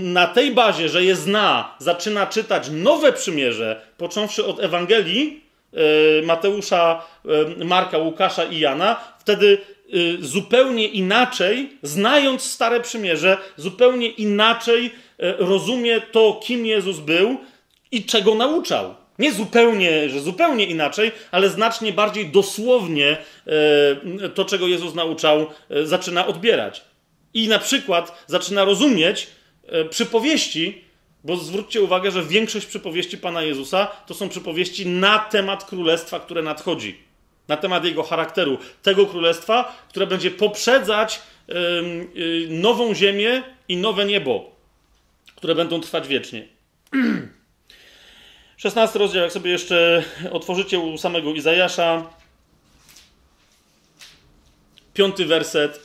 [0.02, 5.42] na tej bazie, że je zna, zaczyna czytać nowe przymierze, począwszy od Ewangelii
[5.72, 7.02] e, Mateusza,
[7.60, 14.90] e, Marka, Łukasza i Jana, wtedy e, zupełnie inaczej, znając Stare Przymierze, zupełnie inaczej
[15.38, 17.36] rozumie to, kim Jezus był
[17.90, 18.94] i czego nauczał.
[19.18, 23.16] Nie zupełnie, że zupełnie inaczej, ale znacznie bardziej dosłownie
[24.34, 25.46] to, czego Jezus nauczał,
[25.84, 26.82] zaczyna odbierać
[27.34, 29.26] i na przykład zaczyna rozumieć
[29.66, 30.84] e, przypowieści,
[31.24, 36.42] bo zwróćcie uwagę, że większość przypowieści Pana Jezusa to są przypowieści na temat królestwa, które
[36.42, 36.98] nadchodzi.
[37.48, 38.58] Na temat jego charakteru.
[38.82, 44.50] Tego królestwa, które będzie poprzedzać yy, nową ziemię i nowe niebo,
[45.36, 46.48] które będą trwać wiecznie.
[48.56, 52.10] 16 rozdział, jak sobie jeszcze otworzycie u samego Izajasza,
[54.94, 55.80] piąty werset.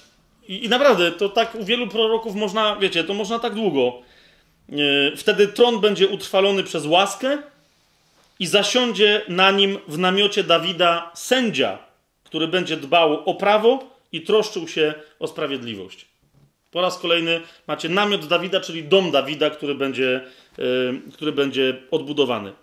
[0.47, 4.01] I, I, naprawdę, to tak u wielu proroków można, wiecie, to można tak długo.
[4.71, 4.75] E,
[5.17, 7.37] wtedy tron będzie utrwalony przez łaskę
[8.39, 11.77] i zasiądzie na nim w namiocie Dawida sędzia,
[12.23, 16.08] który będzie dbał o prawo i troszczył się o sprawiedliwość.
[16.71, 20.21] Po raz kolejny macie namiot Dawida, czyli dom Dawida, który będzie,
[20.57, 22.53] yy, który będzie odbudowany.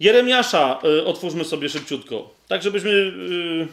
[0.00, 3.68] Jeremiasza yy, otwórzmy sobie szybciutko, tak żebyśmy yy,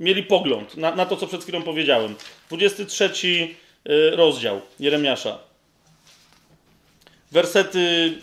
[0.00, 2.14] mieli pogląd na, na to, co przed chwilą powiedziałem.
[2.48, 5.38] 23 y, rozdział Jeremiasza.
[7.32, 8.14] Wersety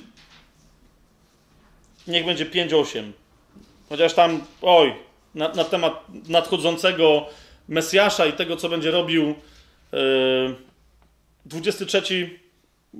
[2.07, 3.11] niech będzie 5-8.
[3.89, 4.95] Chociaż tam, oj,
[5.35, 7.25] na, na, temat nadchodzącego
[7.67, 9.35] Mesjasza i tego, co będzie robił.
[9.93, 10.55] Yy,
[11.45, 12.39] 23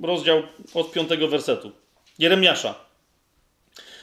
[0.02, 0.42] rozdział
[0.74, 1.72] od 5 wersetu.
[2.18, 2.74] Jeremiasza.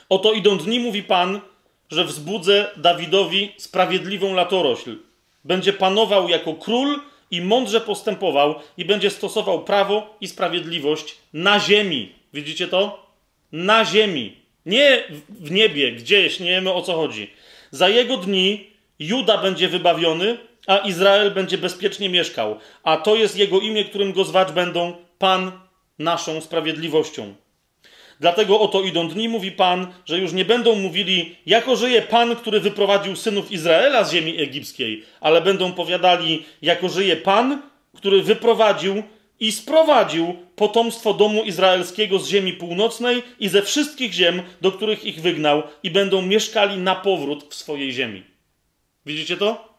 [0.10, 1.42] Oto idą dni, mówi Pan,
[1.90, 4.98] że wzbudzę Dawidowi sprawiedliwą latorośl.
[5.44, 7.00] Będzie panował jako król
[7.32, 12.12] i mądrze postępował i będzie stosował prawo i sprawiedliwość na ziemi.
[12.34, 13.06] Widzicie to?
[13.52, 14.36] Na ziemi.
[14.66, 17.30] Nie w niebie, gdzieś, nie wiemy o co chodzi.
[17.72, 18.68] Za jego dni
[19.00, 20.38] Juda będzie wybawiony,
[20.68, 22.60] a Izrael będzie bezpiecznie mieszkał.
[22.84, 25.52] A to jest jego imię, którym go zwać będą Pan
[26.00, 27.36] naszą sprawiedliwością.
[28.20, 32.60] Dlatego oto idą dni, mówi Pan, że już nie będą mówili, jako żyje Pan, który
[32.60, 37.62] wyprowadził synów Izraela z ziemi egipskiej, ale będą powiadali, jako żyje Pan,
[37.96, 39.04] który wyprowadził
[39.40, 45.22] i sprowadził potomstwo domu izraelskiego z ziemi północnej i ze wszystkich ziem, do których ich
[45.22, 48.24] wygnał, i będą mieszkali na powrót w swojej ziemi.
[49.06, 49.75] Widzicie to?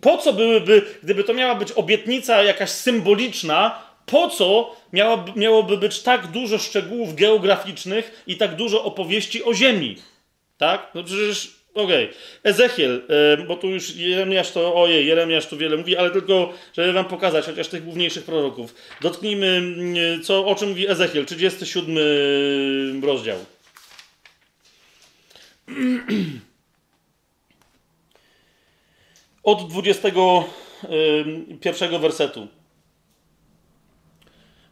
[0.00, 6.00] Po co byłyby, gdyby to miała być obietnica jakaś symboliczna, po co miałoby, miałoby być
[6.00, 9.96] tak dużo szczegółów geograficznych i tak dużo opowieści o ziemi?
[10.58, 10.90] Tak?
[10.94, 12.04] No przecież Okej.
[12.04, 12.16] Okay.
[12.42, 13.02] Ezechiel,
[13.48, 17.44] bo tu już Jeremiasz to, ojej, Jeremiasz tu wiele mówi, ale tylko, żeby wam pokazać
[17.44, 18.74] chociaż tych główniejszych proroków.
[19.00, 23.38] Dotknijmy, mm, co, o czym mówi Ezechiel, 37 rozdział.
[29.48, 32.48] Od 21 wersetu.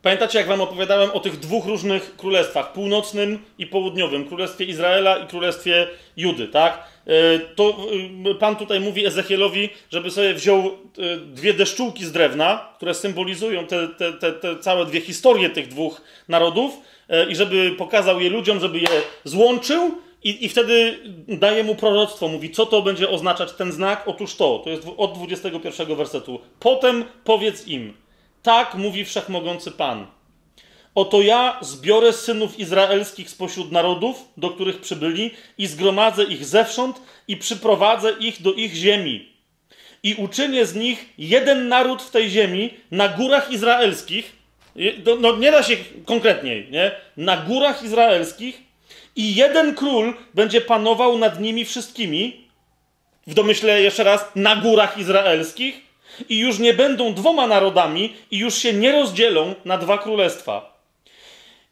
[0.02, 5.26] Pamiętacie, jak wam opowiadałem o tych dwóch różnych królestwach, północnym i południowym, królestwie Izraela i
[5.26, 5.86] królestwie
[6.16, 6.88] Judy, tak?
[7.06, 7.76] E, to
[8.30, 10.70] e, Pan tutaj mówi Ezechielowi, żeby sobie wziął e,
[11.16, 16.00] dwie deszczułki z drewna, które symbolizują te, te, te, te całe dwie historie tych dwóch
[16.28, 16.80] narodów
[17.28, 18.88] i żeby pokazał je ludziom, żeby je
[19.24, 20.98] złączył i, I wtedy
[21.28, 24.02] daje mu proroctwo, mówi, co to będzie oznaczać ten znak?
[24.06, 26.40] Otóż to, to jest od 21 wersetu.
[26.60, 27.94] Potem powiedz im,
[28.42, 30.06] tak mówi wszechmogący Pan.
[30.94, 37.36] Oto ja zbiorę synów izraelskich spośród narodów, do których przybyli, i zgromadzę ich zewsząd i
[37.36, 39.28] przyprowadzę ich do ich ziemi.
[40.02, 44.36] I uczynię z nich jeden naród w tej ziemi na górach izraelskich.
[45.20, 46.90] No, nie da się konkretniej, nie?
[47.16, 48.65] Na górach izraelskich
[49.16, 52.46] i jeden król będzie panował nad nimi wszystkimi.
[53.26, 55.80] W domyśle jeszcze raz, na górach izraelskich
[56.28, 60.76] i już nie będą dwoma narodami i już się nie rozdzielą na dwa królestwa.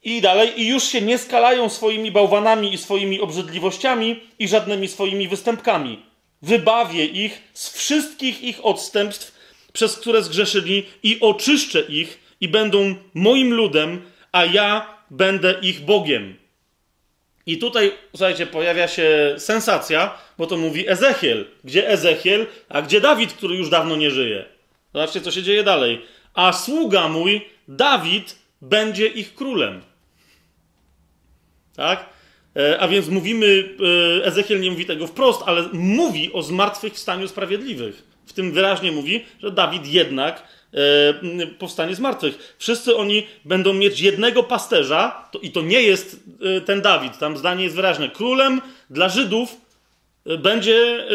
[0.03, 5.29] I dalej, i już się nie skalają swoimi bałwanami i swoimi obrzydliwościami i żadnymi swoimi
[5.29, 6.03] występkami.
[6.43, 9.35] Wybawię ich z wszystkich ich odstępstw,
[9.73, 14.03] przez które zgrzeszyli, i oczyszczę ich, i będą moim ludem,
[14.33, 16.44] a ja będę ich Bogiem.
[17.47, 21.45] I tutaj, słuchajcie, pojawia się sensacja, bo to mówi Ezechiel.
[21.65, 24.45] Gdzie Ezechiel, a gdzie Dawid, który już dawno nie żyje?
[24.95, 26.03] Zobaczcie, co się dzieje dalej.
[26.35, 29.83] A sługa mój, Dawid, będzie ich królem.
[31.77, 32.09] Tak?
[32.57, 33.77] E, a więc mówimy,
[34.21, 38.03] e, Ezechiel nie mówi tego wprost, ale mówi o zmartwychwstaniu sprawiedliwych.
[38.27, 40.43] W tym wyraźnie mówi, że Dawid jednak
[41.59, 42.55] powstanie z martwych.
[42.59, 46.21] Wszyscy oni będą mieć jednego pasterza, to, i to nie jest
[46.67, 48.09] ten Dawid, tam zdanie jest wyraźne.
[48.09, 48.61] Królem
[48.91, 49.57] dla Żydów
[50.39, 51.07] będzie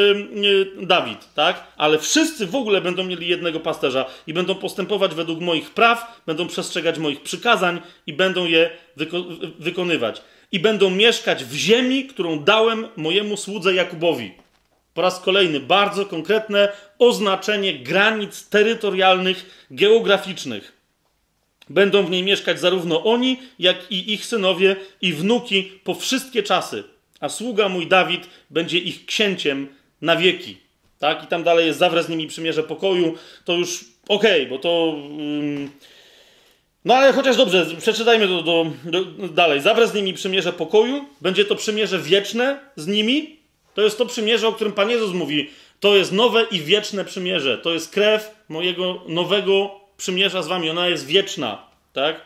[0.81, 1.67] Dawid, tak?
[1.77, 6.47] Ale wszyscy w ogóle będą mieli jednego pasterza i będą postępować według moich praw, będą
[6.47, 9.25] przestrzegać moich przykazań i będą je wyko
[9.59, 10.21] wykonywać
[10.51, 14.31] i będą mieszkać w ziemi, którą dałem mojemu słudze Jakubowi.
[14.93, 20.79] Po raz kolejny bardzo konkretne oznaczenie granic terytorialnych, geograficznych.
[21.69, 26.83] Będą w niej mieszkać zarówno oni, jak i ich synowie i wnuki po wszystkie czasy.
[27.19, 29.67] A sługa mój Dawid będzie ich księciem
[30.01, 30.57] na wieki.
[30.99, 31.23] Tak?
[31.23, 33.15] I tam dalej jest zawrę z nimi przymierze pokoju.
[33.45, 34.95] To już okej, okay, bo to.
[36.85, 39.61] No ale chociaż dobrze, przeczytajmy to do, do, dalej.
[39.61, 43.38] Zawrę z nimi przymierze pokoju, będzie to przymierze wieczne z nimi.
[43.73, 45.49] To jest to przymierze, o którym Pan Jezus mówi.
[45.79, 47.57] To jest nowe i wieczne przymierze.
[47.57, 50.69] To jest krew mojego nowego przymierza z wami.
[50.69, 52.21] Ona jest wieczna, tak?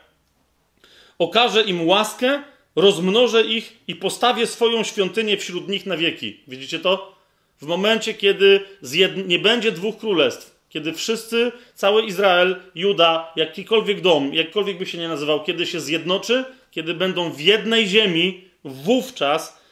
[1.20, 2.44] Okażę im łaskę,
[2.76, 6.40] rozmnożę ich i postawię swoją świątynię wśród nich na wieki.
[6.48, 7.16] Widzicie to?
[7.62, 8.60] W momencie, kiedy
[9.26, 15.08] nie będzie dwóch królestw, kiedy wszyscy, cały Izrael, Juda, jakikolwiek dom, jakkolwiek by się nie
[15.08, 19.63] nazywał, kiedy się zjednoczy, kiedy będą w jednej ziemi, wówczas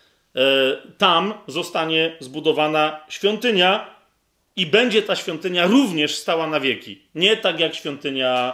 [0.98, 3.95] tam zostanie zbudowana świątynia
[4.56, 7.02] i będzie ta świątynia również stała na wieki.
[7.16, 8.53] Nie tak jak świątynia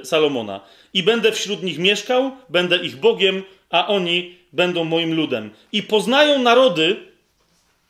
[0.00, 0.60] e, Salomona.
[0.94, 5.50] I będę wśród nich mieszkał, będę ich Bogiem, a oni będą moim ludem.
[5.72, 6.96] I poznają narody,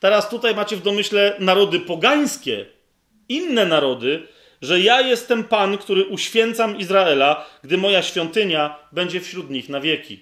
[0.01, 2.67] teraz tutaj macie w domyśle narody pogańskie,
[3.29, 4.23] inne narody,
[4.63, 10.21] że ja jestem Pan, który uświęcam Izraela, gdy moja świątynia będzie wśród nich na wieki.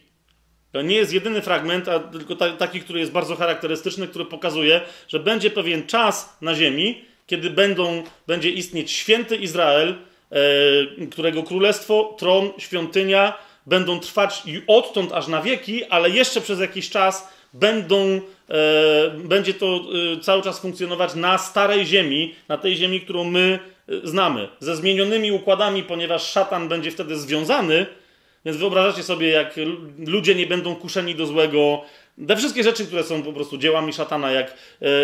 [0.74, 4.80] To nie jest jedyny fragment, a tylko ta, taki, który jest bardzo charakterystyczny, który pokazuje,
[5.08, 9.94] że będzie pewien czas na ziemi, kiedy będą, będzie istnieć święty Izrael,
[10.30, 16.60] e, którego królestwo, tron, świątynia będą trwać i odtąd aż na wieki, ale jeszcze przez
[16.60, 18.20] jakiś czas będą
[18.50, 19.80] E, będzie to
[20.16, 23.58] e, cały czas funkcjonować na starej ziemi, na tej ziemi, którą my
[24.04, 27.86] znamy, ze zmienionymi układami, ponieważ szatan będzie wtedy związany.
[28.44, 29.54] Więc wyobrażacie sobie, jak
[30.06, 31.82] ludzie nie będą kuszeni do złego.
[32.28, 34.54] Te wszystkie rzeczy, które są po prostu dziełami szatana, jak,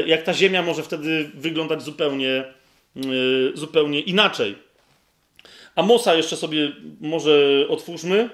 [0.07, 2.45] jak ta ziemia może wtedy wyglądać zupełnie,
[3.55, 4.59] zupełnie inaczej.
[5.75, 8.31] Amosa jeszcze sobie może otwórzmy.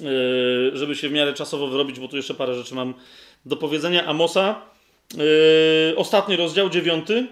[0.00, 2.94] Yy, żeby się w miarę czasowo wyrobić, bo tu jeszcze parę rzeczy mam
[3.46, 4.06] do powiedzenia.
[4.06, 4.62] Amosa,
[5.96, 7.26] ostatni rozdział, dziewiąty.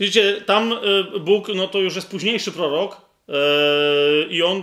[0.00, 0.74] Widzicie, tam
[1.14, 3.10] yy, Bóg, no to już jest późniejszy prorok,
[4.30, 4.62] i on,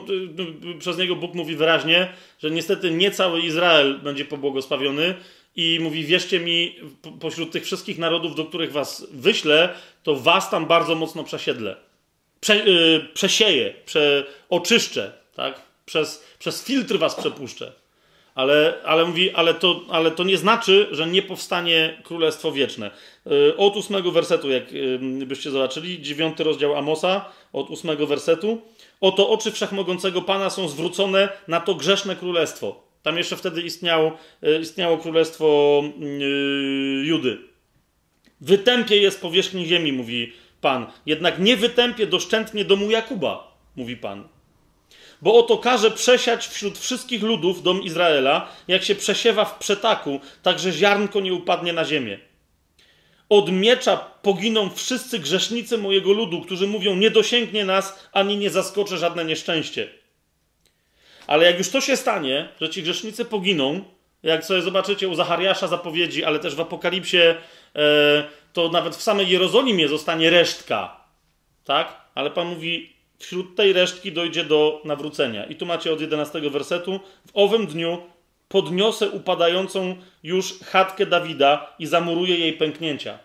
[0.79, 5.15] przez niego Bóg mówi wyraźnie, że niestety nie cały Izrael będzie pobłogosławiony.
[5.55, 6.75] I mówi: Wierzcie mi,
[7.19, 9.69] pośród tych wszystkich narodów, do których was wyślę,
[10.03, 11.75] to was tam bardzo mocno przesiedlę
[12.39, 12.63] prze,
[13.13, 15.61] przesieję, przeoczyszczę, tak?
[15.85, 17.71] Przez, przez filtr was przepuszczę.
[18.35, 22.91] Ale, ale mówi, ale to, ale to nie znaczy, że nie powstanie królestwo wieczne.
[23.29, 24.63] Yy, od ósmego wersetu, jak
[25.25, 28.61] byście zobaczyli, dziewiąty rozdział Amosa, od ósmego wersetu.
[29.01, 32.83] Oto oczy wszechmogącego Pana są zwrócone na to grzeszne królestwo.
[33.03, 37.37] Tam jeszcze wtedy istniało, yy, istniało królestwo yy, Judy.
[38.41, 40.85] Wytępie jest powierzchni ziemi, mówi Pan.
[41.05, 44.27] Jednak nie wytępię doszczętnie domu Jakuba, mówi Pan.
[45.21, 50.59] Bo oto każe przesiać wśród wszystkich ludów dom Izraela, jak się przesiewa w przetaku, tak
[50.59, 52.19] że ziarnko nie upadnie na ziemię.
[53.29, 58.97] Od miecza poginą wszyscy grzesznicy mojego ludu, którzy mówią: Nie dosięgnie nas, ani nie zaskoczy
[58.97, 59.89] żadne nieszczęście.
[61.27, 63.83] Ale jak już to się stanie, że ci grzesznicy poginą,
[64.23, 67.35] jak sobie zobaczycie u Zachariasza zapowiedzi, ale też w Apokalipsie, e,
[68.53, 71.03] to nawet w samej Jerozolimie zostanie resztka.
[71.63, 72.01] Tak?
[72.15, 75.45] Ale Pan mówi, wśród tej resztki dojdzie do nawrócenia.
[75.45, 76.99] I tu macie od 11 wersetu.
[77.27, 78.01] W owym dniu
[78.47, 83.19] podniosę upadającą już chatkę Dawida i zamuruję jej pęknięcia.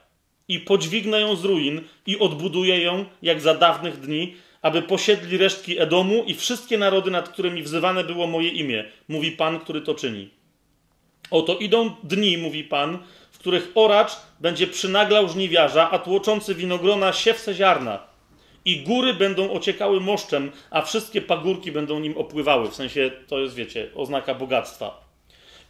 [0.49, 5.81] I podźwignę ją z ruin i odbuduję ją jak za dawnych dni, aby posiedli resztki
[5.81, 10.31] Edomu i wszystkie narody, nad którymi wzywane było moje imię, mówi Pan, który to czyni.
[11.31, 12.99] Oto idą dni, mówi Pan,
[13.33, 17.99] w których oracz będzie przynaglał żniwiarza, a tłoczący winogrona siewce ziarna.
[18.65, 22.71] I góry będą ociekały moszczem, a wszystkie pagórki będą nim opływały.
[22.71, 25.12] W sensie, to jest, wiecie, oznaka bogactwa.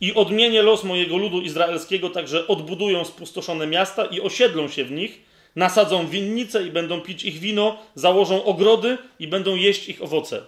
[0.02, 5.20] I odmienię los mojego ludu izraelskiego, także odbudują spustoszone miasta i osiedlą się w nich,
[5.56, 10.42] nasadzą winnice i będą pić ich wino, założą ogrody i będą jeść ich owoce.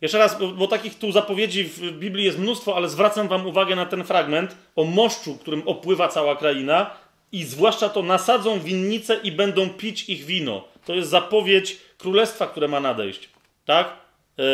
[0.00, 3.86] Jeszcze raz, bo, takich tu zapowiedzi w Biblii jest mnóstwo, ale zwracam Wam uwagę na
[3.86, 6.90] ten fragment o moszczu, którym opływa cała kraina,
[7.32, 10.64] i zwłaszcza to nasadzą winnice i będą pić ich wino.
[10.84, 13.28] To jest zapowiedź królestwa, które ma nadejść,
[13.64, 13.96] tak?
[14.38, 14.44] Yy,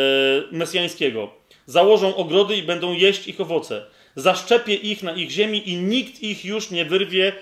[0.51, 1.40] mesjańskiego.
[1.65, 3.85] Założą ogrody i będą jeść ich owoce.
[4.15, 7.33] Zaszczepię ich na ich ziemi i nikt ich już nie wyrwie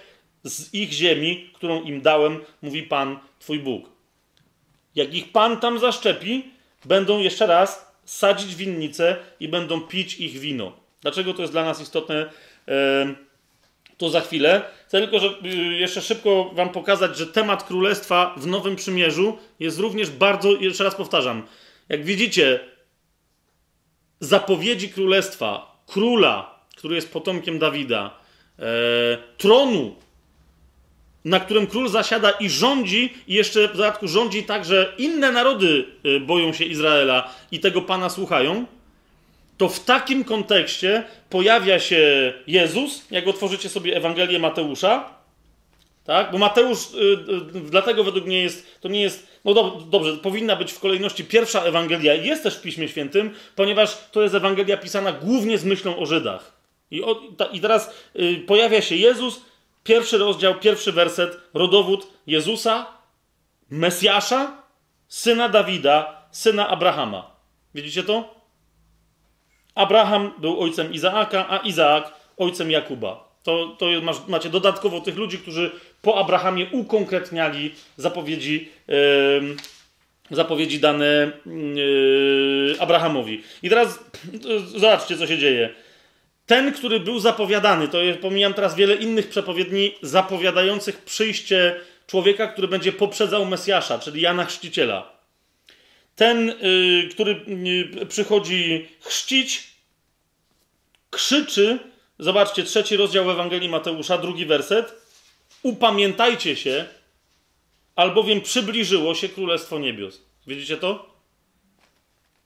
[0.44, 3.90] z ich ziemi, którą im dałem, mówi Pan, Twój Bóg.
[4.96, 6.44] Jak ich Pan tam zaszczepi,
[6.86, 10.72] będą jeszcze raz sadzić winnice i będą pić ich wino.
[11.02, 12.30] Dlaczego to jest dla nas istotne?
[13.98, 14.62] To za chwilę.
[14.88, 19.80] Chcę tylko że y, jeszcze szybko Wam pokazać, że temat królestwa w Nowym Przymierzu jest
[19.80, 21.48] również bardzo, jeszcze raz powtarzam,
[21.90, 22.60] jak widzicie,
[24.20, 28.12] zapowiedzi królestwa, króla, który jest potomkiem Dawida,
[28.60, 28.64] e,
[29.38, 29.96] tronu,
[31.26, 35.86] na którym król zasiada i rządzi, i jeszcze w dodatku rządzi tak, że inne narody
[36.06, 38.66] y, boją się Izraela i tego pana słuchają,
[39.58, 45.10] to w takim kontekście pojawia się Jezus, jak otworzycie sobie Ewangelię Mateusza,
[46.04, 46.32] tak?
[46.32, 50.72] Bo Mateusz, yy, dlatego według mnie jest, to nie jest, no do, dobrze, powinna być
[50.72, 55.58] w kolejności pierwsza Ewangelia, jest też w Piśmie Świętym, ponieważ to jest Ewangelia pisana głównie
[55.58, 56.60] z myślą o Żydach.
[56.92, 59.42] I, o, ta, i teraz yy, pojawia się Jezus,
[59.84, 62.86] Pierwszy rozdział, pierwszy werset, rodowód Jezusa,
[63.70, 64.64] Mesjasza,
[65.08, 67.36] syna Dawida, syna Abrahama.
[67.76, 68.36] Widzicie to?
[69.76, 73.30] Abraham był ojcem Izaaka, a Izaak ojcem Jakuba.
[73.44, 75.72] To, to masz, macie dodatkowo tych ludzi, którzy
[76.02, 79.56] po Abrahamie ukonkretniali zapowiedzi, yy,
[80.32, 83.44] zapowiedzi dane yy, Abrahamowi.
[83.64, 84.00] I teraz
[84.44, 85.70] yy, zobaczcie, co się dzieje.
[86.46, 91.76] Ten, który był zapowiadany, to pomijam teraz wiele innych przepowiedni zapowiadających przyjście
[92.08, 95.12] człowieka, który będzie poprzedzał Mesjasza, czyli Jana Chrzciciela.
[96.16, 97.32] Ten, y, który
[98.02, 99.68] y, przychodzi chrzcić,
[101.10, 101.80] krzyczy,
[102.20, 105.09] zobaczcie, trzeci rozdział Ewangelii Mateusza, drugi werset.
[105.64, 106.86] Upamiętajcie się,
[107.96, 110.22] albowiem przybliżyło się Królestwo Niebios.
[110.48, 111.10] Widzicie to?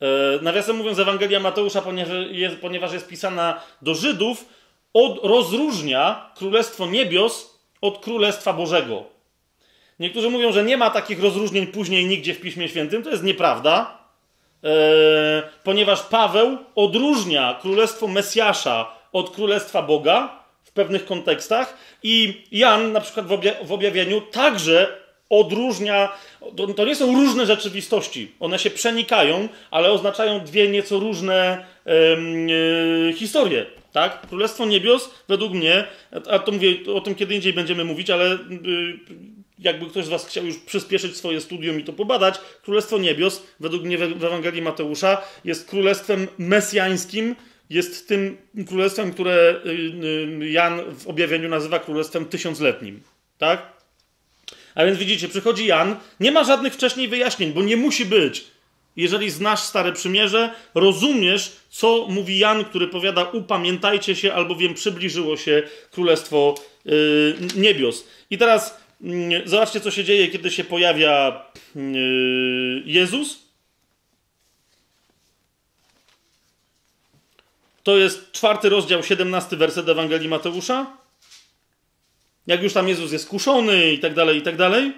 [0.02, 1.82] E, nawiasem mówiąc, Ewangelia Mateusza,
[2.62, 4.46] ponieważ jest, pisana do Żydów,
[4.94, 9.04] od, rozróżnia Królestwo Niebios od Królestwa Bożego.
[10.00, 13.04] Niektórzy mówią, że nie ma takich rozróżnień później nigdzie w Piśmie Świętym.
[13.04, 13.98] To jest nieprawda,
[14.64, 14.70] e,
[15.64, 20.43] ponieważ Paweł odróżnia Królestwo Mesjasza od Królestwa Boga
[20.74, 26.12] pewnych kontekstach i Jan na przykład w, obja- w objawieniu także odróżnia,
[26.56, 31.66] to, to, nie są różne rzeczywistości, one się przenikają, ale oznaczają dwie nieco różne
[33.06, 33.66] yy, historie.
[33.92, 34.28] Tak?
[34.28, 35.84] Królestwo Niebios, według mnie,
[36.30, 39.00] a to mówię o tym kiedy indziej będziemy mówić, ale yy,
[39.60, 43.84] jakby ktoś z Was chciał już przyspieszyć swoje studium i to pobadać, Królestwo Niebios, według
[43.84, 47.36] mnie w Ewangelii Mateusza, jest królestwem mesjańskim,
[47.74, 48.38] jest tym
[48.68, 49.70] królestwem, które y,
[50.42, 53.02] y, Jan w objawieniu nazywa królestwem tysiącletnim.
[53.38, 53.74] Tak?
[54.76, 58.46] A więc widzicie, przychodzi Jan, nie ma żadnych wcześniej wyjaśnień, bo nie musi być.
[58.96, 65.64] Jeżeli znasz Stare Przymierze, rozumiesz, co mówi Jan, który powiada: Upamiętajcie się, albowiem przybliżyło się
[65.92, 66.56] Królestwo
[66.86, 68.08] yy, Niebios.
[68.30, 71.46] I teraz yy, zobaczcie, co się dzieje, kiedy się pojawia
[71.76, 73.43] yy, Jezus.
[77.84, 80.98] To jest czwarty rozdział, 17 werset Ewangelii Mateusza.
[82.48, 84.94] Jak już tam Jezus jest kuszony i tak dalej, i tak dalej.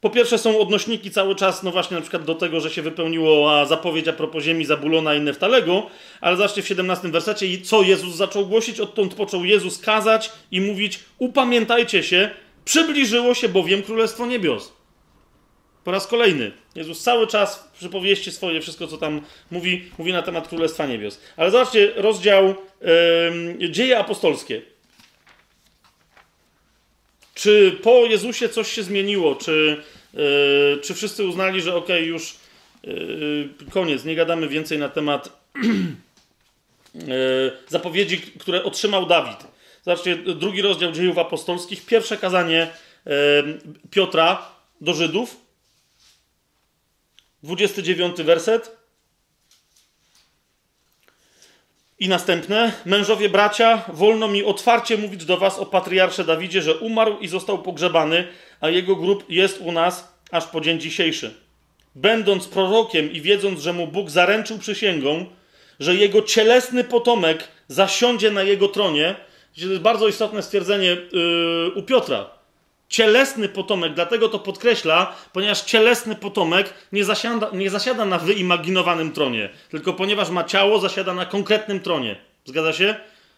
[0.00, 3.66] Po pierwsze są odnośniki cały czas, no właśnie na przykład do tego, że się wypełniło
[3.66, 5.86] zapowiedź a propos ziemi Zabulona i Neftalego,
[6.20, 11.00] ale zobaczcie w 17 wersecie, co Jezus zaczął głosić, odtąd począł Jezus kazać i mówić,
[11.18, 12.30] upamiętajcie się,
[12.64, 14.79] przybliżyło się bowiem Królestwo Niebios.
[15.90, 16.52] Po raz kolejny.
[16.74, 21.20] Jezus cały czas przypowieści swoje, wszystko co tam mówi, mówi na temat Królestwa Niebios.
[21.36, 22.54] Ale zobaczcie rozdział
[23.60, 24.62] yy, Dzieje Apostolskie.
[27.34, 29.34] Czy po Jezusie coś się zmieniło?
[29.34, 29.82] Czy,
[30.14, 32.36] yy, czy wszyscy uznali, że okej, okay, już
[32.84, 35.42] yy, koniec, nie gadamy więcej na temat
[36.94, 39.38] yy, zapowiedzi, które otrzymał Dawid?
[39.82, 42.68] Zobaczcie, drugi rozdział dziejów apostolskich, pierwsze kazanie
[43.90, 44.46] Piotra
[44.80, 45.49] do Żydów,
[47.42, 48.76] 29 werset.
[51.98, 52.72] I następne.
[52.84, 57.62] Mężowie bracia, wolno mi otwarcie mówić do was o patriarsze Dawidzie, że umarł i został
[57.62, 58.28] pogrzebany,
[58.60, 61.34] a jego grób jest u nas aż po dzień dzisiejszy.
[61.94, 65.26] Będąc prorokiem i wiedząc, że mu Bóg zaręczył przysięgą,
[65.80, 69.14] że jego cielesny potomek zasiądzie na jego tronie,
[69.54, 72.39] to jest bardzo istotne stwierdzenie yy, u Piotra
[72.90, 79.48] cielesny potomek, dlatego to podkreśla, ponieważ cielesny potomek nie zasiada, nie zasiada na wyimaginowanym tronie,
[79.70, 82.16] tylko ponieważ ma ciało, zasiada na konkretnym tronie.
[82.44, 82.94] Zgadza się?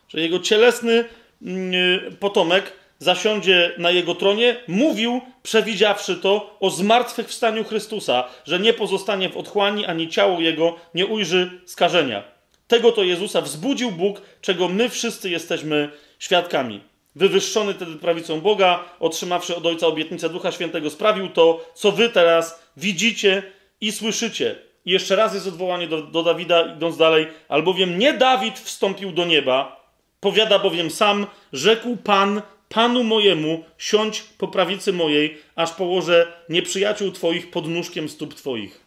[0.09, 1.05] Że jego cielesny
[1.43, 9.29] yy, potomek zasiądzie na jego tronie, mówił, przewidziawszy to, o zmartwychwstaniu Chrystusa, że nie pozostanie
[9.29, 12.23] w otchłani, ani ciało jego nie ujrzy skażenia.
[12.69, 19.57] Tego to Jezusa wzbudził Bóg, czego my wszyscy jesteśmy świadkami wywyższony wtedy prawicą Boga, otrzymawszy
[19.57, 23.43] od Ojca obietnicę Ducha Świętego, sprawił to, co wy teraz widzicie
[23.81, 24.57] i słyszycie.
[24.85, 29.25] I jeszcze raz jest odwołanie do, do Dawida, idąc dalej, albowiem nie Dawid wstąpił do
[29.25, 29.87] nieba,
[30.21, 37.51] powiada bowiem sam, rzekł Pan, Panu mojemu, siądź po prawicy mojej, aż położę nieprzyjaciół Twoich
[37.51, 38.81] pod nóżkiem stóp Twoich.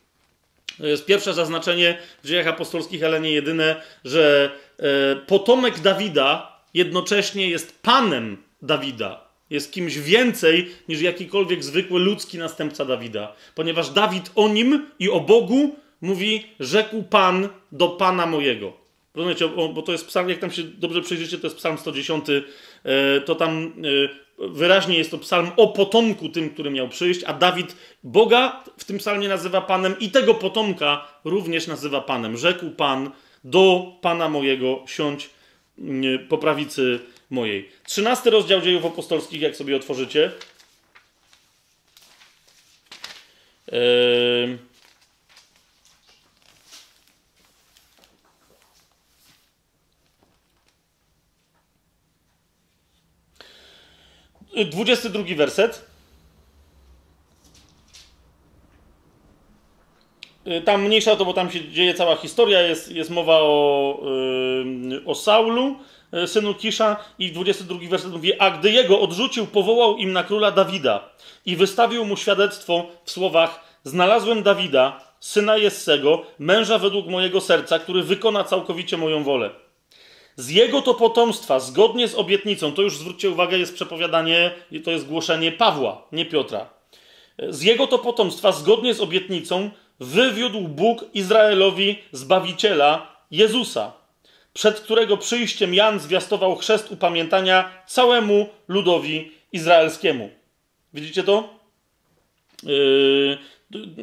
[0.78, 7.50] To jest pierwsze zaznaczenie w dziejach apostolskich, ale nie jedyne, że e, potomek Dawida jednocześnie
[7.50, 9.26] jest panem Dawida.
[9.50, 13.36] Jest kimś więcej niż jakikolwiek zwykły ludzki następca Dawida.
[13.56, 18.74] Ponieważ Dawid o nim i o Bogu mówi: Rzekł Pan do Pana mojego.
[19.16, 23.22] Rozumiecie, bo to jest psalm, jak tam się dobrze przejrzycie, to jest psalm 110, e,
[23.22, 23.74] to tam
[24.40, 28.84] e, wyraźnie jest to psalm o potomku tym, który miał przyjść, a Dawid Boga w
[28.84, 32.38] tym psalmie nazywa Panem i tego potomka również nazywa Panem.
[32.38, 33.12] Rzekł Pan
[33.44, 35.30] do Pana mojego, siądź
[36.30, 37.00] po prawicy
[37.30, 37.70] mojej.
[37.84, 40.32] Trzynasty rozdział dziejów apostolskich, jak sobie otworzycie.
[54.72, 55.95] Dwudziesty drugi werset.
[60.66, 64.00] Tam mniejsza to, bo tam się dzieje cała historia, jest, jest mowa o,
[64.90, 65.76] yy, o Saulu,
[66.24, 70.52] y, synu Kisza i 22 werset mówi, a gdy jego odrzucił, powołał im na króla
[70.52, 71.10] Dawida
[71.46, 78.04] i wystawił mu świadectwo w słowach, znalazłem Dawida, syna Jessego, męża według mojego serca, który
[78.04, 79.50] wykona całkowicie moją wolę.
[80.36, 84.52] Z jego to potomstwa, zgodnie z obietnicą, to już zwróćcie uwagę, jest przepowiadanie
[84.84, 86.70] to jest głoszenie Pawła, nie Piotra.
[87.50, 89.70] Z jego to potomstwa, zgodnie z obietnicą,
[90.00, 93.94] wywiódł Bóg Izraelowi Zbawiciela Jezusa,
[94.54, 100.30] przed którego przyjściem Jan zwiastował chrzest upamiętania całemu ludowi izraelskiemu.
[100.94, 101.50] Widzicie to?
[102.64, 103.38] Yy,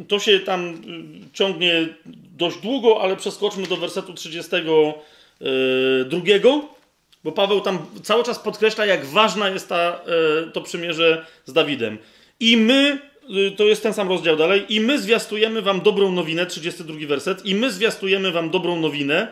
[0.09, 1.89] to się tam yy, ciągnie
[2.37, 6.21] dość długo, ale przeskoczmy do wersetu 32.
[7.25, 10.01] Bo Paweł tam cały czas podkreśla, jak ważna jest ta,
[10.53, 11.99] to przymierze z Dawidem.
[12.41, 12.99] I my,
[13.57, 17.55] to jest ten sam rozdział dalej, i my zwiastujemy wam dobrą nowinę, 32 werset, i
[17.55, 19.29] my zwiastujemy wam dobrą nowinę,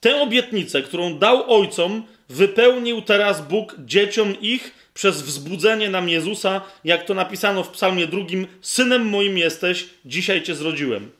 [0.00, 7.04] tę obietnicę, którą dał ojcom, wypełnił teraz Bóg dzieciom ich przez wzbudzenie nam Jezusa, jak
[7.04, 11.10] to napisano w psalmie drugim, synem moim jesteś, dzisiaj cię zrodziłem.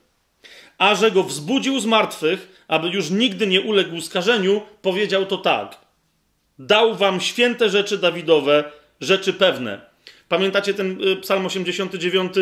[0.77, 5.77] A że go wzbudził z martwych, aby już nigdy nie uległ skażeniu, powiedział to tak.
[6.59, 8.63] Dał wam święte rzeczy Dawidowe,
[9.01, 9.90] rzeczy pewne.
[10.31, 12.33] Pamiętacie ten y, psalm 89,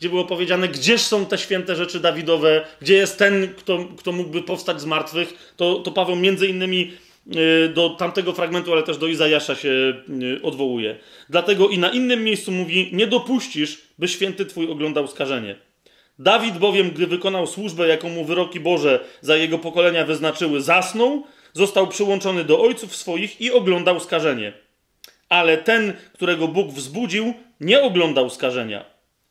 [0.00, 4.42] gdzie było powiedziane, gdzież są te święte rzeczy Dawidowe, gdzie jest ten, kto, kto mógłby
[4.42, 5.52] powstać z martwych?
[5.56, 6.92] To, to Paweł między innymi
[7.66, 10.96] y, do tamtego fragmentu, ale też do Izajasza się y, odwołuje.
[11.30, 15.56] Dlatego i na innym miejscu mówi, nie dopuścisz, by święty twój oglądał skażenie.
[16.18, 21.86] Dawid bowiem, gdy wykonał służbę, jaką mu wyroki Boże za jego pokolenia wyznaczyły, zasnął, został
[21.86, 24.67] przyłączony do ojców swoich i oglądał skażenie.
[25.28, 28.84] Ale ten, którego Bóg wzbudził, nie oglądał skażenia.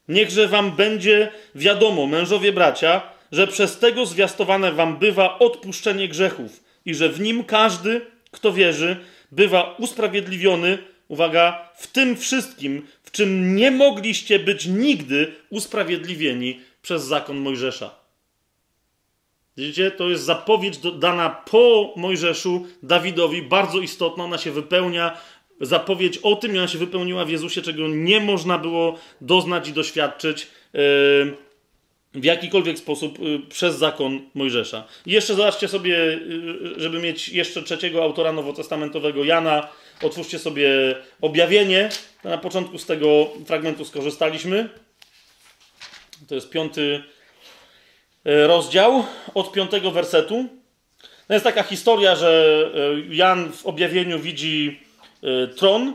[0.08, 3.02] Niechże wam będzie wiadomo, mężowie bracia,
[3.32, 8.02] że przez tego zwiastowane wam bywa odpuszczenie grzechów i że w nim każdy,
[8.32, 8.98] kto wierzy,
[9.32, 17.38] bywa usprawiedliwiony, uwaga, w tym wszystkim, w czym nie mogliście być nigdy usprawiedliwieni przez zakon
[17.38, 17.96] Mojżesza.
[19.58, 25.18] Widzicie, to jest zapowiedź dana po Mojżeszu Dawidowi, bardzo istotna, ona się wypełnia.
[25.62, 30.48] Zapowiedź o tym, ona się wypełniła w Jezusie, czego nie można było doznać i doświadczyć
[30.74, 30.82] yy,
[32.14, 34.84] w jakikolwiek sposób yy, przez zakon Mojżesza.
[35.06, 39.68] I jeszcze zobaczcie sobie, yy, żeby mieć jeszcze trzeciego autora nowotestamentowego, Jana,
[40.02, 40.70] otwórzcie sobie
[41.22, 41.90] objawienie.
[42.24, 44.70] Na początku z tego fragmentu skorzystaliśmy.
[46.28, 47.04] To jest piąty
[48.26, 50.46] rozdział od piątego wersetu.
[51.28, 52.72] To jest taka historia, że
[53.10, 54.80] Jan w objawieniu widzi
[55.56, 55.94] tron,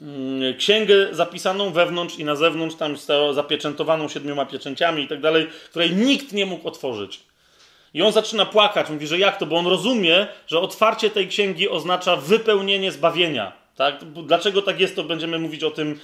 [0.00, 2.96] mm, księgę zapisaną wewnątrz i na zewnątrz, tam
[3.32, 7.20] zapieczętowaną siedmioma pieczęciami i tak dalej, której nikt nie mógł otworzyć.
[7.94, 11.68] I on zaczyna płakać, mówi, że jak to, bo on rozumie, że otwarcie tej księgi
[11.68, 13.52] oznacza wypełnienie zbawienia.
[13.76, 14.04] Tak?
[14.26, 16.00] Dlaczego tak jest, to będziemy mówić o tym,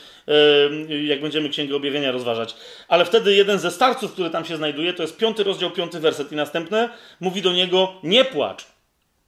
[1.05, 2.57] jak będziemy Księgę Objawienia rozważać.
[2.89, 6.33] Ale wtedy jeden ze starców, który tam się znajduje, to jest piąty rozdział, piąty werset
[6.33, 6.89] i następne,
[7.21, 8.67] mówi do niego, nie płacz.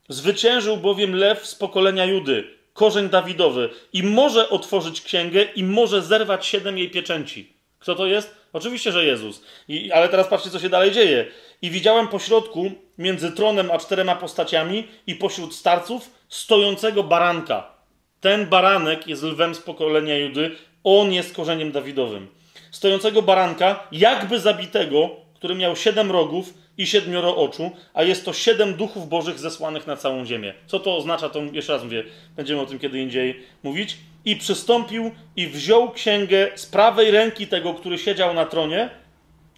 [0.08, 6.46] Zwyciężył bowiem lew z pokolenia Judy, korzeń Dawidowy i może otworzyć księgę i może zerwać
[6.46, 7.52] siedem jej pieczęci.
[7.78, 8.36] Kto to jest?
[8.52, 9.42] Oczywiście, że Jezus.
[9.68, 11.26] I, ale teraz patrzcie, co się dalej dzieje.
[11.62, 17.76] I widziałem pośrodku, między tronem a czterema postaciami i pośród starców, stojącego baranka
[18.20, 22.28] ten baranek jest lwem z pokolenia Judy, on jest korzeniem Dawidowym.
[22.70, 28.74] Stojącego baranka, jakby zabitego, który miał siedem rogów i siedmioro oczu, a jest to siedem
[28.74, 30.54] duchów bożych zesłanych na całą ziemię.
[30.66, 32.04] Co to oznacza, to jeszcze raz mówię,
[32.36, 33.96] będziemy o tym kiedy indziej mówić.
[34.24, 38.90] I przystąpił i wziął księgę z prawej ręki tego, który siedział na tronie,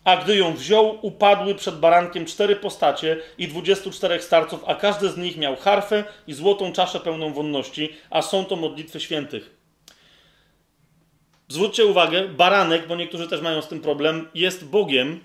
[0.05, 5.09] a gdy ją wziął, upadły przed barankiem cztery postacie i dwudziestu czterech starców, a każdy
[5.09, 9.59] z nich miał harfę i złotą czaszę pełną wonności, a są to modlitwy świętych.
[11.49, 15.21] Zwróćcie uwagę, baranek, bo niektórzy też mają z tym problem, jest Bogiem,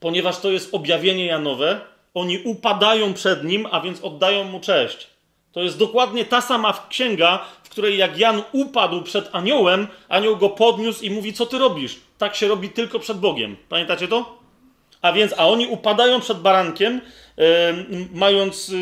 [0.00, 1.80] ponieważ to jest objawienie Janowe.
[2.14, 5.06] Oni upadają przed nim, a więc oddają mu cześć.
[5.52, 10.48] To jest dokładnie ta sama księga, w której jak Jan upadł przed aniołem, anioł go
[10.48, 11.96] podniósł i mówi: Co ty robisz?
[12.18, 13.56] Tak się robi tylko przed Bogiem.
[13.68, 14.38] Pamiętacie to?
[15.02, 17.00] A więc, a oni upadają przed barankiem,
[17.36, 17.44] yy,
[18.12, 18.78] mając yy,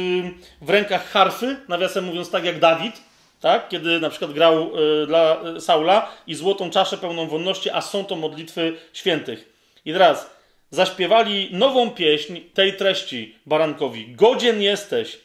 [0.60, 3.02] w rękach harfy, nawiasem mówiąc, tak jak Dawid,
[3.40, 3.68] tak?
[3.68, 8.16] kiedy na przykład grał yy, dla Saula i złotą czaszę pełną wonności, a są to
[8.16, 9.52] modlitwy świętych.
[9.84, 10.30] I teraz
[10.74, 14.14] zaśpiewali nową pieśń tej treści barankowi.
[14.14, 15.18] Godzien jesteś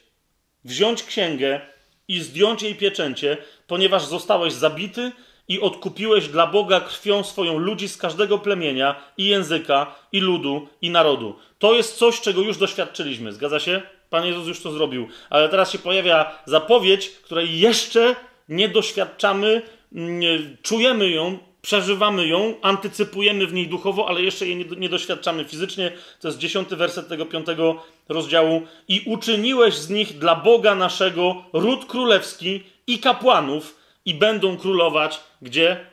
[0.64, 1.60] wziąć księgę
[2.08, 3.36] i zdjąć jej pieczęcie,
[3.66, 5.12] ponieważ zostałeś zabity
[5.48, 10.90] i odkupiłeś dla Boga krwią swoją ludzi z każdego plemienia i języka, i ludu, i
[10.90, 11.36] narodu.
[11.58, 13.32] To jest coś, czego już doświadczyliśmy.
[13.32, 13.82] Zgadza się?
[14.10, 15.08] Pan Jezus już to zrobił.
[15.30, 18.16] Ale teraz się pojawia zapowiedź, której jeszcze
[18.48, 19.62] nie doświadczamy,
[19.92, 25.92] nie, czujemy ją, przeżywamy ją, antycypujemy w niej duchowo, ale jeszcze jej nie, doświadczamy fizycznie.
[26.20, 28.62] To jest dziesiąty werset tego piątego rozdziału.
[28.88, 35.86] I uczyniłeś z nich dla Boga naszego ród królewski i kapłanów, i będą królować gdzie?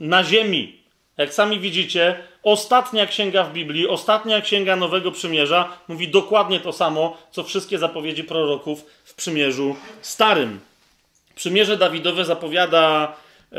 [0.00, 0.80] Na ziemi.
[1.16, 7.16] Jak sami widzicie, ostatnia księga w Biblii, ostatnia księga Nowego Przymierza mówi dokładnie to samo,
[7.30, 10.60] co wszystkie zapowiedzi proroków w Przymierzu Starym.
[11.34, 13.16] Przymierze Dawidowe zapowiada
[13.52, 13.56] e,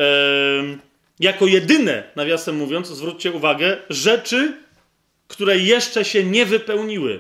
[1.22, 4.53] jako jedyne, nawiasem mówiąc, zwróćcie uwagę, rzeczy,
[5.27, 7.19] które jeszcze się nie wypełniły.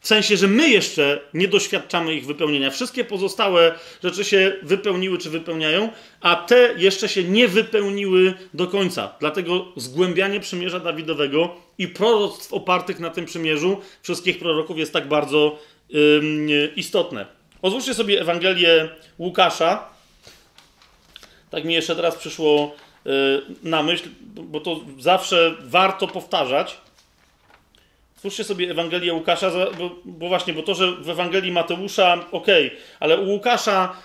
[0.00, 2.70] W sensie, że my jeszcze nie doświadczamy ich wypełnienia.
[2.70, 9.14] Wszystkie pozostałe rzeczy się wypełniły czy wypełniają, a te jeszcze się nie wypełniły do końca.
[9.20, 15.58] Dlatego zgłębianie przymierza Dawidowego i proroctw opartych na tym przymierzu wszystkich proroków jest tak bardzo
[15.94, 17.26] ym, istotne.
[17.62, 18.88] Otwórzcie sobie Ewangelię
[19.18, 19.97] Łukasza.
[21.50, 26.76] Tak mi jeszcze teraz przyszło yy, na myśl, bo to zawsze warto powtarzać.
[28.16, 32.78] Spójrzcie sobie Ewangelię Łukasza, bo, bo, właśnie, bo to, że w Ewangelii Mateusza, okej, okay,
[33.00, 33.96] ale u Łukasza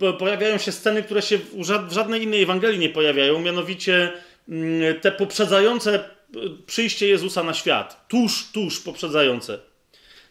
[0.00, 1.54] e, pojawiają się sceny, które się w,
[1.88, 4.12] w, żadnej innej Ewangelii nie pojawiają, mianowicie
[4.48, 6.04] mm, te poprzedzające e,
[6.66, 9.58] przyjście Jezusa na świat, tuż, tuż poprzedzające.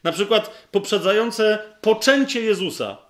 [0.04, 3.07] Na przykład poprzedzające poczęcie Jezusa.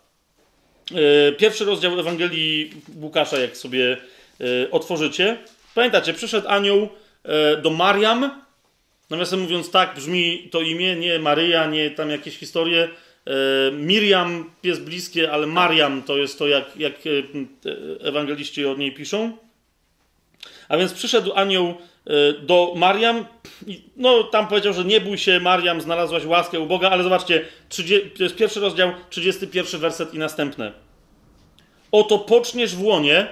[0.95, 3.97] E, pierwszy rozdział Ewangelii Łukasza, jak sobie
[4.41, 5.37] e, otworzycie.
[5.75, 6.89] Pamiętacie, przyszedł anioł
[7.23, 8.41] e, do Mariam,
[9.09, 12.89] Nawiasem mówiąc, tak brzmi to imię, nie Maryja, nie tam jakieś historie.
[13.71, 16.93] Miriam jest bliskie, ale Mariam to jest to, jak, jak
[17.99, 19.37] ewangeliści o niej piszą.
[20.69, 21.77] A więc przyszedł anioł
[22.41, 23.25] do Mariam.
[23.95, 28.09] No, tam powiedział, że nie bój się, Mariam, znalazłaś łaskę u Boga, ale zobaczcie, 30,
[28.09, 30.71] to jest pierwszy rozdział, 31 werset i następne.
[31.91, 33.27] Oto poczniesz w łonie.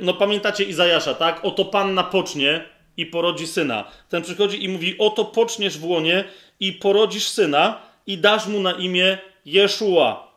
[0.00, 1.44] No, pamiętacie Izajasza, tak?
[1.44, 2.64] Oto panna pocznie
[2.96, 3.84] i porodzi syna.
[4.08, 6.24] Ten przychodzi i mówi: Oto poczniesz w łonie
[6.60, 10.34] i porodzisz syna i dasz mu na imię Jeszua.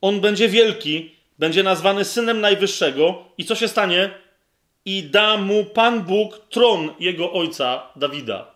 [0.00, 3.24] On będzie wielki, będzie nazwany synem najwyższego.
[3.38, 4.10] I co się stanie?
[4.86, 8.54] I da mu Pan Bóg tron jego ojca Dawida.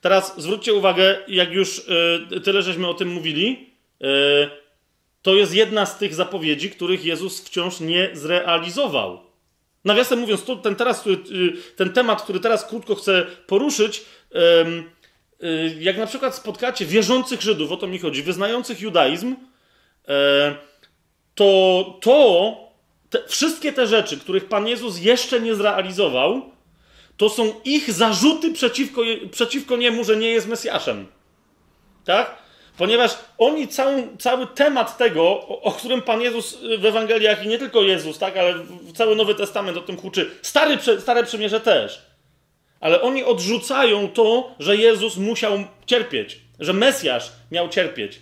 [0.00, 3.70] Teraz zwróćcie uwagę, jak już y, tyle żeśmy o tym mówili,
[4.02, 4.06] y,
[5.22, 9.20] to jest jedna z tych zapowiedzi, których Jezus wciąż nie zrealizował.
[9.84, 11.18] Nawiasem mówiąc, to, ten, teraz, y,
[11.76, 14.04] ten temat, który teraz krótko chcę poruszyć,
[15.80, 19.36] jak na przykład spotkacie wierzących Żydów, o to mi chodzi, wyznających judaizm,
[20.08, 20.54] e,
[21.34, 22.56] to to,
[23.12, 26.42] te, wszystkie te rzeczy, których Pan Jezus jeszcze nie zrealizował,
[27.16, 31.06] to są ich zarzuty przeciwko, przeciwko niemu, że nie jest Mesjaszem.
[32.04, 32.34] Tak?
[32.78, 37.58] Ponieważ oni cały, cały temat tego, o, o, którym Pan Jezus w Ewangeliach i nie
[37.58, 38.54] tylko Jezus, tak, ale
[38.94, 42.02] cały Nowy Testament o tym huczy, Stary, Stare Przymierze też.
[42.80, 48.18] Ale oni odrzucają to, że Jezus musiał cierpieć, że Mesjasz miał cierpieć.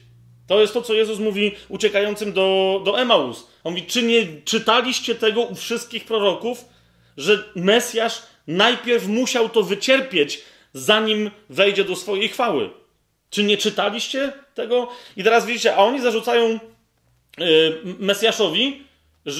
[0.46, 3.49] To jest to, co Jezus mówi uciekającym do, do Emaus.
[3.64, 6.64] On mówi, czy nie czytaliście tego u wszystkich proroków,
[7.16, 10.42] że Mesjasz najpierw musiał to wycierpieć,
[10.72, 12.70] zanim wejdzie do swojej chwały.
[13.30, 14.88] Czy nie czytaliście tego?
[15.16, 16.58] I teraz widzicie, a oni zarzucają y,
[17.84, 18.84] Mesjaszowi,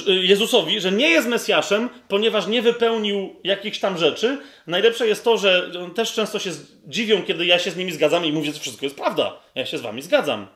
[0.07, 4.37] y, Jezusowi, że nie jest Mesjaszem, ponieważ nie wypełnił jakichś tam rzeczy.
[4.67, 6.51] Najlepsze jest to, że też często się
[6.87, 9.39] dziwią, kiedy ja się z nimi zgadzam i mówię, że wszystko jest prawda.
[9.55, 10.47] Ja się z wami zgadzam.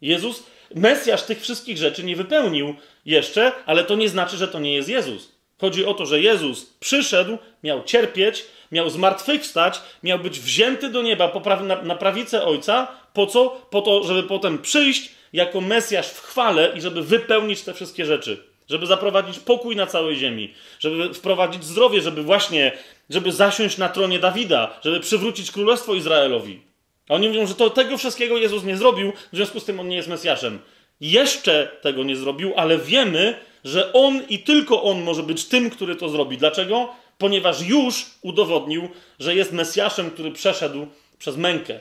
[0.00, 0.42] Jezus,
[0.74, 2.74] Mesjasz tych wszystkich rzeczy nie wypełnił
[3.06, 5.36] jeszcze, ale to nie znaczy, że to nie jest Jezus.
[5.60, 11.32] Chodzi o to, że Jezus przyszedł, miał cierpieć, miał zmartwychwstać, miał być wzięty do nieba
[11.62, 12.88] na, na prawicę Ojca.
[13.12, 13.66] Po co?
[13.70, 18.42] Po to, żeby potem przyjść jako Mesjasz w chwale i żeby wypełnić te wszystkie rzeczy.
[18.70, 22.72] Żeby zaprowadzić pokój na całej ziemi, żeby wprowadzić zdrowie, żeby właśnie,
[23.10, 26.60] żeby zasiąść na tronie Dawida, żeby przywrócić królestwo Izraelowi.
[27.08, 29.88] A oni mówią, że to tego wszystkiego Jezus nie zrobił, w związku z tym on
[29.88, 30.58] nie jest Mesjaszem.
[31.00, 35.96] Jeszcze tego nie zrobił, ale wiemy, że on i tylko on może być tym, który
[35.96, 36.38] to zrobi.
[36.38, 36.88] Dlaczego?
[37.18, 40.86] ponieważ już udowodnił, że jest Mesjaszem, który przeszedł
[41.18, 41.80] przez mękę.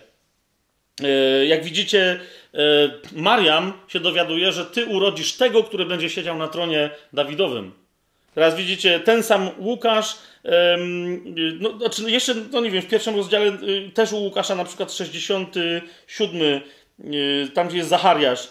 [1.04, 2.20] E, jak widzicie,
[2.54, 2.60] e,
[3.12, 7.72] Mariam się dowiaduje, że ty urodzisz tego, który będzie siedział na tronie Dawidowym.
[8.34, 10.18] Teraz widzicie, ten sam Łukasz,
[11.60, 14.94] no, znaczy jeszcze, no nie wiem, w pierwszym rozdziale y, też u Łukasza na przykład
[14.94, 16.62] 67, y,
[17.54, 18.50] tam gdzie jest Zachariasz,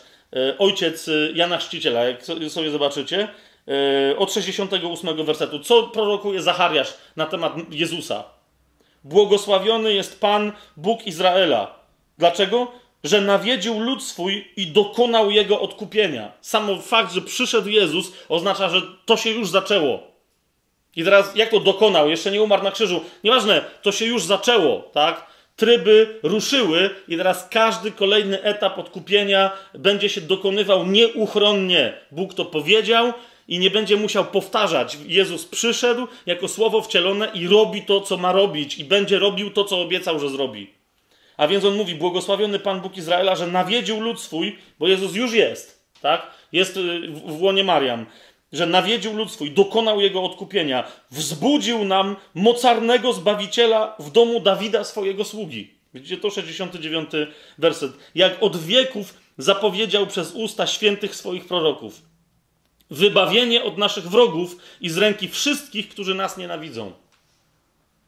[0.58, 3.28] ojciec Jana Chrzciciela, jak sobie zobaczycie,
[3.68, 5.58] E, od 68 wersetu.
[5.58, 8.24] Co prorokuje Zachariasz na temat Jezusa?
[9.04, 11.78] Błogosławiony jest Pan, Bóg Izraela.
[12.18, 12.72] Dlaczego?
[13.04, 16.32] Że nawiedził lud swój i dokonał jego odkupienia.
[16.40, 20.02] Samo fakt, że przyszedł Jezus, oznacza, że to się już zaczęło.
[20.96, 22.10] I teraz, jak to dokonał?
[22.10, 23.00] Jeszcze nie umarł na krzyżu.
[23.24, 25.26] Nieważne, to się już zaczęło, tak?
[25.56, 31.92] Tryby ruszyły i teraz każdy kolejny etap odkupienia będzie się dokonywał nieuchronnie.
[32.10, 33.12] Bóg to powiedział
[33.48, 34.98] i nie będzie musiał powtarzać.
[35.06, 39.64] Jezus przyszedł jako słowo wcielone i robi to, co ma robić, i będzie robił to,
[39.64, 40.70] co obiecał, że zrobi.
[41.36, 45.32] A więc on mówi: Błogosławiony Pan Bóg Izraela, że nawiedził lud swój, bo Jezus już
[45.32, 46.30] jest, tak?
[46.52, 48.06] Jest y, w łonie Mariam,
[48.54, 55.24] że nawiedził lud swój, dokonał jego odkupienia, wzbudził nam mocarnego zbawiciela w domu Dawida, swojego
[55.24, 55.74] sługi.
[55.94, 56.30] Widzicie to?
[56.30, 57.10] 69
[57.58, 57.92] werset.
[58.14, 62.02] Jak od wieków zapowiedział przez usta świętych swoich proroków.
[62.90, 66.92] Wybawienie od naszych wrogów i z ręki wszystkich, którzy nas nienawidzą.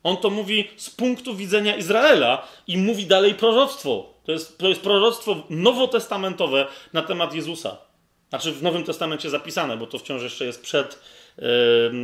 [0.03, 4.15] On to mówi z punktu widzenia Izraela i mówi dalej proroctwo.
[4.25, 7.86] To jest, to jest proroctwo nowotestamentowe na temat Jezusa.
[8.29, 10.99] Znaczy w Nowym Testamencie zapisane, bo to wciąż jeszcze jest przed,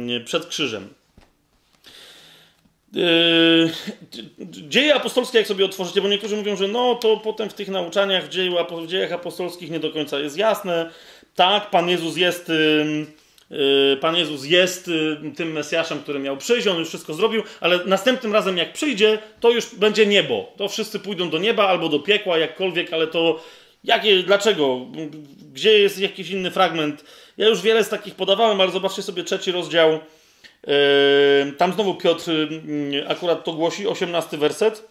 [0.08, 0.94] yy, przed krzyżem.
[2.92, 3.70] Yy,
[4.68, 8.24] dzieje apostolskie, jak sobie otworzycie, bo niektórzy mówią, że no to potem w tych nauczaniach,
[8.24, 10.90] w, dziejach apostolskich nie do końca jest jasne.
[11.34, 12.48] Tak, Pan Jezus jest.
[12.48, 13.06] Yy,
[14.00, 14.90] Pan Jezus jest
[15.36, 19.50] tym Mesjaszem, który miał przyjść, on już wszystko zrobił, ale następnym razem jak przyjdzie, to
[19.50, 20.52] już będzie niebo.
[20.56, 23.40] To wszyscy pójdą do nieba albo do piekła, jakkolwiek, ale to
[23.84, 24.86] jakie, dlaczego?
[25.52, 27.04] Gdzie jest jakiś inny fragment?
[27.36, 30.00] Ja już wiele z takich podawałem, ale zobaczcie sobie trzeci rozdział
[30.66, 34.88] Yy, tam znowu Piotr yy, akurat to głosi, 18 werset.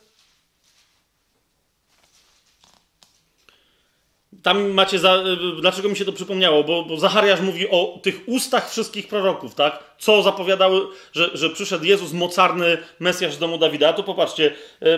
[4.44, 6.64] Tam macie, za, yy, dlaczego mi się to przypomniało?
[6.64, 9.84] Bo, bo Zachariasz mówi o tych ustach wszystkich proroków, tak?
[10.00, 13.90] Co zapowiadały, że, że przyszedł Jezus, mocarny Mesjasz z domu Dawida.
[13.90, 14.54] A tu popatrzcie,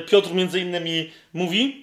[0.09, 1.82] Piotr między innymi mówi,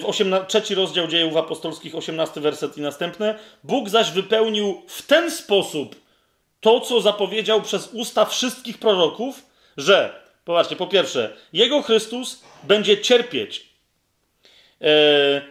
[0.00, 3.38] w 18, trzeci rozdział dziejów apostolskich, 18 werset i następne.
[3.64, 5.96] Bóg zaś wypełnił w ten sposób
[6.60, 9.46] to, co zapowiedział przez usta wszystkich proroków,
[9.76, 13.66] że, popatrzcie, po pierwsze, Jego Chrystus będzie cierpieć.
[14.82, 15.42] E,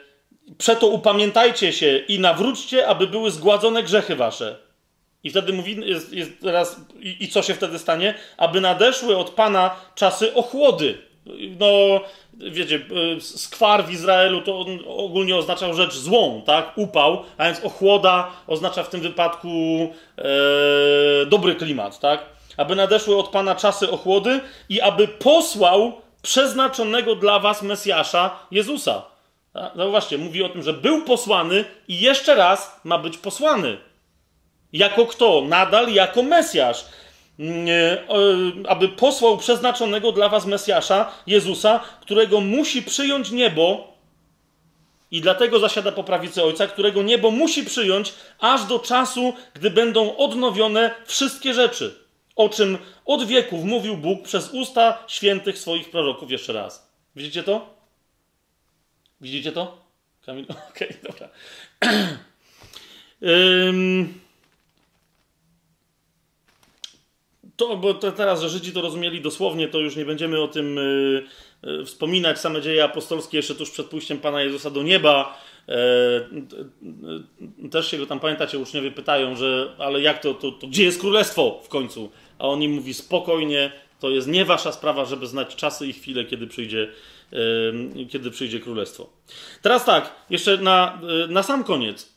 [0.57, 4.57] przeto upamiętajcie się i nawróćcie, aby były zgładzone grzechy wasze.
[5.24, 8.14] I wtedy mówi, jest, jest teraz, i, i co się wtedy stanie?
[8.38, 10.98] Aby nadeszły od Pana czasy ochłody.
[11.60, 12.02] No,
[12.40, 12.86] wiecie,
[13.16, 16.72] e, skwar w Izraelu to ogólnie oznaczał rzecz złą, tak?
[16.76, 19.48] Upał, a więc ochłoda oznacza w tym wypadku
[20.18, 22.26] e, dobry klimat, tak?
[22.57, 24.40] Aby nadeszły od Pana czasy ochłody
[24.70, 29.02] i aby posłał przeznaczonego dla was Mesjasza Jezusa.
[29.76, 33.78] Zauważcie, mówi o tym, że był posłany i jeszcze raz ma być posłany.
[34.74, 35.41] Jako kto?
[35.48, 36.86] Nadal jako Mesjasz.
[37.40, 43.95] Mm, e, aby posłał przeznaczonego dla was Mesjasza, Jezusa, którego musi przyjąć niebo
[45.12, 50.18] i dlatego zasiada po prawicy Ojca, którego niebo musi przyjąć aż do czasu, gdy będą
[50.18, 51.95] odnowione wszystkie rzeczy,
[52.36, 56.32] o czym od wieków mówił Bóg przez usta świętych swoich proroków.
[56.32, 56.91] Jeszcze raz.
[57.16, 57.76] Widzicie to?
[59.22, 59.78] Widzicie to?
[60.26, 60.45] Kamil?
[60.70, 61.30] Okej, okay, dobra.
[67.57, 70.77] to, bo to teraz, że Żydzi to rozumieli dosłownie, to już nie będziemy o tym
[70.77, 71.23] y,
[71.82, 72.40] y, wspominać.
[72.40, 75.41] Same dzieje apostolskie jeszcze tuż przed pójściem Pana Jezusa do nieba.
[75.69, 75.76] E,
[77.72, 80.99] też się go tam, pamiętacie, uczniowie pytają, że ale jak to, to, to gdzie jest
[80.99, 82.11] królestwo w końcu?
[82.40, 86.26] A on im mówi spokojnie, to jest nie wasza sprawa, żeby znać czasy i chwile,
[86.26, 86.91] kiedy przyjdzie,
[88.10, 89.10] kiedy przyjdzie królestwo.
[89.61, 92.14] Teraz tak, jeszcze na, na sam koniec.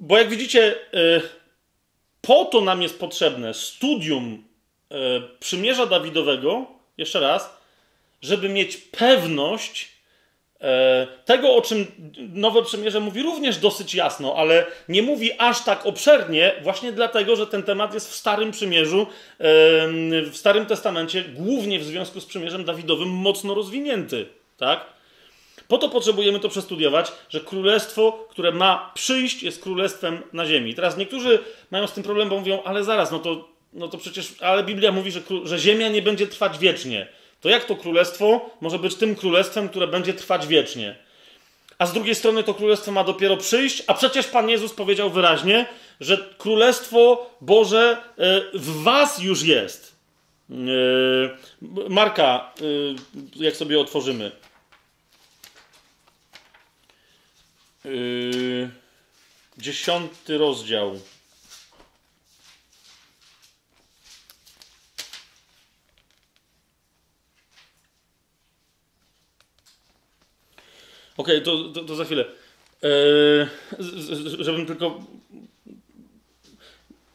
[0.00, 0.74] Bo jak widzicie,
[2.26, 4.44] po to nam jest potrzebne studium
[4.90, 4.96] e,
[5.40, 6.66] przymierza Dawidowego,
[6.98, 7.56] jeszcze raz,
[8.22, 9.88] żeby mieć pewność
[10.60, 11.86] e, tego, o czym
[12.18, 17.46] Nowe Przymierze mówi również dosyć jasno, ale nie mówi aż tak obszernie, właśnie dlatego, że
[17.46, 19.06] ten temat jest w Starym Przymierzu,
[20.30, 24.26] w Starym Testamencie, głównie w związku z Przymierzem Dawidowym, mocno rozwinięty.
[24.56, 24.93] Tak?
[25.68, 30.74] Po to potrzebujemy to przestudiować, że królestwo, które ma przyjść, jest królestwem na ziemi.
[30.74, 31.38] Teraz niektórzy
[31.70, 34.92] mają z tym problem, bo mówią, ale zaraz, no to, no to przecież, ale Biblia
[34.92, 37.08] mówi, że, że ziemia nie będzie trwać wiecznie.
[37.40, 40.96] To jak to królestwo może być tym królestwem, które będzie trwać wiecznie?
[41.78, 45.66] A z drugiej strony to królestwo ma dopiero przyjść, a przecież Pan Jezus powiedział wyraźnie,
[46.00, 49.96] że królestwo Boże e, w Was już jest.
[50.50, 50.54] E,
[51.88, 54.32] Marka, e, jak sobie otworzymy.
[57.84, 58.70] Yy,
[59.58, 61.00] dziesiąty rozdział.
[71.16, 72.24] Okej, okay, to, to, to, za chwilę.
[72.82, 73.48] Yy,
[74.38, 75.00] żebym tylko.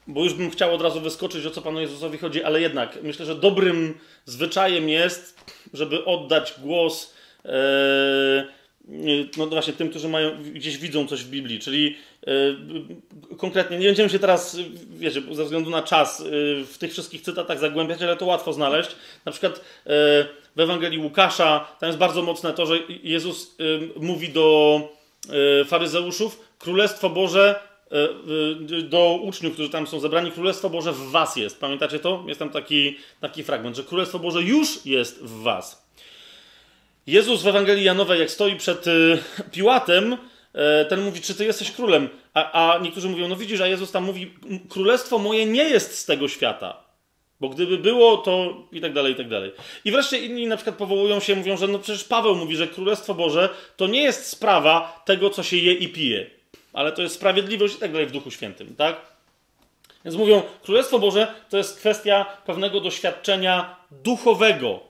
[0.08, 3.26] Bo już bym chciał od razu wyskoczyć, o co Panu Jezusowi chodzi, ale jednak myślę,
[3.26, 7.14] że dobrym zwyczajem jest, żeby oddać głos.
[7.46, 8.59] Yy,
[9.38, 11.96] no właśnie tym, którzy mają, gdzieś widzą coś w Biblii, czyli
[12.28, 14.58] yy, konkretnie, nie będziemy się teraz,
[14.90, 18.90] wiecie, ze względu na czas yy, w tych wszystkich cytatach zagłębiać, ale to łatwo znaleźć.
[19.26, 19.92] Na przykład yy,
[20.56, 23.56] w Ewangelii Łukasza, tam jest bardzo mocne to, że Jezus
[23.96, 24.82] mówi do
[25.66, 27.60] faryzeuszów, Królestwo Boże
[28.84, 31.60] do uczniów, którzy tam są zebrani, Królestwo Boże w was jest.
[31.60, 32.24] Pamiętacie to?
[32.28, 35.89] Jest tam taki, taki fragment, że Królestwo Boże już jest w was.
[37.10, 39.18] Jezus w Ewangelii Janowej, jak stoi przed y,
[39.52, 40.18] Piłatem,
[40.54, 42.10] e, ten mówi, czy ty jesteś królem?
[42.34, 44.34] A, a niektórzy mówią, no widzisz, a Jezus tam mówi,
[44.70, 46.84] królestwo moje nie jest z tego świata.
[47.40, 49.52] Bo gdyby było, to i tak dalej, i tak dalej.
[49.86, 53.14] I wreszcie inni na przykład powołują się, mówią, że no przecież Paweł mówi, że Królestwo
[53.14, 56.30] Boże to nie jest sprawa tego, co się je i pije,
[56.74, 58.96] ale to jest sprawiedliwość i tak dalej w Duchu Świętym, tak?
[60.06, 64.89] Więc mówią, Królestwo Boże to jest kwestia pewnego doświadczenia duchowego,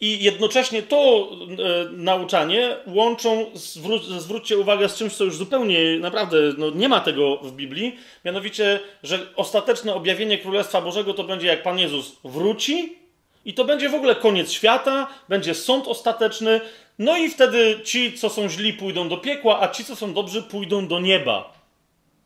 [0.00, 6.38] i jednocześnie to e, nauczanie łączą, zwró zwróćcie uwagę, z czymś, co już zupełnie naprawdę
[6.58, 11.62] no, nie ma tego w Biblii, mianowicie, że ostateczne objawienie Królestwa Bożego to będzie jak
[11.62, 12.98] Pan Jezus wróci
[13.44, 16.60] i to będzie w ogóle koniec świata, będzie sąd ostateczny,
[16.98, 20.42] no i wtedy ci, co są źli, pójdą do piekła, a ci, co są dobrzy,
[20.42, 21.52] pójdą do nieba.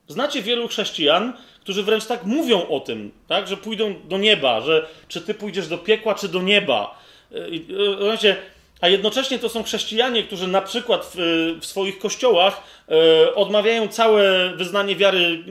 [0.08, 4.88] Znacie wielu chrześcijan, którzy wręcz tak mówią o tym, tak, że pójdą do nieba, że
[5.08, 7.01] czy ty pójdziesz do piekła, czy do nieba.
[7.98, 8.36] Rozumiecie?
[8.82, 11.18] A jednocześnie to są chrześcijanie, którzy na przykład w,
[11.60, 15.44] w swoich kościołach e, odmawiają całe wyznanie wiary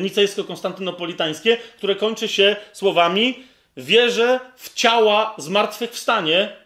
[0.00, 3.44] nicejsko-konstantynopolitańskie, które kończy się słowami
[3.76, 6.56] wierzę w ciała zmartwychwstanie,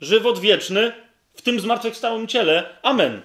[0.00, 0.92] żywot wieczny
[1.34, 2.64] w tym zmartwychwstałym ciele.
[2.82, 3.22] Amen.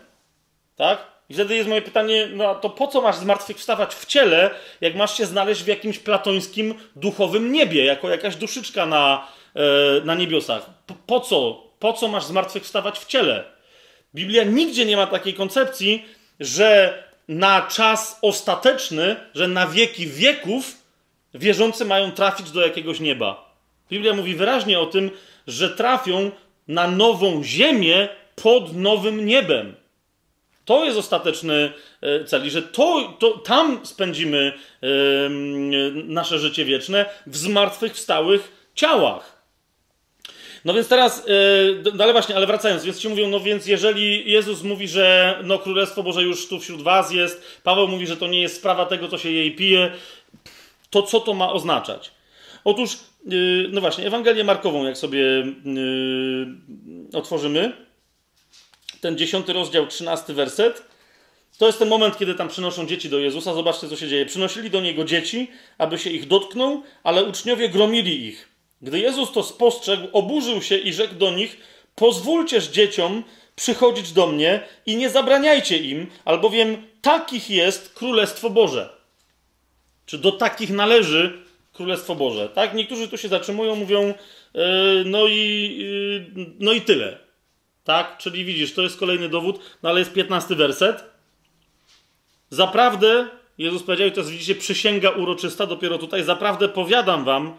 [0.76, 1.08] Tak?
[1.30, 4.50] I wtedy jest moje pytanie, no to po co masz zmartwychwstawać w ciele,
[4.82, 9.43] jak masz się znaleźć w jakimś platońskim, duchowym niebie, jako jakaś duszyczka na, E,
[10.04, 10.70] na niebiosach.
[11.08, 11.64] Po, co?
[11.80, 13.44] Po co masz zmartwychwstawać w ciele?
[14.16, 16.06] Biblia nigdzie nie ma takiej koncepcji,
[16.40, 20.78] że na czas ostateczny, że na wieki wieków
[21.34, 23.56] wierzący mają trafić do jakiegoś nieba.
[23.90, 25.12] Biblia mówi wyraźnie o tym,
[25.48, 26.32] że trafią
[26.68, 29.76] na nową ziemię pod nowym niebem.
[30.66, 34.54] To jest ostateczny e, cel i że to, to tam spędzimy
[35.94, 39.33] nasze życie wieczne w zmartwychwstałych ciałach.
[40.66, 44.32] No więc teraz, yy, no ale właśnie, ale wracając, więc ci mówią, no więc jeżeli
[44.32, 48.28] Jezus mówi, że no Królestwo Boże już tu wśród was jest, Paweł mówi, że to
[48.28, 49.92] nie jest sprawa tego, co się jej pije,
[50.90, 52.12] to co to ma oznaczać?
[52.64, 56.48] Otóż, yy, no właśnie, Ewangelię Markową, jak sobie yy,
[57.14, 57.74] otworzymy,
[59.02, 60.94] ten dziesiąty rozdział, trzynasty werset,
[61.58, 63.54] to jest ten moment, kiedy tam przynoszą dzieci do Jezusa.
[63.54, 64.26] Zobaczcie, co się dzieje.
[64.26, 68.53] Przynosili do Niego dzieci, aby się ich dotknął, ale uczniowie gromili ich.
[68.84, 71.58] Gdy Jezus to spostrzegł, oburzył się i rzekł do nich:
[71.96, 73.24] Pozwólcież dzieciom
[73.56, 78.90] przychodzić do mnie i nie zabraniajcie im, albowiem takich jest Królestwo Boże.
[80.06, 81.44] Czy do takich należy
[81.74, 82.50] Królestwo Boże?
[82.50, 82.74] Tak?
[82.74, 84.14] Niektórzy tu się zatrzymują, mówią,
[84.54, 84.64] yy,
[85.06, 85.76] no, i,
[86.36, 87.18] yy, no i tyle.
[87.84, 88.18] Tak?
[88.18, 91.04] Czyli widzisz, to jest kolejny dowód, no ale jest piętnasty werset.
[92.50, 93.28] Zaprawdę,
[93.58, 97.58] Jezus powiedział, i to jest, widzicie, przysięga uroczysta dopiero tutaj, zaprawdę powiadam wam,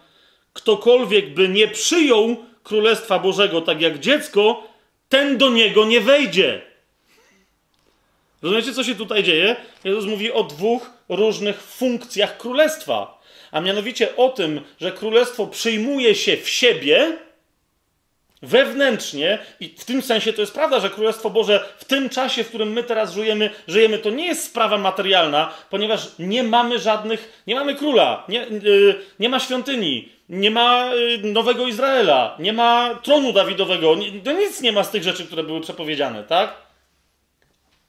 [0.54, 4.62] ktokolwiek by nie przyjął Królestwa Bożego tak jak dziecko,
[5.08, 6.62] ten do niego nie wejdzie.
[8.42, 9.56] Rozumiecie, co się tutaj dzieje?
[9.84, 13.22] Jezus mówi o dwóch różnych funkcjach królestwa.
[13.50, 17.18] A mianowicie o tym, że królestwo przyjmuje się w siebie
[18.44, 22.48] wewnętrznie, i w tym sensie to jest prawda, że Królestwo Boże w tym czasie, w
[22.48, 27.54] którym my teraz żyjemy, żyjemy, to nie jest sprawa materialna, ponieważ nie mamy żadnych, nie
[27.54, 33.32] mamy króla, nie, yy, nie ma świątyni, nie ma y, nowego Izraela, nie ma tronu
[33.32, 36.54] Dawidowego, to nic nie ma z tych rzeczy, które były przepowiedziane, tak?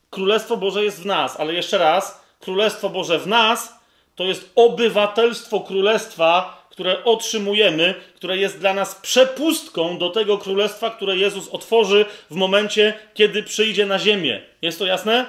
[0.10, 3.76] Królestwo Boże jest w nas, ale jeszcze raz, Królestwo Boże w nas
[4.16, 11.18] to jest obywatelstwo Królestwa, które otrzymujemy, które jest dla nas przepustką do tego Królestwa, które
[11.18, 14.42] Jezus otworzy w momencie, kiedy przyjdzie na ziemię.
[14.62, 15.26] Jest to jasne?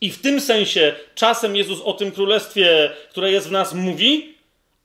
[0.00, 4.34] I w tym sensie czasem Jezus o tym Królestwie, które jest w nas, mówi,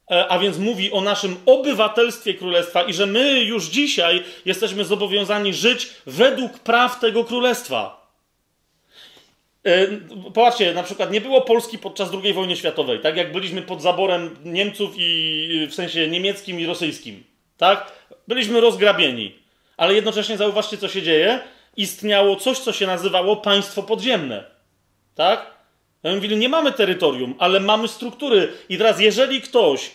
[0.10, 5.54] E, a więc mówi o naszym obywatelstwie królestwa i że my już dzisiaj jesteśmy zobowiązani
[5.54, 7.99] żyć według praw tego królestwa.
[9.64, 9.88] E,
[10.34, 14.36] popatrzcie, na przykład nie było Polski podczas II wojny światowej, tak jak byliśmy pod zaborem
[14.46, 17.24] Niemców i w sensie niemieckim i rosyjskim,
[17.58, 17.92] tak?
[18.28, 19.36] Byliśmy rozgrabieni,
[19.78, 21.40] ale jednocześnie zauważcie, co się dzieje.
[21.78, 24.44] Istniało coś, co się nazywało państwo podziemne,
[25.16, 25.60] tak?
[26.04, 28.54] Mówili, nie mamy terytorium, ale mamy struktury.
[28.70, 29.92] I teraz, jeżeli ktoś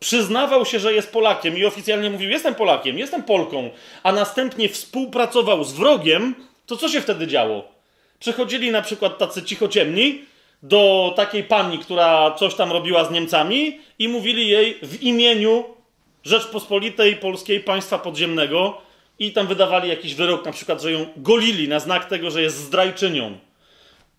[0.00, 3.70] przyznawał się, że jest Polakiem i oficjalnie mówił: Jestem Polakiem, jestem Polką,
[4.02, 6.34] a następnie współpracował z wrogiem,
[6.66, 7.77] to co się wtedy działo?
[8.20, 10.24] Przychodzili na przykład tacy cichociemni
[10.62, 15.64] do takiej pani, która coś tam robiła z Niemcami i mówili jej w imieniu
[16.24, 18.80] Rzeczpospolitej Polskiej Państwa Podziemnego
[19.18, 22.56] i tam wydawali jakiś wyrok, na przykład, że ją golili na znak tego, że jest
[22.56, 23.38] zdrajczynią.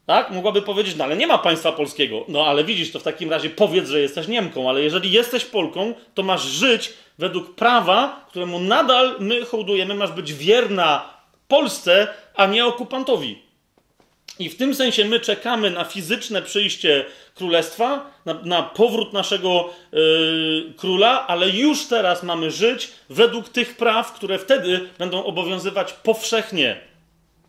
[0.06, 0.32] Tak?
[0.32, 2.26] Mogłaby powiedzieć, no ale nie ma państwa polskiego.
[2.28, 5.94] No ale widzisz, to w takim razie powiedz, że jesteś Niemką, ale jeżeli jesteś Polką,
[6.14, 11.14] to masz żyć według prawa, któremu nadal my hołdujemy, masz być wierna
[11.48, 13.49] Polsce, a nie okupantowi.
[14.40, 17.06] I w tym sensie my czekamy na fizyczne przyjście
[17.36, 24.14] królestwa, na, na powrót naszego yy, króla, ale już teraz mamy żyć według tych praw,
[24.14, 26.78] które wtedy będą obowiązywać powszechnie.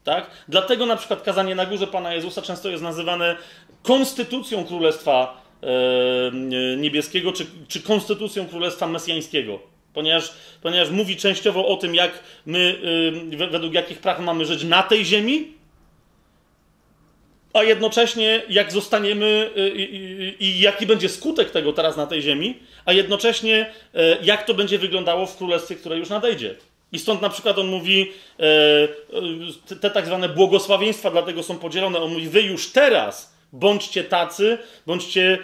[0.05, 0.31] Tak?
[0.49, 3.37] Dlatego na przykład kazanie na górze Pana Jezusa często jest nazywane
[3.83, 9.59] konstytucją królestwa yy, niebieskiego, czy, czy konstytucją królestwa mesjańskiego.
[9.95, 12.11] Ponieważ, ponieważ mówi częściowo o tym, jak
[12.47, 12.79] my,
[13.31, 15.60] yy, według jakich praw mamy żyć na tej ziemi,
[17.53, 22.59] a jednocześnie jak zostaniemy y, i, i, jaki będzie skutek tego teraz na tej ziemi,
[22.85, 26.55] a jednocześnie e, jak to będzie wyglądało w królestwie, które już nadejdzie.
[26.93, 28.45] I stąd na przykład on mówi, e,
[29.73, 31.99] e, te tak zwane błogosławieństwa dlatego są podzielone.
[31.99, 35.39] On mówi, wy już teraz bądźcie tacy, bądźcie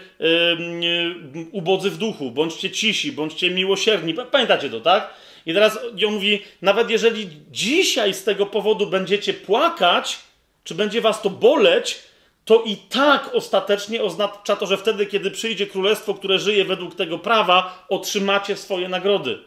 [1.53, 4.15] ubodzy w duchu, bądźcie cisi, bądźcie miłosierni.
[4.15, 5.15] Pamiętacie to, tak?
[5.47, 10.19] I teraz on mówi, nawet jeżeli dzisiaj z tego powodu będziecie płakać,
[10.67, 11.99] czy będzie was to boleć,
[12.45, 17.19] to i tak ostatecznie oznacza to, że wtedy, kiedy przyjdzie królestwo, które żyje według tego
[17.19, 19.39] prawa, otrzymacie swoje nagrody.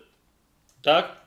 [0.81, 1.19] Tak?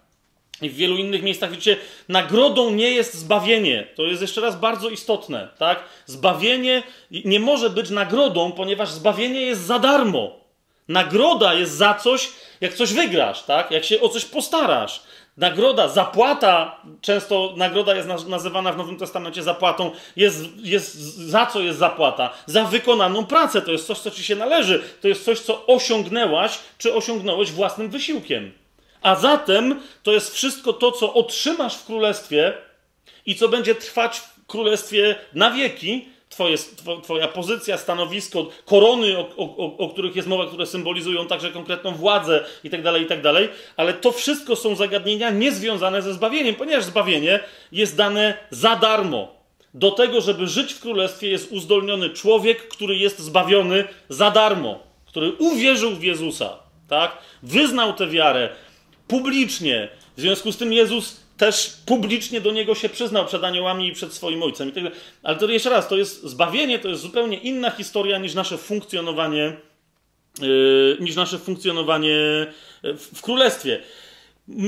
[0.62, 1.76] I w wielu innych miejscach widzicie,
[2.08, 3.86] nagrodą nie jest zbawienie.
[3.96, 5.84] To jest jeszcze raz bardzo istotne, tak?
[6.06, 10.40] Zbawienie nie może być nagrodą, ponieważ zbawienie jest za darmo.
[10.88, 12.28] Nagroda jest za coś,
[12.60, 13.70] jak coś wygrasz, tak?
[13.70, 15.02] Jak się o coś postarasz.
[15.36, 21.78] Nagroda, zapłata, często nagroda jest nazywana w Nowym Testamencie zapłatą, jest, jest za co jest
[21.78, 22.32] zapłata?
[22.46, 26.58] Za wykonaną pracę, to jest coś, co ci się należy, to jest coś, co osiągnęłaś,
[26.78, 28.52] czy osiągnąłeś własnym wysiłkiem.
[29.02, 32.54] A zatem to jest wszystko to, co otrzymasz w królestwie
[33.26, 36.56] i co będzie trwać w królestwie na wieki, twoje,
[37.02, 42.44] twoja pozycja, stanowisko, korony, o, o, o, których jest mowa, które symbolizują także konkretną władzę
[42.64, 47.40] itd., tak itd., tak ale to wszystko są zagadnienia niezwiązane ze zbawieniem, ponieważ zbawienie
[47.72, 49.42] jest dane za darmo.
[49.74, 55.32] Do tego, żeby żyć w królestwie, jest uzdolniony człowiek, który jest zbawiony za darmo, który
[55.32, 57.18] uwierzył w Jezusa, tak?
[57.42, 58.48] Wyznał tę wiarę
[59.08, 59.88] publicznie.
[60.16, 64.12] W związku z tym Jezus też publicznie do niego się przyznał przed aniołami i przed
[64.12, 64.72] swoim ojcem.
[64.72, 64.84] Tak
[65.22, 69.56] ale to jeszcze raz, to jest zbawienie, to jest zupełnie inna historia niż nasze funkcjonowanie,
[70.40, 72.16] yy, niż nasze funkcjonowanie
[72.82, 73.80] w, w królestwie.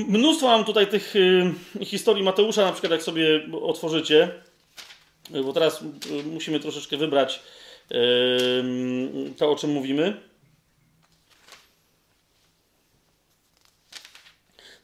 [0.08, 4.28] Mnóstwo mam tutaj tych yy, historii Mateusza, na przykład jak sobie otworzycie,
[5.30, 7.40] yy, bo teraz yy, musimy troszeczkę wybrać
[7.90, 7.98] yy,
[9.36, 10.33] to, o czym mówimy.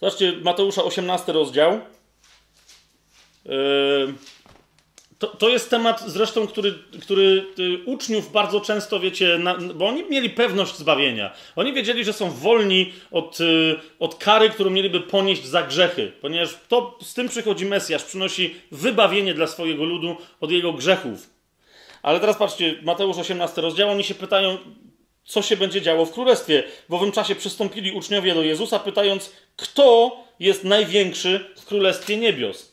[0.00, 1.80] Zobaczcie, Mateusza 18 rozdział.
[3.44, 3.52] Yy,
[5.18, 7.46] to, to jest temat zresztą, który, który
[7.86, 11.32] uczniów bardzo często, wiecie, na, bo oni mieli pewność zbawienia.
[11.56, 16.58] Oni wiedzieli, że są wolni od, yy, od kary, którą mieliby ponieść za grzechy, ponieważ
[16.68, 21.30] to z tym przychodzi Mesjasz, przynosi wybawienie dla swojego ludu od jego grzechów.
[22.02, 24.58] Ale teraz patrzcie, Mateusz 18 rozdział, oni się pytają,
[25.30, 26.62] co się będzie działo w królestwie.
[26.88, 32.72] W owym czasie przystąpili uczniowie do Jezusa, pytając, kto jest największy w królestwie niebios.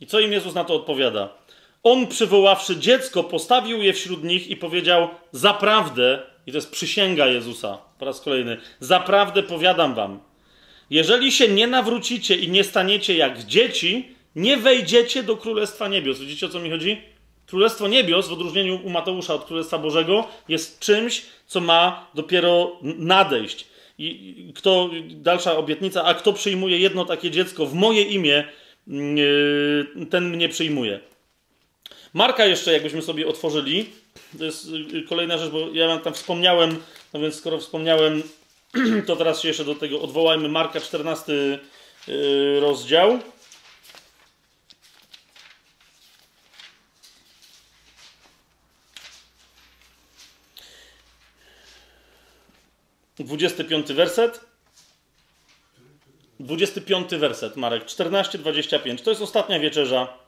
[0.00, 1.28] I co im Jezus na to odpowiada?
[1.82, 7.78] On, przywoławszy dziecko, postawił je wśród nich i powiedział: Zaprawdę, i to jest przysięga Jezusa,
[7.98, 10.20] po raz kolejny, zaprawdę powiadam wam,
[10.90, 16.18] jeżeli się nie nawrócicie i nie staniecie jak dzieci, nie wejdziecie do Królestwa Niebios.
[16.18, 17.11] Widzicie o co mi chodzi?
[17.52, 23.66] Królestwo Niebios, w odróżnieniu u Mateusza od Królestwa Bożego, jest czymś, co ma dopiero nadejść.
[23.98, 28.44] I kto, dalsza obietnica, a kto przyjmuje jedno takie dziecko w moje imię,
[28.88, 29.16] mm,
[30.02, 31.00] e, ten mnie przyjmuje.
[32.14, 33.86] Marka jeszcze, jakbyśmy sobie otworzyli,
[34.38, 36.76] to jest y, kolejna rzecz, bo ja tam wspomniałem,
[37.12, 38.22] no więc skoro wspomniałem,
[39.06, 40.48] to teraz się jeszcze do tego odwołajmy.
[40.48, 41.32] Marka 14
[42.08, 43.18] y, rozdział.
[53.24, 54.40] 25 werset.
[56.40, 59.02] 25 werset, Marek, 14-25.
[59.02, 60.18] To jest ostatnia wieczerza.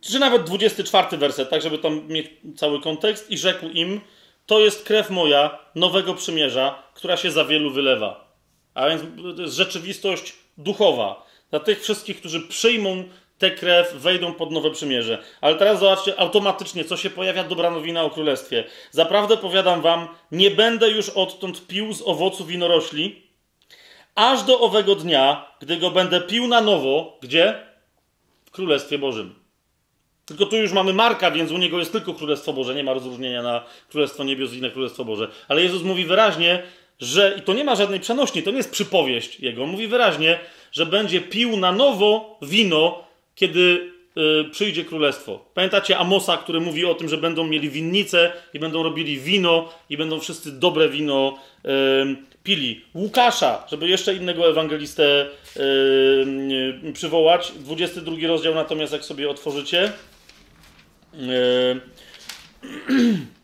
[0.00, 3.30] Czy nawet 24 werset, tak żeby tam mieć cały kontekst.
[3.30, 4.00] I rzekł im:
[4.46, 8.34] To jest krew moja, nowego przymierza, która się za wielu wylewa.
[8.74, 9.02] A więc
[9.36, 11.26] to jest rzeczywistość duchowa.
[11.50, 13.04] Dla tych wszystkich, którzy przyjmą
[13.38, 15.22] tę krew wejdą pod nowe przymierze.
[15.40, 18.64] Ale teraz zobaczcie automatycznie, co się pojawia dobra nowina o królestwie.
[18.90, 23.22] Zaprawdę powiadam wam, nie będę już odtąd pił z owocu winorośli,
[24.14, 27.66] aż do owego dnia, gdy go będę pił na nowo, gdzie?
[28.44, 29.34] W Królestwie Bożym.
[30.26, 33.42] Tylko tu już mamy Marka, więc u niego jest tylko Królestwo Boże, nie ma rozróżnienia
[33.42, 35.28] na Królestwo Niebios i Królestwo Boże.
[35.48, 36.62] Ale Jezus mówi wyraźnie,
[37.00, 40.38] że, i to nie ma żadnej przenośni, to nie jest przypowieść jego, mówi wyraźnie,
[40.72, 43.07] że będzie pił na nowo wino,
[43.38, 45.44] kiedy y, przyjdzie królestwo.
[45.54, 49.96] Pamiętacie Amosa, który mówi o tym, że będą mieli winnice i będą robili wino i
[49.96, 51.68] będą wszyscy dobre wino y,
[52.42, 52.84] pili.
[52.94, 57.52] Łukasza, żeby jeszcze innego ewangelistę y, przywołać.
[57.52, 59.92] 22 rozdział natomiast, jak sobie otworzycie.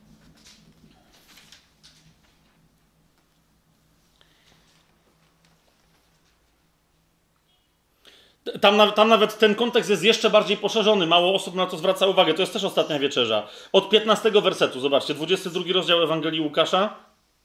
[8.61, 11.07] Tam, tam, nawet ten kontekst jest jeszcze bardziej poszerzony.
[11.07, 12.35] Mało osób na to zwraca uwagę.
[12.35, 13.49] To jest też ostatnia wieczerza.
[13.73, 16.97] Od 15 wersetu, zobaczcie, 22 rozdział Ewangelii Łukasza,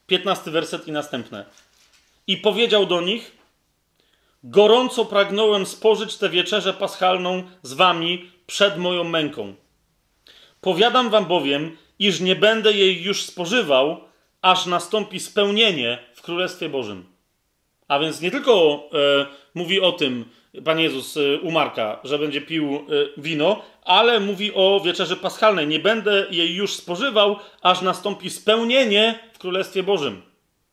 [0.08, 1.46] 15 werset i następne.
[2.28, 3.38] I powiedział do nich:
[4.44, 9.54] Gorąco pragnąłem spożyć tę wieczerzę paschalną z wami przed moją męką.
[10.62, 14.02] Powiadam wam bowiem, iż nie będę jej już spożywał,
[14.42, 17.06] aż nastąpi spełnienie w Królestwie Bożym.
[17.88, 20.26] A więc nie tylko e, mówi o tym,
[20.66, 25.68] Pan Jezus y, u Marka, że będzie pił y, wino, ale mówi o wieczerzy paschalnej.
[25.68, 30.22] Nie będę jej już spożywał, aż nastąpi spełnienie w Królestwie Bożym.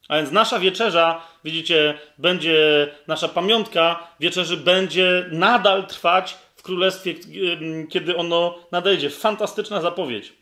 [0.08, 7.86] A więc nasza wieczerza, widzicie, będzie, nasza pamiątka wieczerzy będzie nadal trwać w Królestwie, y,
[7.90, 9.10] kiedy ono nadejdzie.
[9.10, 10.32] Fantastyczna zapowiedź.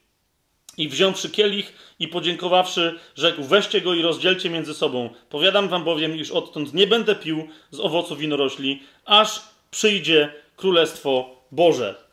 [0.78, 5.10] I wziąwszy kielich i podziękowawszy, rzekł: Weźcie go i rozdzielcie między sobą.
[5.30, 9.40] Powiadam wam bowiem, iż odtąd nie będę pił z owoców winorośli, aż
[9.70, 12.04] przyjdzie Królestwo Boże.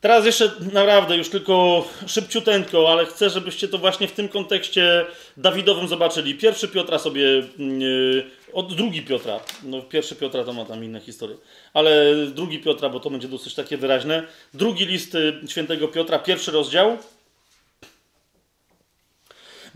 [0.00, 5.06] Teraz jeszcze naprawdę już tylko szybciuteńko, ale chcę, żebyście to właśnie w tym kontekście
[5.36, 6.34] Dawidowym zobaczyli.
[6.34, 11.36] Pierwszy Piotra sobie, yy, od drugi Piotra, no pierwszy Piotra to ma tam inne historie,
[11.74, 14.22] ale drugi Piotra, bo to będzie dosyć takie wyraźne.
[14.54, 16.98] Drugi list y, świętego Piotra, pierwszy rozdział,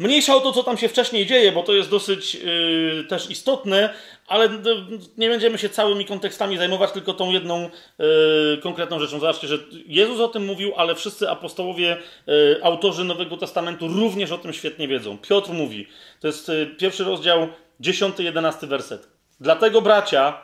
[0.03, 3.95] Mniejsza o to, co tam się wcześniej dzieje, bo to jest dosyć yy, też istotne,
[4.27, 4.49] ale
[5.19, 9.20] nie będziemy się całymi kontekstami zajmować, tylko tą jedną yy, konkretną rzeczą.
[9.20, 11.97] Zobaczcie, że Jezus o tym mówił, ale wszyscy apostołowie,
[12.27, 15.19] yy, autorzy Nowego Testamentu również o tym świetnie wiedzą.
[15.19, 15.87] Piotr mówi,
[16.20, 17.49] to jest y, pierwszy rozdział,
[17.81, 19.09] 10-11 werset.
[19.41, 20.41] Dlatego, bracia,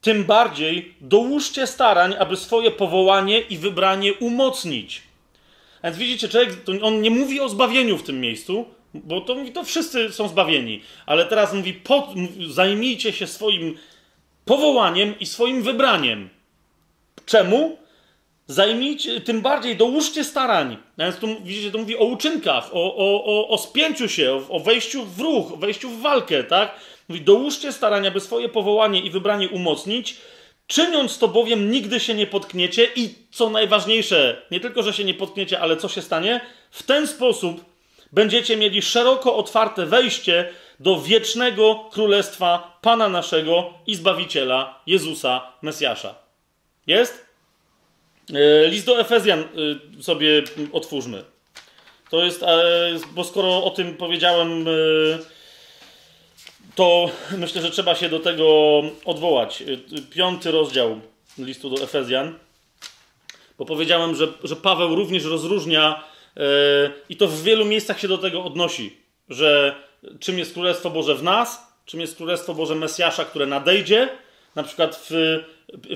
[0.00, 5.02] tym bardziej dołóżcie starań, aby swoje powołanie i wybranie umocnić.
[5.82, 6.50] A więc widzicie, człowiek,
[6.82, 10.82] on nie mówi o zbawieniu w tym miejscu, bo to mówi, to wszyscy są zbawieni.
[11.06, 12.14] Ale teraz mówi, po,
[12.48, 13.78] zajmijcie się swoim
[14.44, 16.28] powołaniem i swoim wybraniem.
[17.26, 17.78] Czemu?
[18.46, 20.76] Zajmijcie, tym bardziej dołóżcie starań.
[20.98, 25.04] Więc tu, widzicie, to mówi o uczynkach, o, o, o, o spięciu się, o, wejściu
[25.04, 26.74] w ruch, o wejściu w walkę, tak?
[27.08, 30.16] Mówi, dołóżcie starań, aby swoje powołanie i wybranie umocnić,
[30.70, 35.14] Czyniąc to bowiem nigdy się nie potkniecie i co najważniejsze, nie tylko, że się nie
[35.14, 36.40] potkniecie, ale co się stanie?
[36.70, 37.64] W ten sposób
[38.12, 40.48] będziecie mieli szeroko otwarte wejście
[40.80, 46.14] do wiecznego królestwa Pana naszego i Zbawiciela Jezusa Mesjasza.
[46.86, 47.26] Jest?
[48.34, 50.42] E, list do Efezjan e, sobie
[50.72, 51.24] otwórzmy.
[52.10, 52.66] To jest, e,
[53.12, 54.66] bo skoro o tym powiedziałem
[56.74, 59.62] to myślę, że trzeba się do tego odwołać.
[60.10, 61.00] Piąty rozdział
[61.38, 62.38] listu do Efezjan,
[63.58, 66.04] bo powiedziałem, że, że Paweł również rozróżnia
[67.08, 68.96] i to w wielu miejscach się do tego odnosi,
[69.28, 69.74] że
[70.20, 74.08] czym jest Królestwo Boże w nas, czym jest Królestwo Boże Mesjasza, które nadejdzie.
[74.54, 75.38] Na przykład w,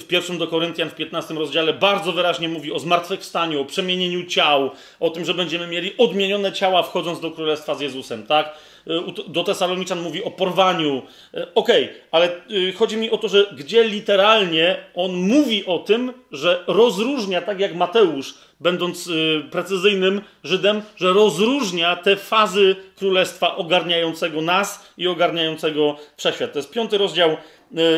[0.00, 4.70] w pierwszym do Koryntian w 15 rozdziale bardzo wyraźnie mówi o zmartwychwstaniu, o przemienieniu ciał,
[5.00, 8.58] o tym, że będziemy mieli odmienione ciała wchodząc do Królestwa z Jezusem, tak?
[8.86, 11.02] Y, do Tesaloniczan mówi o porwaniu.
[11.34, 15.78] Y, okej, okay, ale y, chodzi mi o to, że gdzie literalnie on mówi o
[15.78, 19.08] tym, że rozróżnia, tak jak Mateusz, będąc
[19.50, 26.52] precyzyjnym Żydem, że rozróżnia te fazy królestwa ogarniającego nas i ogarniającego wszechświat.
[26.52, 27.36] To jest piąty rozdział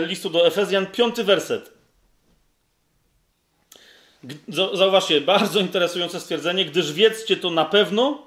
[0.07, 1.73] listu do Efezjan, piąty werset.
[4.48, 8.27] Zauważcie, bardzo interesujące stwierdzenie, gdyż wiedzcie to na pewno,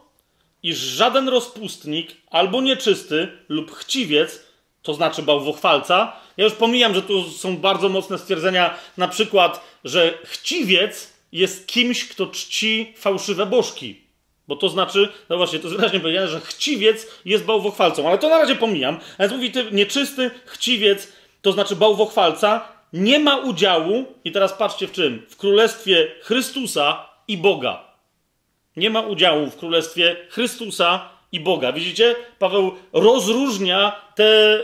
[0.63, 4.43] iż żaden rozpustnik albo nieczysty lub chciwiec,
[4.81, 10.17] to znaczy bałwochwalca, ja już pomijam, że tu są bardzo mocne stwierdzenia, na przykład, że
[10.23, 14.01] chciwiec jest kimś, kto czci fałszywe bożki.
[14.47, 18.29] Bo to znaczy, no właśnie, to jest wyraźnie powiedziane, że chciwiec jest bałwochwalcą, ale to
[18.29, 18.99] na razie pomijam.
[19.17, 22.61] A więc mówi, ty, nieczysty chciwiec, to znaczy bałwochwalca,
[22.93, 27.89] nie ma udziału, i teraz patrzcie w czym, w królestwie Chrystusa i Boga
[28.79, 31.71] nie ma udziału w królestwie Chrystusa i Boga.
[31.71, 32.15] Widzicie?
[32.39, 34.59] Paweł rozróżnia te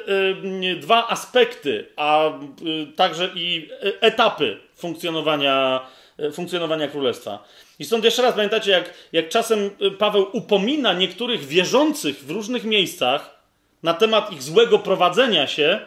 [0.64, 3.70] y, dwa aspekty, a y, także i
[4.02, 5.88] etapy funkcjonowania
[6.20, 7.44] e, funkcjonowania królestwa.
[7.80, 12.64] I stąd jeszcze raz pamiętacie, jak, jak czasem e, Paweł upomina niektórych wierzących w różnych
[12.64, 13.40] miejscach
[13.84, 15.80] na temat ich złego prowadzenia się,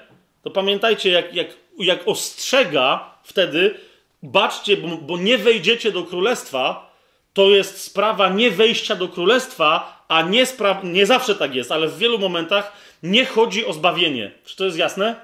[0.49, 1.47] to pamiętajcie, jak, jak,
[1.79, 3.75] jak ostrzega wtedy,
[4.23, 6.95] baczcie, bo, bo nie wejdziecie do królestwa,
[7.33, 11.89] to jest sprawa nie wejścia do królestwa, a nie, spra- nie zawsze tak jest, ale
[11.89, 12.73] w wielu momentach
[13.03, 14.31] nie chodzi o zbawienie.
[14.45, 15.17] Czy to jest jasne?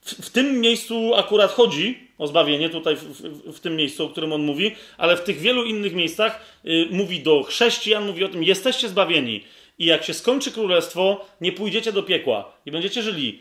[0.00, 4.08] W, w tym miejscu akurat chodzi o zbawienie, tutaj w, w, w, tym miejscu, o
[4.08, 8.28] którym on mówi, ale w tych wielu innych miejscach y, mówi do chrześcijan, mówi o
[8.28, 9.44] tym, jesteście zbawieni.
[9.78, 13.40] I jak się skończy królestwo, nie pójdziecie do piekła i będziecie żyli.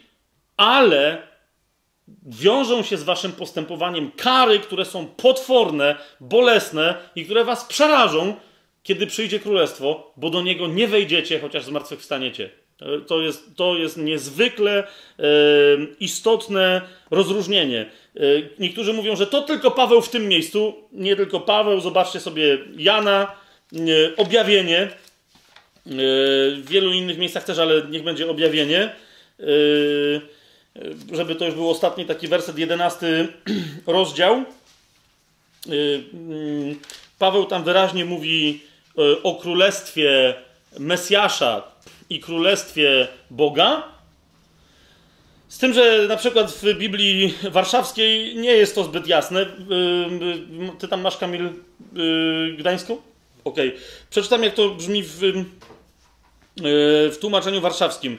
[0.58, 1.28] Ale
[2.26, 8.36] wiążą się z waszym postępowaniem kary, które są potworne, bolesne i które was przerażą,
[8.84, 12.50] kiedy przyjdzie królestwo, bo do niego nie wejdziecie, chociaż zmartwychwstaniecie.
[12.82, 15.24] E, to jest, to jest niezwykle e,
[16.00, 17.82] istotne rozróżnienie.
[18.16, 18.20] E,
[18.60, 20.74] niektórzy mówią, że to tylko Paweł w tym miejscu.
[20.92, 23.32] Nie tylko Paweł, zobaczcie sobie Jana,
[23.74, 24.82] e, objawienie.
[24.82, 24.90] E,
[26.56, 28.82] w wielu innych miejscach też, ale niech będzie objawienie.
[29.40, 29.46] E,
[31.14, 33.28] żeby to już był ostatni taki werset, jedenasty
[33.88, 34.34] rozdział.
[34.34, 34.46] Mm,
[37.20, 38.62] Paweł tam wyraźnie mówi
[39.24, 40.34] o królestwie
[40.80, 41.76] Mesjasza,
[42.10, 43.84] i królestwie Boga.
[45.48, 49.42] Z tym, że na przykład w Biblii Warszawskiej nie jest to zbyt jasne.
[49.42, 51.52] Y, y, ty tam masz, Kamil, y,
[52.58, 52.98] Gdańską?
[53.44, 53.68] Okej.
[53.68, 53.82] Okay.
[54.10, 55.20] Przeczytam, jak to brzmi w,
[57.12, 58.18] w tłumaczeniu warszawskim.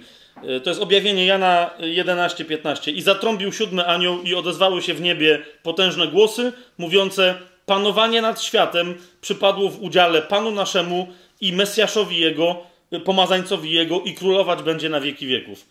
[0.64, 2.92] To jest objawienie Jana 11:15.
[2.92, 7.34] I zatrąbił siódmy anioł, i odezwały się w niebie potężne głosy, mówiące:
[7.66, 11.08] Panowanie nad światem przypadło w udziale Panu naszemu
[11.40, 12.62] i Mesjaszowi jego,
[13.04, 15.66] pomazańcowi jego i królować będzie na wieki wieków.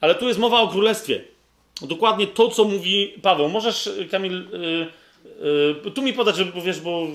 [0.00, 1.20] Ale tu jest mowa o królestwie.
[1.82, 3.48] Dokładnie to, co mówi Paweł.
[3.48, 4.86] Możesz, Kamil, yy,
[5.84, 7.06] yy, tu mi podać, żeby powiesz, bo,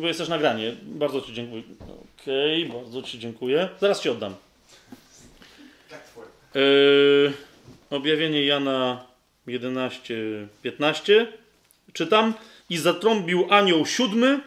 [0.00, 0.74] bo jest też nagranie.
[0.82, 1.62] Bardzo Ci dziękuję.
[2.22, 3.68] Okej, okay, bardzo Ci dziękuję.
[3.80, 4.34] Zaraz Ci oddam.
[6.54, 7.32] Yy,
[7.90, 9.06] objawienie Jana
[9.46, 10.14] 11,
[10.62, 11.26] 15.
[11.92, 12.34] Czytam.
[12.70, 14.40] I zatrąbił anioł siódmy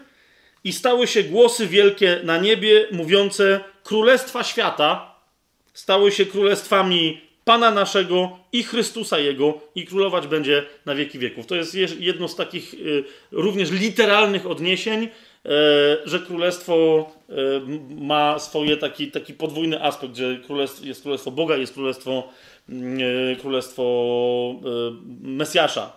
[0.64, 5.16] i stały się głosy wielkie na niebie, mówiące: Królestwa świata
[5.74, 11.46] stały się królestwami Pana naszego i Chrystusa Jego, i królować będzie na wieki wieków.
[11.46, 15.10] To jest jedno z takich y, również literalnych odniesień, y,
[16.06, 17.06] że królestwo
[17.90, 22.30] ma swoje taki, taki podwójny aspekt, że królestwo, jest królestwo Boga, jest królestwo,
[23.42, 23.84] królestwo
[25.22, 25.92] Mesjasza.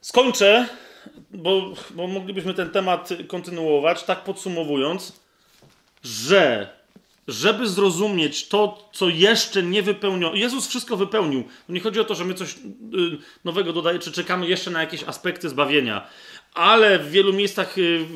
[0.00, 0.68] Skończę,
[1.30, 5.20] bo, bo moglibyśmy ten temat kontynuować, tak podsumowując,
[6.02, 6.68] że
[7.28, 10.34] żeby zrozumieć to, co jeszcze nie wypełniono.
[10.34, 11.44] Jezus wszystko wypełnił.
[11.68, 12.58] Nie chodzi o to, że my coś y,
[13.44, 16.06] nowego dodaje, czy czekamy jeszcze na jakieś aspekty zbawienia.
[16.54, 18.06] Ale w wielu miejscach y,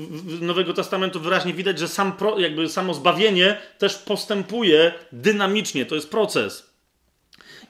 [0.40, 5.86] Nowego Testamentu wyraźnie widać, że sam pro, jakby samo zbawienie też postępuje dynamicznie.
[5.86, 6.74] To jest proces.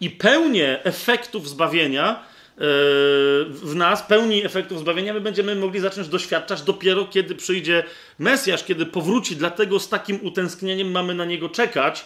[0.01, 7.05] I pełnię efektów zbawienia w nas, pełni efektów zbawienia, my będziemy mogli zacząć doświadczać dopiero
[7.05, 7.85] kiedy przyjdzie
[8.19, 9.37] Mesjasz, kiedy powróci.
[9.37, 12.05] Dlatego z takim utęsknieniem mamy na niego czekać,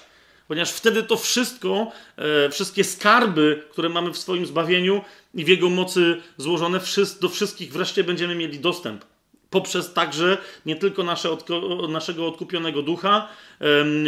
[0.48, 5.02] ponieważ wtedy to wszystko, e, wszystkie skarby, które mamy w swoim zbawieniu
[5.34, 6.80] i w jego mocy złożone,
[7.20, 9.04] do wszystkich wreszcie będziemy mieli dostęp.
[9.50, 11.28] Poprzez także nie tylko nasze,
[11.88, 13.28] naszego odkupionego ducha,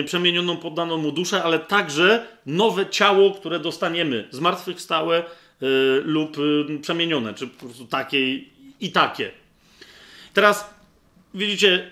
[0.07, 5.25] przemienioną, poddaną mu duszę, ale także nowe ciało, które dostaniemy, zmartwychwstałe,
[6.05, 8.37] lub y, przemienione, czy po prostu takie
[8.81, 9.31] i takie.
[10.35, 10.74] Teraz
[11.35, 11.91] widzicie,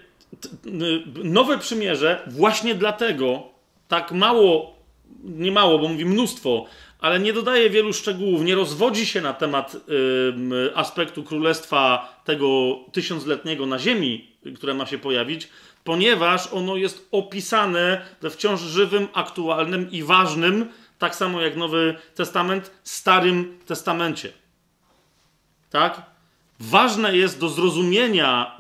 [0.66, 3.43] y, nowe przymierze właśnie dlatego
[3.89, 4.78] tak mało,
[5.24, 6.66] nie mało, bo mówi mnóstwo,
[7.01, 9.78] ale nie dodaje wielu szczegółów, nie rozwodzi się na temat y,
[10.74, 15.49] aspektu królestwa tego tysiącletniego na ziemi, które ma się pojawić,
[15.85, 20.69] ponieważ ono jest opisane we wciąż żywym, aktualnym i ważnym
[20.99, 24.33] tak samo jak Nowy Testament, Starym Testamencie.
[25.70, 26.03] Tak?
[26.61, 28.57] Ważne jest do zrozumienia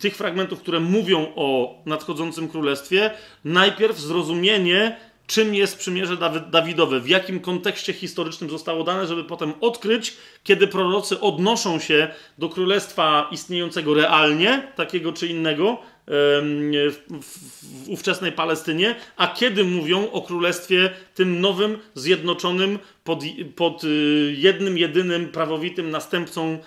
[0.00, 3.10] tych fragmentów, które mówią o nadchodzącym królestwie,
[3.44, 4.96] najpierw zrozumienie,
[5.26, 6.16] czym jest przymierze
[6.50, 12.08] Dawidowe, w jakim kontekście historycznym zostało dane, żeby potem odkryć, kiedy prorocy odnoszą się
[12.38, 20.22] do królestwa istniejącego realnie, takiego czy innego, w, w, ówczesnej Palestynie, a kiedy mówią o
[20.22, 23.20] królestwie tym nowym, zjednoczonym pod,
[23.56, 26.58] pod y, jednym, jedynym, prawowitym następcą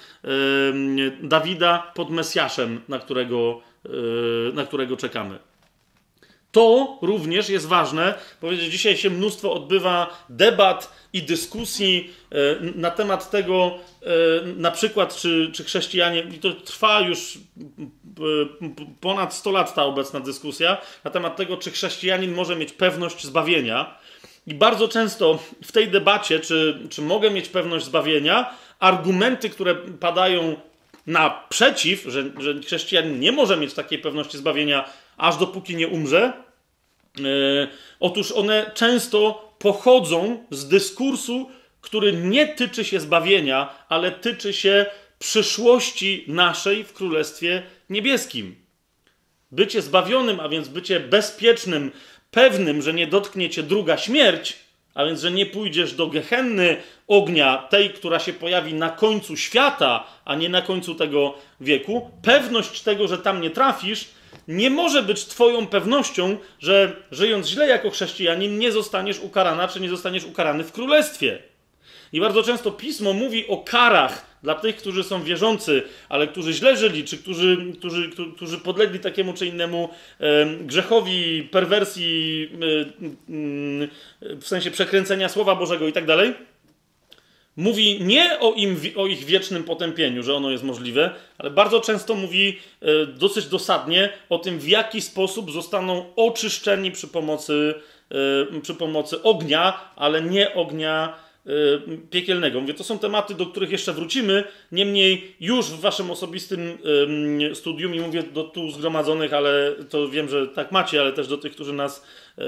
[1.21, 3.89] Dawida, pod Mesjaszem, na którego, y,
[4.53, 5.39] na którego czekamy.
[6.55, 12.35] To również jest ważne, powiedzieć, dzisiaj się mnóstwo odbywa debat i dyskusji e,
[12.75, 13.71] na temat tego,
[14.01, 14.07] e,
[14.45, 17.37] na przykład, czy, czy chrześcijanie, i to trwa już
[19.01, 23.97] ponad 100 lat ta obecna dyskusja, na temat tego, czy chrześcijanin może mieć pewność zbawienia.
[24.47, 30.55] I bardzo często w tej debacie, czy, czy mogę mieć pewność zbawienia, argumenty, które padają
[31.07, 36.44] naprzeciw, że, że chrześcijanin nie może mieć takiej pewności zbawienia, aż dopóki nie umrze,
[37.99, 41.49] otóż one często pochodzą z dyskursu,
[41.81, 44.85] który nie tyczy się zbawienia, ale tyczy się
[45.19, 48.55] przyszłości naszej w Królestwie Niebieskim.
[49.51, 51.91] Bycie zbawionym, a więc bycie bezpiecznym,
[52.31, 54.57] pewnym, że nie dotknie cię druga śmierć,
[54.93, 56.77] a więc, że nie pójdziesz do gehenny
[57.07, 62.81] ognia, tej, która się pojawi na końcu świata, a nie na końcu tego wieku, pewność
[62.81, 64.05] tego, że tam nie trafisz,
[64.47, 69.89] nie może być Twoją pewnością, że żyjąc źle jako chrześcijanin, nie zostaniesz ukarana, czy nie
[69.89, 71.39] zostaniesz ukarany w królestwie.
[72.13, 76.77] I bardzo często pismo mówi o karach dla tych, którzy są wierzący, ale którzy źle
[76.77, 79.89] żyli, czy którzy, którzy, którzy podlegli takiemu czy innemu
[80.19, 86.33] e, grzechowi, perwersji, e, w sensie przekręcenia Słowa Bożego i tak dalej.
[87.57, 92.15] Mówi nie o, im, o ich wiecznym potępieniu, że ono jest możliwe, ale bardzo często
[92.15, 97.73] mówi e, dosyć dosadnie o tym, w jaki sposób zostaną oczyszczeni przy pomocy,
[98.55, 102.61] e, przy pomocy ognia, ale nie ognia Y, piekielnego.
[102.61, 104.43] Mówię, to są tematy, do których jeszcze wrócimy.
[104.71, 106.77] Niemniej już w waszym osobistym
[107.53, 111.37] studium, i mówię do tu zgromadzonych, ale to wiem, że tak macie, ale też do
[111.37, 112.05] tych, którzy nas
[112.37, 112.43] y,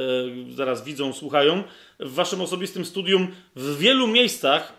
[0.55, 1.63] zaraz widzą, słuchają.
[1.99, 4.73] W waszym osobistym studium w wielu miejscach,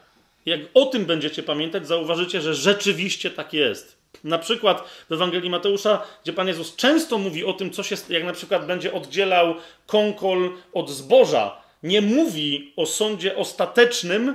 [0.47, 3.99] jak o tym będziecie pamiętać, zauważycie, że rzeczywiście tak jest.
[4.25, 8.25] Na przykład w Ewangelii Mateusza, gdzie Pan Jezus często mówi o tym, co się, jak
[8.25, 9.55] na przykład będzie oddzielał
[9.87, 14.35] konkol od zboża, nie mówi o sądzie ostatecznym,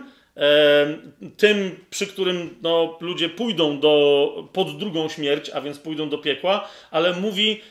[1.37, 6.69] tym, przy którym no, ludzie pójdą do, pod drugą śmierć, a więc pójdą do piekła,
[6.91, 7.61] ale mówi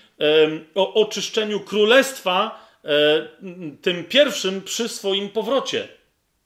[0.75, 3.29] o oczyszczeniu królestwa, e,
[3.83, 5.89] tym pierwszym przy swoim powrocie.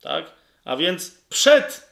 [0.01, 0.33] Tak?
[0.67, 1.87] A więc przed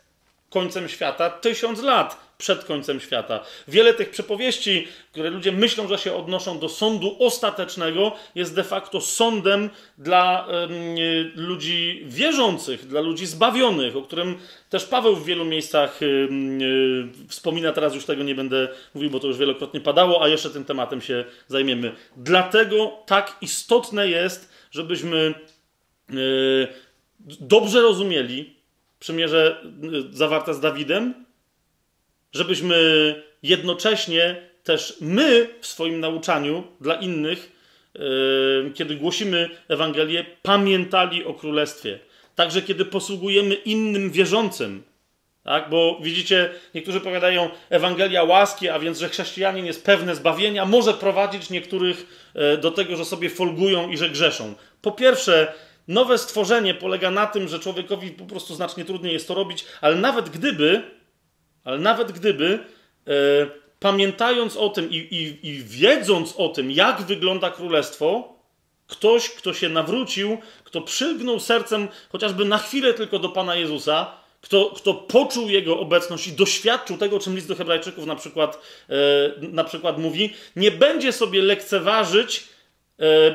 [0.50, 3.40] końcem świata tysiąc lat przed końcem świata.
[3.68, 9.00] Wiele tych przypowieści, które ludzie myślą, że się odnoszą do sądu ostatecznego, jest de facto
[9.00, 14.38] sądem dla y, ludzi wierzących, dla ludzi zbawionych, o którym
[14.70, 17.72] też Paweł w wielu miejscach y, y, wspomina.
[17.72, 21.00] Teraz już tego nie będę mówił, bo to już wielokrotnie padało, a jeszcze tym tematem
[21.00, 21.92] się zajmiemy.
[22.16, 25.34] Dlatego tak istotne jest, żebyśmy
[27.40, 28.53] dobrze rozumieli
[29.04, 29.56] przymierze
[30.10, 31.14] zawarte z Dawidem,
[32.32, 32.76] żebyśmy
[33.42, 37.52] jednocześnie też my w swoim nauczaniu dla innych,
[37.94, 41.98] yy, kiedy głosimy Ewangelię, pamiętali o Królestwie.
[42.34, 44.82] Także kiedy posługujemy innym wierzącym.
[45.42, 45.70] Tak?
[45.70, 51.50] Bo widzicie, niektórzy powiadają Ewangelia łaski, a więc, że chrześcijanin jest pewne zbawienia, może prowadzić
[51.50, 54.54] niektórych yy, do tego, że sobie folgują i że grzeszą.
[54.82, 55.52] Po pierwsze,
[55.88, 59.96] nowe stworzenie polega na tym, że człowiekowi po prostu znacznie trudniej jest to robić, ale
[59.96, 60.82] nawet gdyby,
[61.64, 62.58] ale nawet gdyby,
[63.06, 63.10] e,
[63.80, 68.34] pamiętając o tym i, i, i wiedząc o tym, jak wygląda królestwo,
[68.86, 74.72] ktoś, kto się nawrócił, kto przylgnął sercem chociażby na chwilę tylko do Pana Jezusa, kto,
[74.76, 78.58] kto poczuł Jego obecność i doświadczył tego, czym list do Hebrajczyków na przykład,
[78.90, 78.94] e,
[79.40, 82.53] na przykład mówi, nie będzie sobie lekceważyć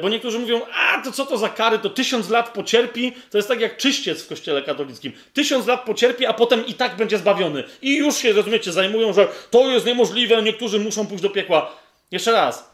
[0.01, 3.47] bo niektórzy mówią, a to co to za kary, to tysiąc lat pocierpi, to jest
[3.47, 5.13] tak jak czyściec w kościele katolickim.
[5.33, 7.63] Tysiąc lat pocierpi, a potem i tak będzie zbawiony.
[7.81, 11.71] I już się, rozumiecie, zajmują, że to jest niemożliwe, niektórzy muszą pójść do piekła.
[12.11, 12.73] Jeszcze raz,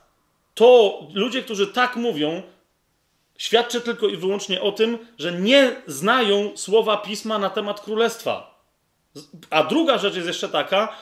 [0.56, 2.42] to ludzie, którzy tak mówią,
[3.38, 8.62] świadczy tylko i wyłącznie o tym, że nie znają słowa pisma na temat królestwa.
[9.50, 10.96] A druga rzecz jest jeszcze taka,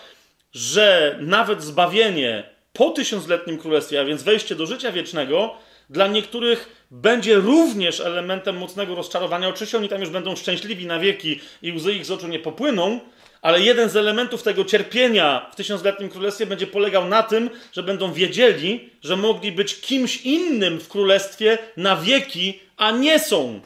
[0.54, 5.56] że nawet zbawienie po tysiącletnim królestwie, a więc wejście do życia wiecznego,
[5.94, 9.48] dla niektórych będzie również elementem mocnego rozczarowania.
[9.48, 13.00] Oczywiście oni tam już będą szczęśliwi na wieki i łzy ich z oczu nie popłyną,
[13.42, 18.14] ale jeden z elementów tego cierpienia w tysiącletnim królestwie będzie polegał na tym, że będą
[18.14, 23.62] wiedzieli, że mogli być kimś innym w królestwie na wieki, a nie są,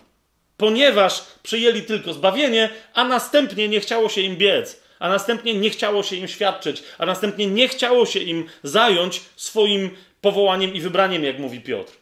[0.58, 6.04] ponieważ przyjęli tylko zbawienie, a następnie nie chciało się im biec, a następnie nie chciało
[6.04, 9.90] się im świadczyć, a następnie nie chciało się im zająć swoim
[10.22, 11.97] powołaniem i wybraniem, jak mówi Piotr.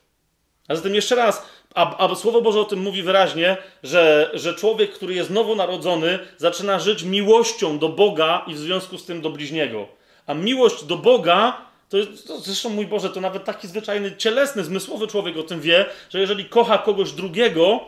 [0.68, 4.94] A zatem jeszcze raz, a, a Słowo Boże o tym mówi wyraźnie, że, że człowiek,
[4.94, 9.88] który jest nowonarodzony, zaczyna żyć miłością do Boga i w związku z tym do bliźniego.
[10.28, 14.64] A miłość do Boga to jest, to zresztą, mój Boże, to nawet taki zwyczajny, cielesny,
[14.64, 17.80] zmysłowy człowiek o tym wie, że jeżeli kocha kogoś drugiego,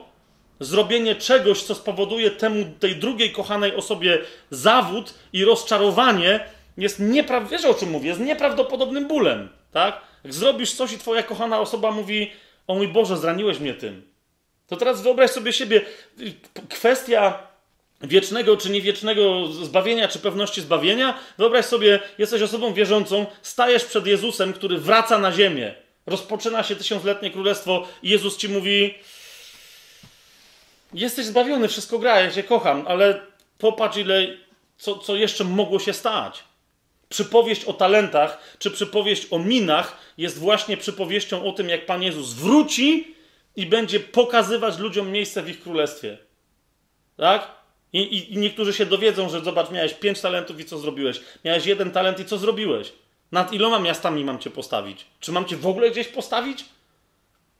[0.60, 4.18] zrobienie czegoś, co spowoduje temu, tej drugiej kochanej osobie
[4.52, 6.40] zawód i rozczarowanie,
[6.78, 10.02] jest nieprawdopodobnym, wiesz o czym mówię, jest nieprawdopodobnym bólem, tak?
[10.24, 12.32] Jak zrobisz coś i twoja kochana osoba mówi,
[12.68, 14.02] o mój Boże, zraniłeś mnie tym.
[14.68, 15.82] To teraz wyobraź sobie siebie,
[16.70, 17.48] kwestia
[18.02, 21.20] wiecznego czy niewiecznego zbawienia, czy pewności zbawienia.
[21.38, 25.76] Wyobraź sobie, jesteś osobą wierzącą, stajesz przed Jezusem, który wraca na ziemię.
[26.06, 28.96] Rozpoczyna się tysiącletnie królestwo i Jezus ci mówi:
[30.94, 33.22] Jesteś zbawiony, wszystko gra, ja cię kocham, ale
[33.58, 34.28] popatrz, ile,
[34.78, 36.44] co, co jeszcze mogło się stać.
[37.10, 42.34] Przypowieść o talentach, czy przypowieść o minach jest właśnie przypowieścią o tym, jak Pan Jezus
[42.34, 43.16] wróci
[43.56, 46.18] i będzie pokazywać ludziom miejsce w ich królestwie.
[47.18, 47.52] Tak?
[47.94, 51.22] I, i, I, niektórzy się dowiedzą, że zobacz, miałeś pięć talentów i co zrobiłeś?
[51.46, 52.94] Miałeś jeden talent i co zrobiłeś?
[53.32, 55.06] Nad iloma miastami mam cię postawić?
[55.20, 56.66] Czy mam cię w ogóle gdzieś postawić?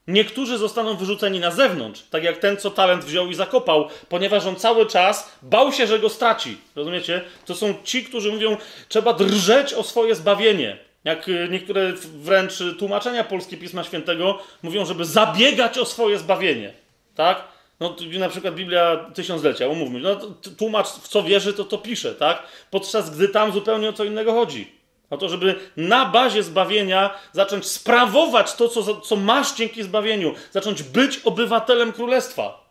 [0.08, 4.56] Niektórzy zostaną wyrzuceni na zewnątrz, tak jak ten, co talent wziął i zakopał, ponieważ on
[4.56, 6.56] cały czas bał się, że go straci.
[6.76, 7.22] Rozumiecie?
[7.46, 8.56] To są ci, którzy mówią,
[8.88, 10.76] trzeba drżeć o swoje zbawienie.
[11.04, 16.72] Jak y, niektóre wręcz tłumaczenia polskie Pisma Świętego mówią, żeby zabiegać o swoje zbawienie.
[17.14, 17.44] Tak?
[17.80, 20.00] No, na przykład Biblia Tysiąclecia, umówmy.
[20.00, 20.16] No,
[20.58, 22.42] tłumacz w co wierzy, to to pisze, tak?
[22.70, 24.77] Podczas gdy tam zupełnie o co innego chodzi.
[25.10, 30.34] O to, żeby na bazie zbawienia zacząć sprawować to, co, co masz dzięki zbawieniu.
[30.50, 32.68] Zacząć być obywatelem królestwa.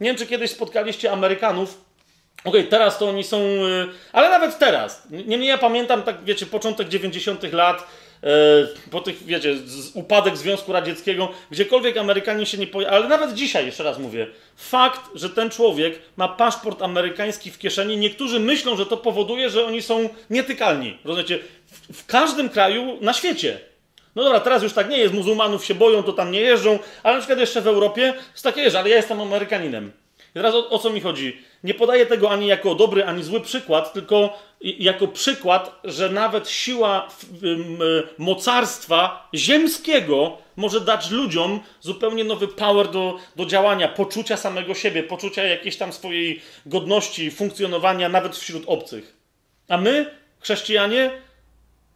[0.00, 1.84] Nie wiem, czy kiedyś spotkaliście Amerykanów.
[2.44, 3.38] Okej, okay, teraz to oni są.
[3.38, 5.06] Y, ale nawet teraz.
[5.10, 7.52] Niemniej ja pamiętam, tak wiecie, początek 90.
[7.52, 7.86] lat
[8.22, 9.56] E, po tych, wiecie,
[9.94, 14.26] upadek Związku Radzieckiego, gdziekolwiek Amerykanie się nie pojawią, ale nawet dzisiaj, jeszcze raz mówię,
[14.56, 19.66] fakt, że ten człowiek ma paszport amerykański w kieszeni, niektórzy myślą, że to powoduje, że
[19.66, 20.98] oni są nietykalni.
[21.04, 21.38] Rozumiecie?
[21.92, 23.60] W, każdym kraju na świecie.
[24.14, 27.14] No dobra, teraz już tak nie jest, muzułmanów się boją, to tam nie jeżdżą, ale
[27.14, 29.92] na przykład jeszcze w Europie jest takie, że ale ja jestem Amerykaninem.
[30.30, 31.38] I teraz o, o, co mi chodzi?
[31.64, 37.08] Nie podaję tego ani jako dobry, ani zły przykład, tylko jako przykład, że nawet siła
[38.18, 45.42] mocarstwa ziemskiego może dać ludziom zupełnie nowy power do, do działania, poczucia samego siebie, poczucia
[45.44, 49.16] jakiejś tam swojej godności, funkcjonowania nawet wśród obcych.
[49.68, 50.10] A my,
[50.40, 51.10] chrześcijanie,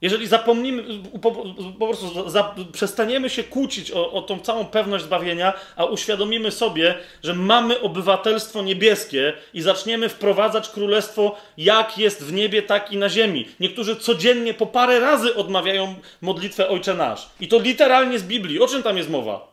[0.02, 0.84] jeżeli zapomnimy,
[1.22, 1.32] po,
[1.78, 6.94] po prostu za, przestaniemy się kłócić o, o tą całą pewność zbawienia, a uświadomimy sobie,
[7.22, 13.08] że mamy obywatelstwo niebieskie i zaczniemy wprowadzać królestwo, jak jest w niebie, tak i na
[13.08, 13.48] ziemi.
[13.60, 17.28] Niektórzy codziennie po parę razy odmawiają modlitwę Ojcze Nasz.
[17.40, 18.60] I to literalnie z Biblii.
[18.60, 19.52] O czym tam jest mowa?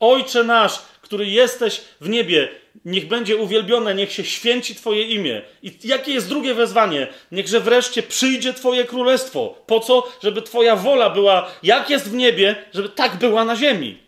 [0.00, 2.48] Ojcze Nasz, który jesteś w niebie,
[2.86, 5.42] niech będzie uwielbione, niech się święci Twoje imię.
[5.62, 7.06] I jakie jest drugie wezwanie?
[7.32, 9.62] Niechże wreszcie przyjdzie Twoje królestwo.
[9.66, 10.08] Po co?
[10.22, 14.05] Żeby Twoja wola była, jak jest w niebie, żeby tak była na ziemi.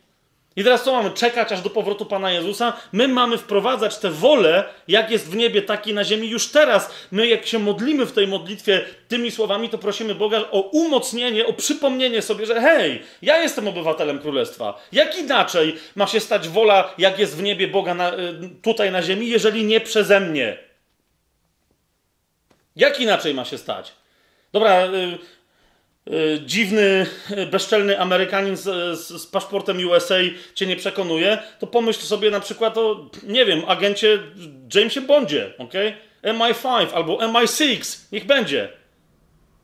[0.59, 1.11] I teraz co mamy?
[1.11, 2.73] Czekać aż do powrotu Pana Jezusa?
[2.93, 6.91] My mamy wprowadzać tę wolę, jak jest w niebie, tak i na ziemi już teraz.
[7.11, 11.53] My, jak się modlimy w tej modlitwie tymi słowami, to prosimy Boga o umocnienie, o
[11.53, 14.83] przypomnienie sobie, że hej, ja jestem obywatelem Królestwa.
[14.93, 18.17] Jak inaczej ma się stać wola, jak jest w niebie Boga na, y,
[18.63, 20.59] tutaj na ziemi, jeżeli nie przeze mnie?
[22.77, 23.93] Jak inaczej ma się stać?
[24.53, 25.19] Dobra, Y,
[26.47, 27.07] dziwny,
[27.51, 28.63] bezczelny Amerykanin z,
[28.99, 30.15] z, z, paszportem USA
[30.55, 34.19] cię nie przekonuje, to pomyśl sobie na przykład o, nie wiem, agencie
[34.75, 35.73] Jamesie Bondzie, ok?
[36.23, 38.69] MI5 albo MI6, niech będzie.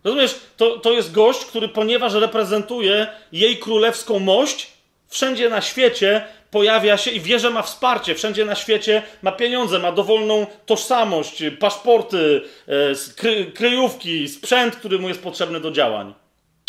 [0.04, 4.72] Rozumiesz, to, to jest gość, który ponieważ reprezentuje jej królewską mość,
[5.08, 8.14] wszędzie na świecie pojawia się i wie, że ma wsparcie.
[8.14, 15.08] Wszędzie na świecie ma pieniądze, ma dowolną tożsamość, paszporty, e, kry, kryjówki, sprzęt, który mu
[15.08, 16.14] jest potrzebny do działań.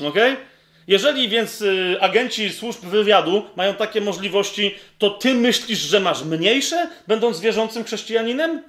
[0.04, 0.16] Ok?
[0.88, 6.90] Jeżeli więc y, agenci służb wywiadu mają takie możliwości, to ty myślisz, że masz mniejsze,
[7.08, 8.64] będąc wierzącym chrześcijaninem?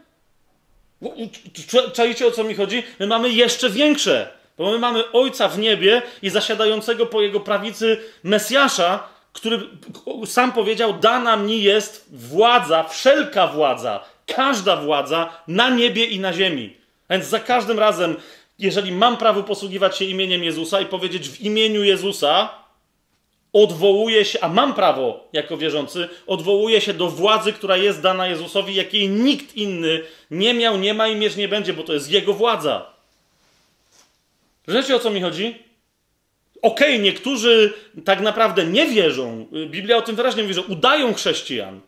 [1.93, 2.83] Czajcie o co mi chodzi?
[2.99, 7.99] My mamy jeszcze większe, bo my mamy Ojca w niebie i zasiadającego po jego prawicy
[8.23, 9.61] Mesjasza, który
[10.27, 16.77] sam powiedział: Dana mi jest władza, wszelka władza, każda władza na niebie i na ziemi.
[17.11, 18.17] Więc za każdym razem,
[18.59, 22.49] jeżeli mam prawo posługiwać się imieniem Jezusa i powiedzieć w imieniu Jezusa,
[23.53, 28.75] odwołuję się, a mam prawo jako wierzący, odwołuję się do władzy, która jest dana Jezusowi,
[28.75, 32.33] jakiej nikt inny nie miał, nie ma i mieć nie będzie, bo to jest Jego
[32.33, 32.87] władza.
[34.69, 35.67] Wiecie o co mi chodzi?
[36.63, 37.73] Okej, okay, niektórzy
[38.05, 39.47] tak naprawdę nie wierzą.
[39.67, 41.81] Biblia o tym wyraźnie mówi, że udają chrześcijan.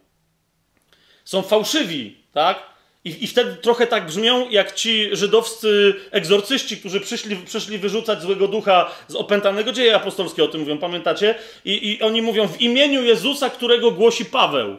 [1.24, 2.77] Są fałszywi, tak?
[3.04, 8.48] I, I wtedy trochę tak brzmią, jak ci żydowscy egzorcyści, którzy przyszli, przyszli wyrzucać złego
[8.48, 11.34] ducha z opętanego dzieje apostolskiego, o tym mówią, pamiętacie?
[11.64, 14.76] I, I oni mówią w imieniu Jezusa, którego głosi Paweł.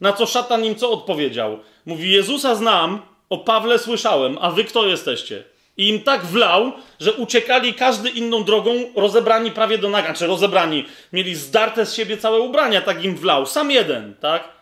[0.00, 1.58] Na co szatan im co odpowiedział?
[1.86, 5.44] Mówi: Jezusa znam, o Pawle słyszałem, a wy kto jesteście?
[5.76, 10.84] I im tak wlał, że uciekali każdy inną drogą, rozebrani prawie do naga, czy rozebrani.
[11.12, 13.46] Mieli zdarte z siebie całe ubrania, tak im wlał.
[13.46, 14.57] Sam jeden, tak?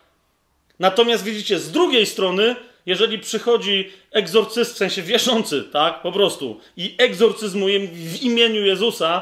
[0.79, 2.55] Natomiast widzicie, z drugiej strony,
[2.85, 9.21] jeżeli przychodzi egzorcyst, w sensie wierzący, tak, po prostu, i egzorcyzmuje w imieniu Jezusa,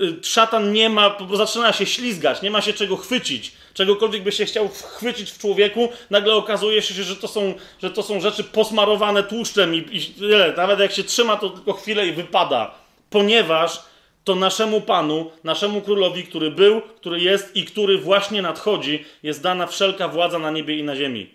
[0.00, 3.52] y, szatan nie ma, zaczyna się ślizgać, nie ma się czego chwycić.
[3.74, 8.02] Czegokolwiek by się chciał chwycić w człowieku, nagle okazuje się, że to są, że to
[8.02, 10.14] są rzeczy posmarowane tłuszczem i, i
[10.56, 12.74] nawet jak się trzyma, to tylko chwilę i wypada.
[13.10, 13.82] Ponieważ
[14.28, 19.66] to naszemu Panu, naszemu Królowi, który był, który jest i który właśnie nadchodzi, jest dana
[19.66, 21.30] wszelka władza na niebie i na ziemi.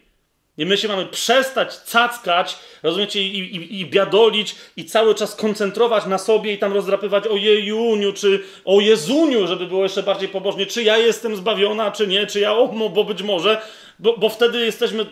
[0.57, 6.05] I my się mamy przestać cackać, rozumiecie, i, i, i biadolić, i cały czas koncentrować
[6.05, 10.65] na sobie i tam rozdrapywać o Jejuniu, czy o Jezuniu, żeby było jeszcze bardziej pobożnie,
[10.65, 13.61] czy ja jestem zbawiona, czy nie, czy ja, o, bo być może,
[13.99, 15.05] bo, bo wtedy jesteśmy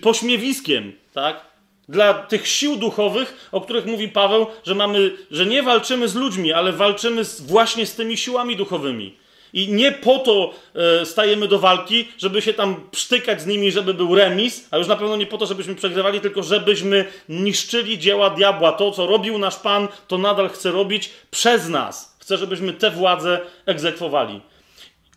[0.00, 1.55] pośmiewiskiem, tak?
[1.88, 6.52] Dla tych sił duchowych, o których mówi Paweł, że mamy, że nie walczymy z ludźmi,
[6.52, 9.16] ale walczymy z, właśnie z tymi siłami duchowymi.
[9.52, 13.94] I nie po to e, stajemy do walki, żeby się tam psztykać z nimi, żeby
[13.94, 18.30] był remis, a już na pewno nie po to, żebyśmy przegrywali, tylko żebyśmy niszczyli dzieła
[18.30, 18.72] diabła.
[18.72, 22.16] To, co robił nasz Pan, to nadal chce robić przez nas.
[22.20, 24.40] Chce, żebyśmy tę władzę egzekwowali.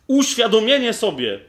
[0.06, 1.40] Uświadomienie sobie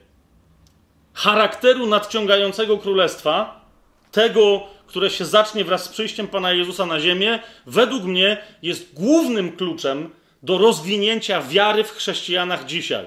[1.13, 3.65] charakteru nadciągającego królestwa,
[4.11, 9.51] tego, które się zacznie wraz z przyjściem Pana Jezusa na ziemię, według mnie jest głównym
[9.51, 10.09] kluczem
[10.43, 13.05] do rozwinięcia wiary w chrześcijanach dzisiaj,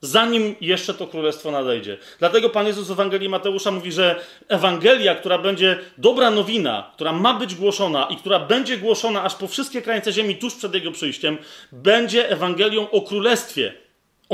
[0.00, 1.98] zanim jeszcze to królestwo nadejdzie.
[2.18, 7.34] Dlatego Pan Jezus w Ewangelii Mateusza mówi, że Ewangelia, która będzie dobra nowina, która ma
[7.34, 11.38] być głoszona i która będzie głoszona aż po wszystkie krańce ziemi tuż przed Jego przyjściem,
[11.72, 13.83] będzie Ewangelią o królestwie.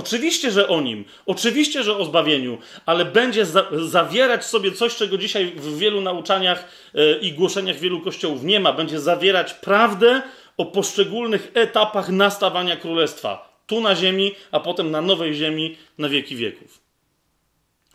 [0.01, 5.19] Oczywiście, że o nim, oczywiście, że o zbawieniu, ale będzie za zawierać sobie coś, czego
[5.19, 6.65] dzisiaj w wielu nauczaniach
[6.95, 8.73] yy, i głoszeniach wielu kościołów nie ma.
[8.73, 10.23] Będzie zawierać prawdę
[10.57, 13.63] o poszczególnych etapach nastawania królestwa.
[13.67, 16.81] Tu na ziemi, a potem na nowej ziemi na wieki wieków.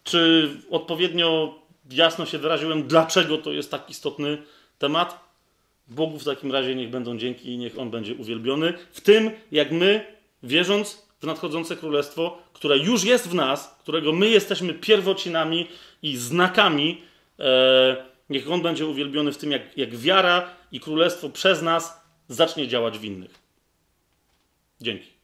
[0.03, 1.59] Czy odpowiednio
[1.91, 4.37] jasno się wyraziłem, dlaczego to jest tak istotny
[4.79, 5.19] temat?
[5.87, 8.73] Bogu w takim razie niech będą dzięki i niech On będzie uwielbiony.
[8.91, 10.05] W tym, jak my,
[10.43, 15.67] wierząc w nadchodzące królestwo, które już jest w nas, którego my jesteśmy pierwocinami
[16.01, 17.01] i znakami,
[17.39, 22.67] e, niech On będzie uwielbiony w tym, jak, jak wiara i królestwo przez nas zacznie
[22.67, 23.39] działać w innych.
[24.81, 25.14] Dzięki.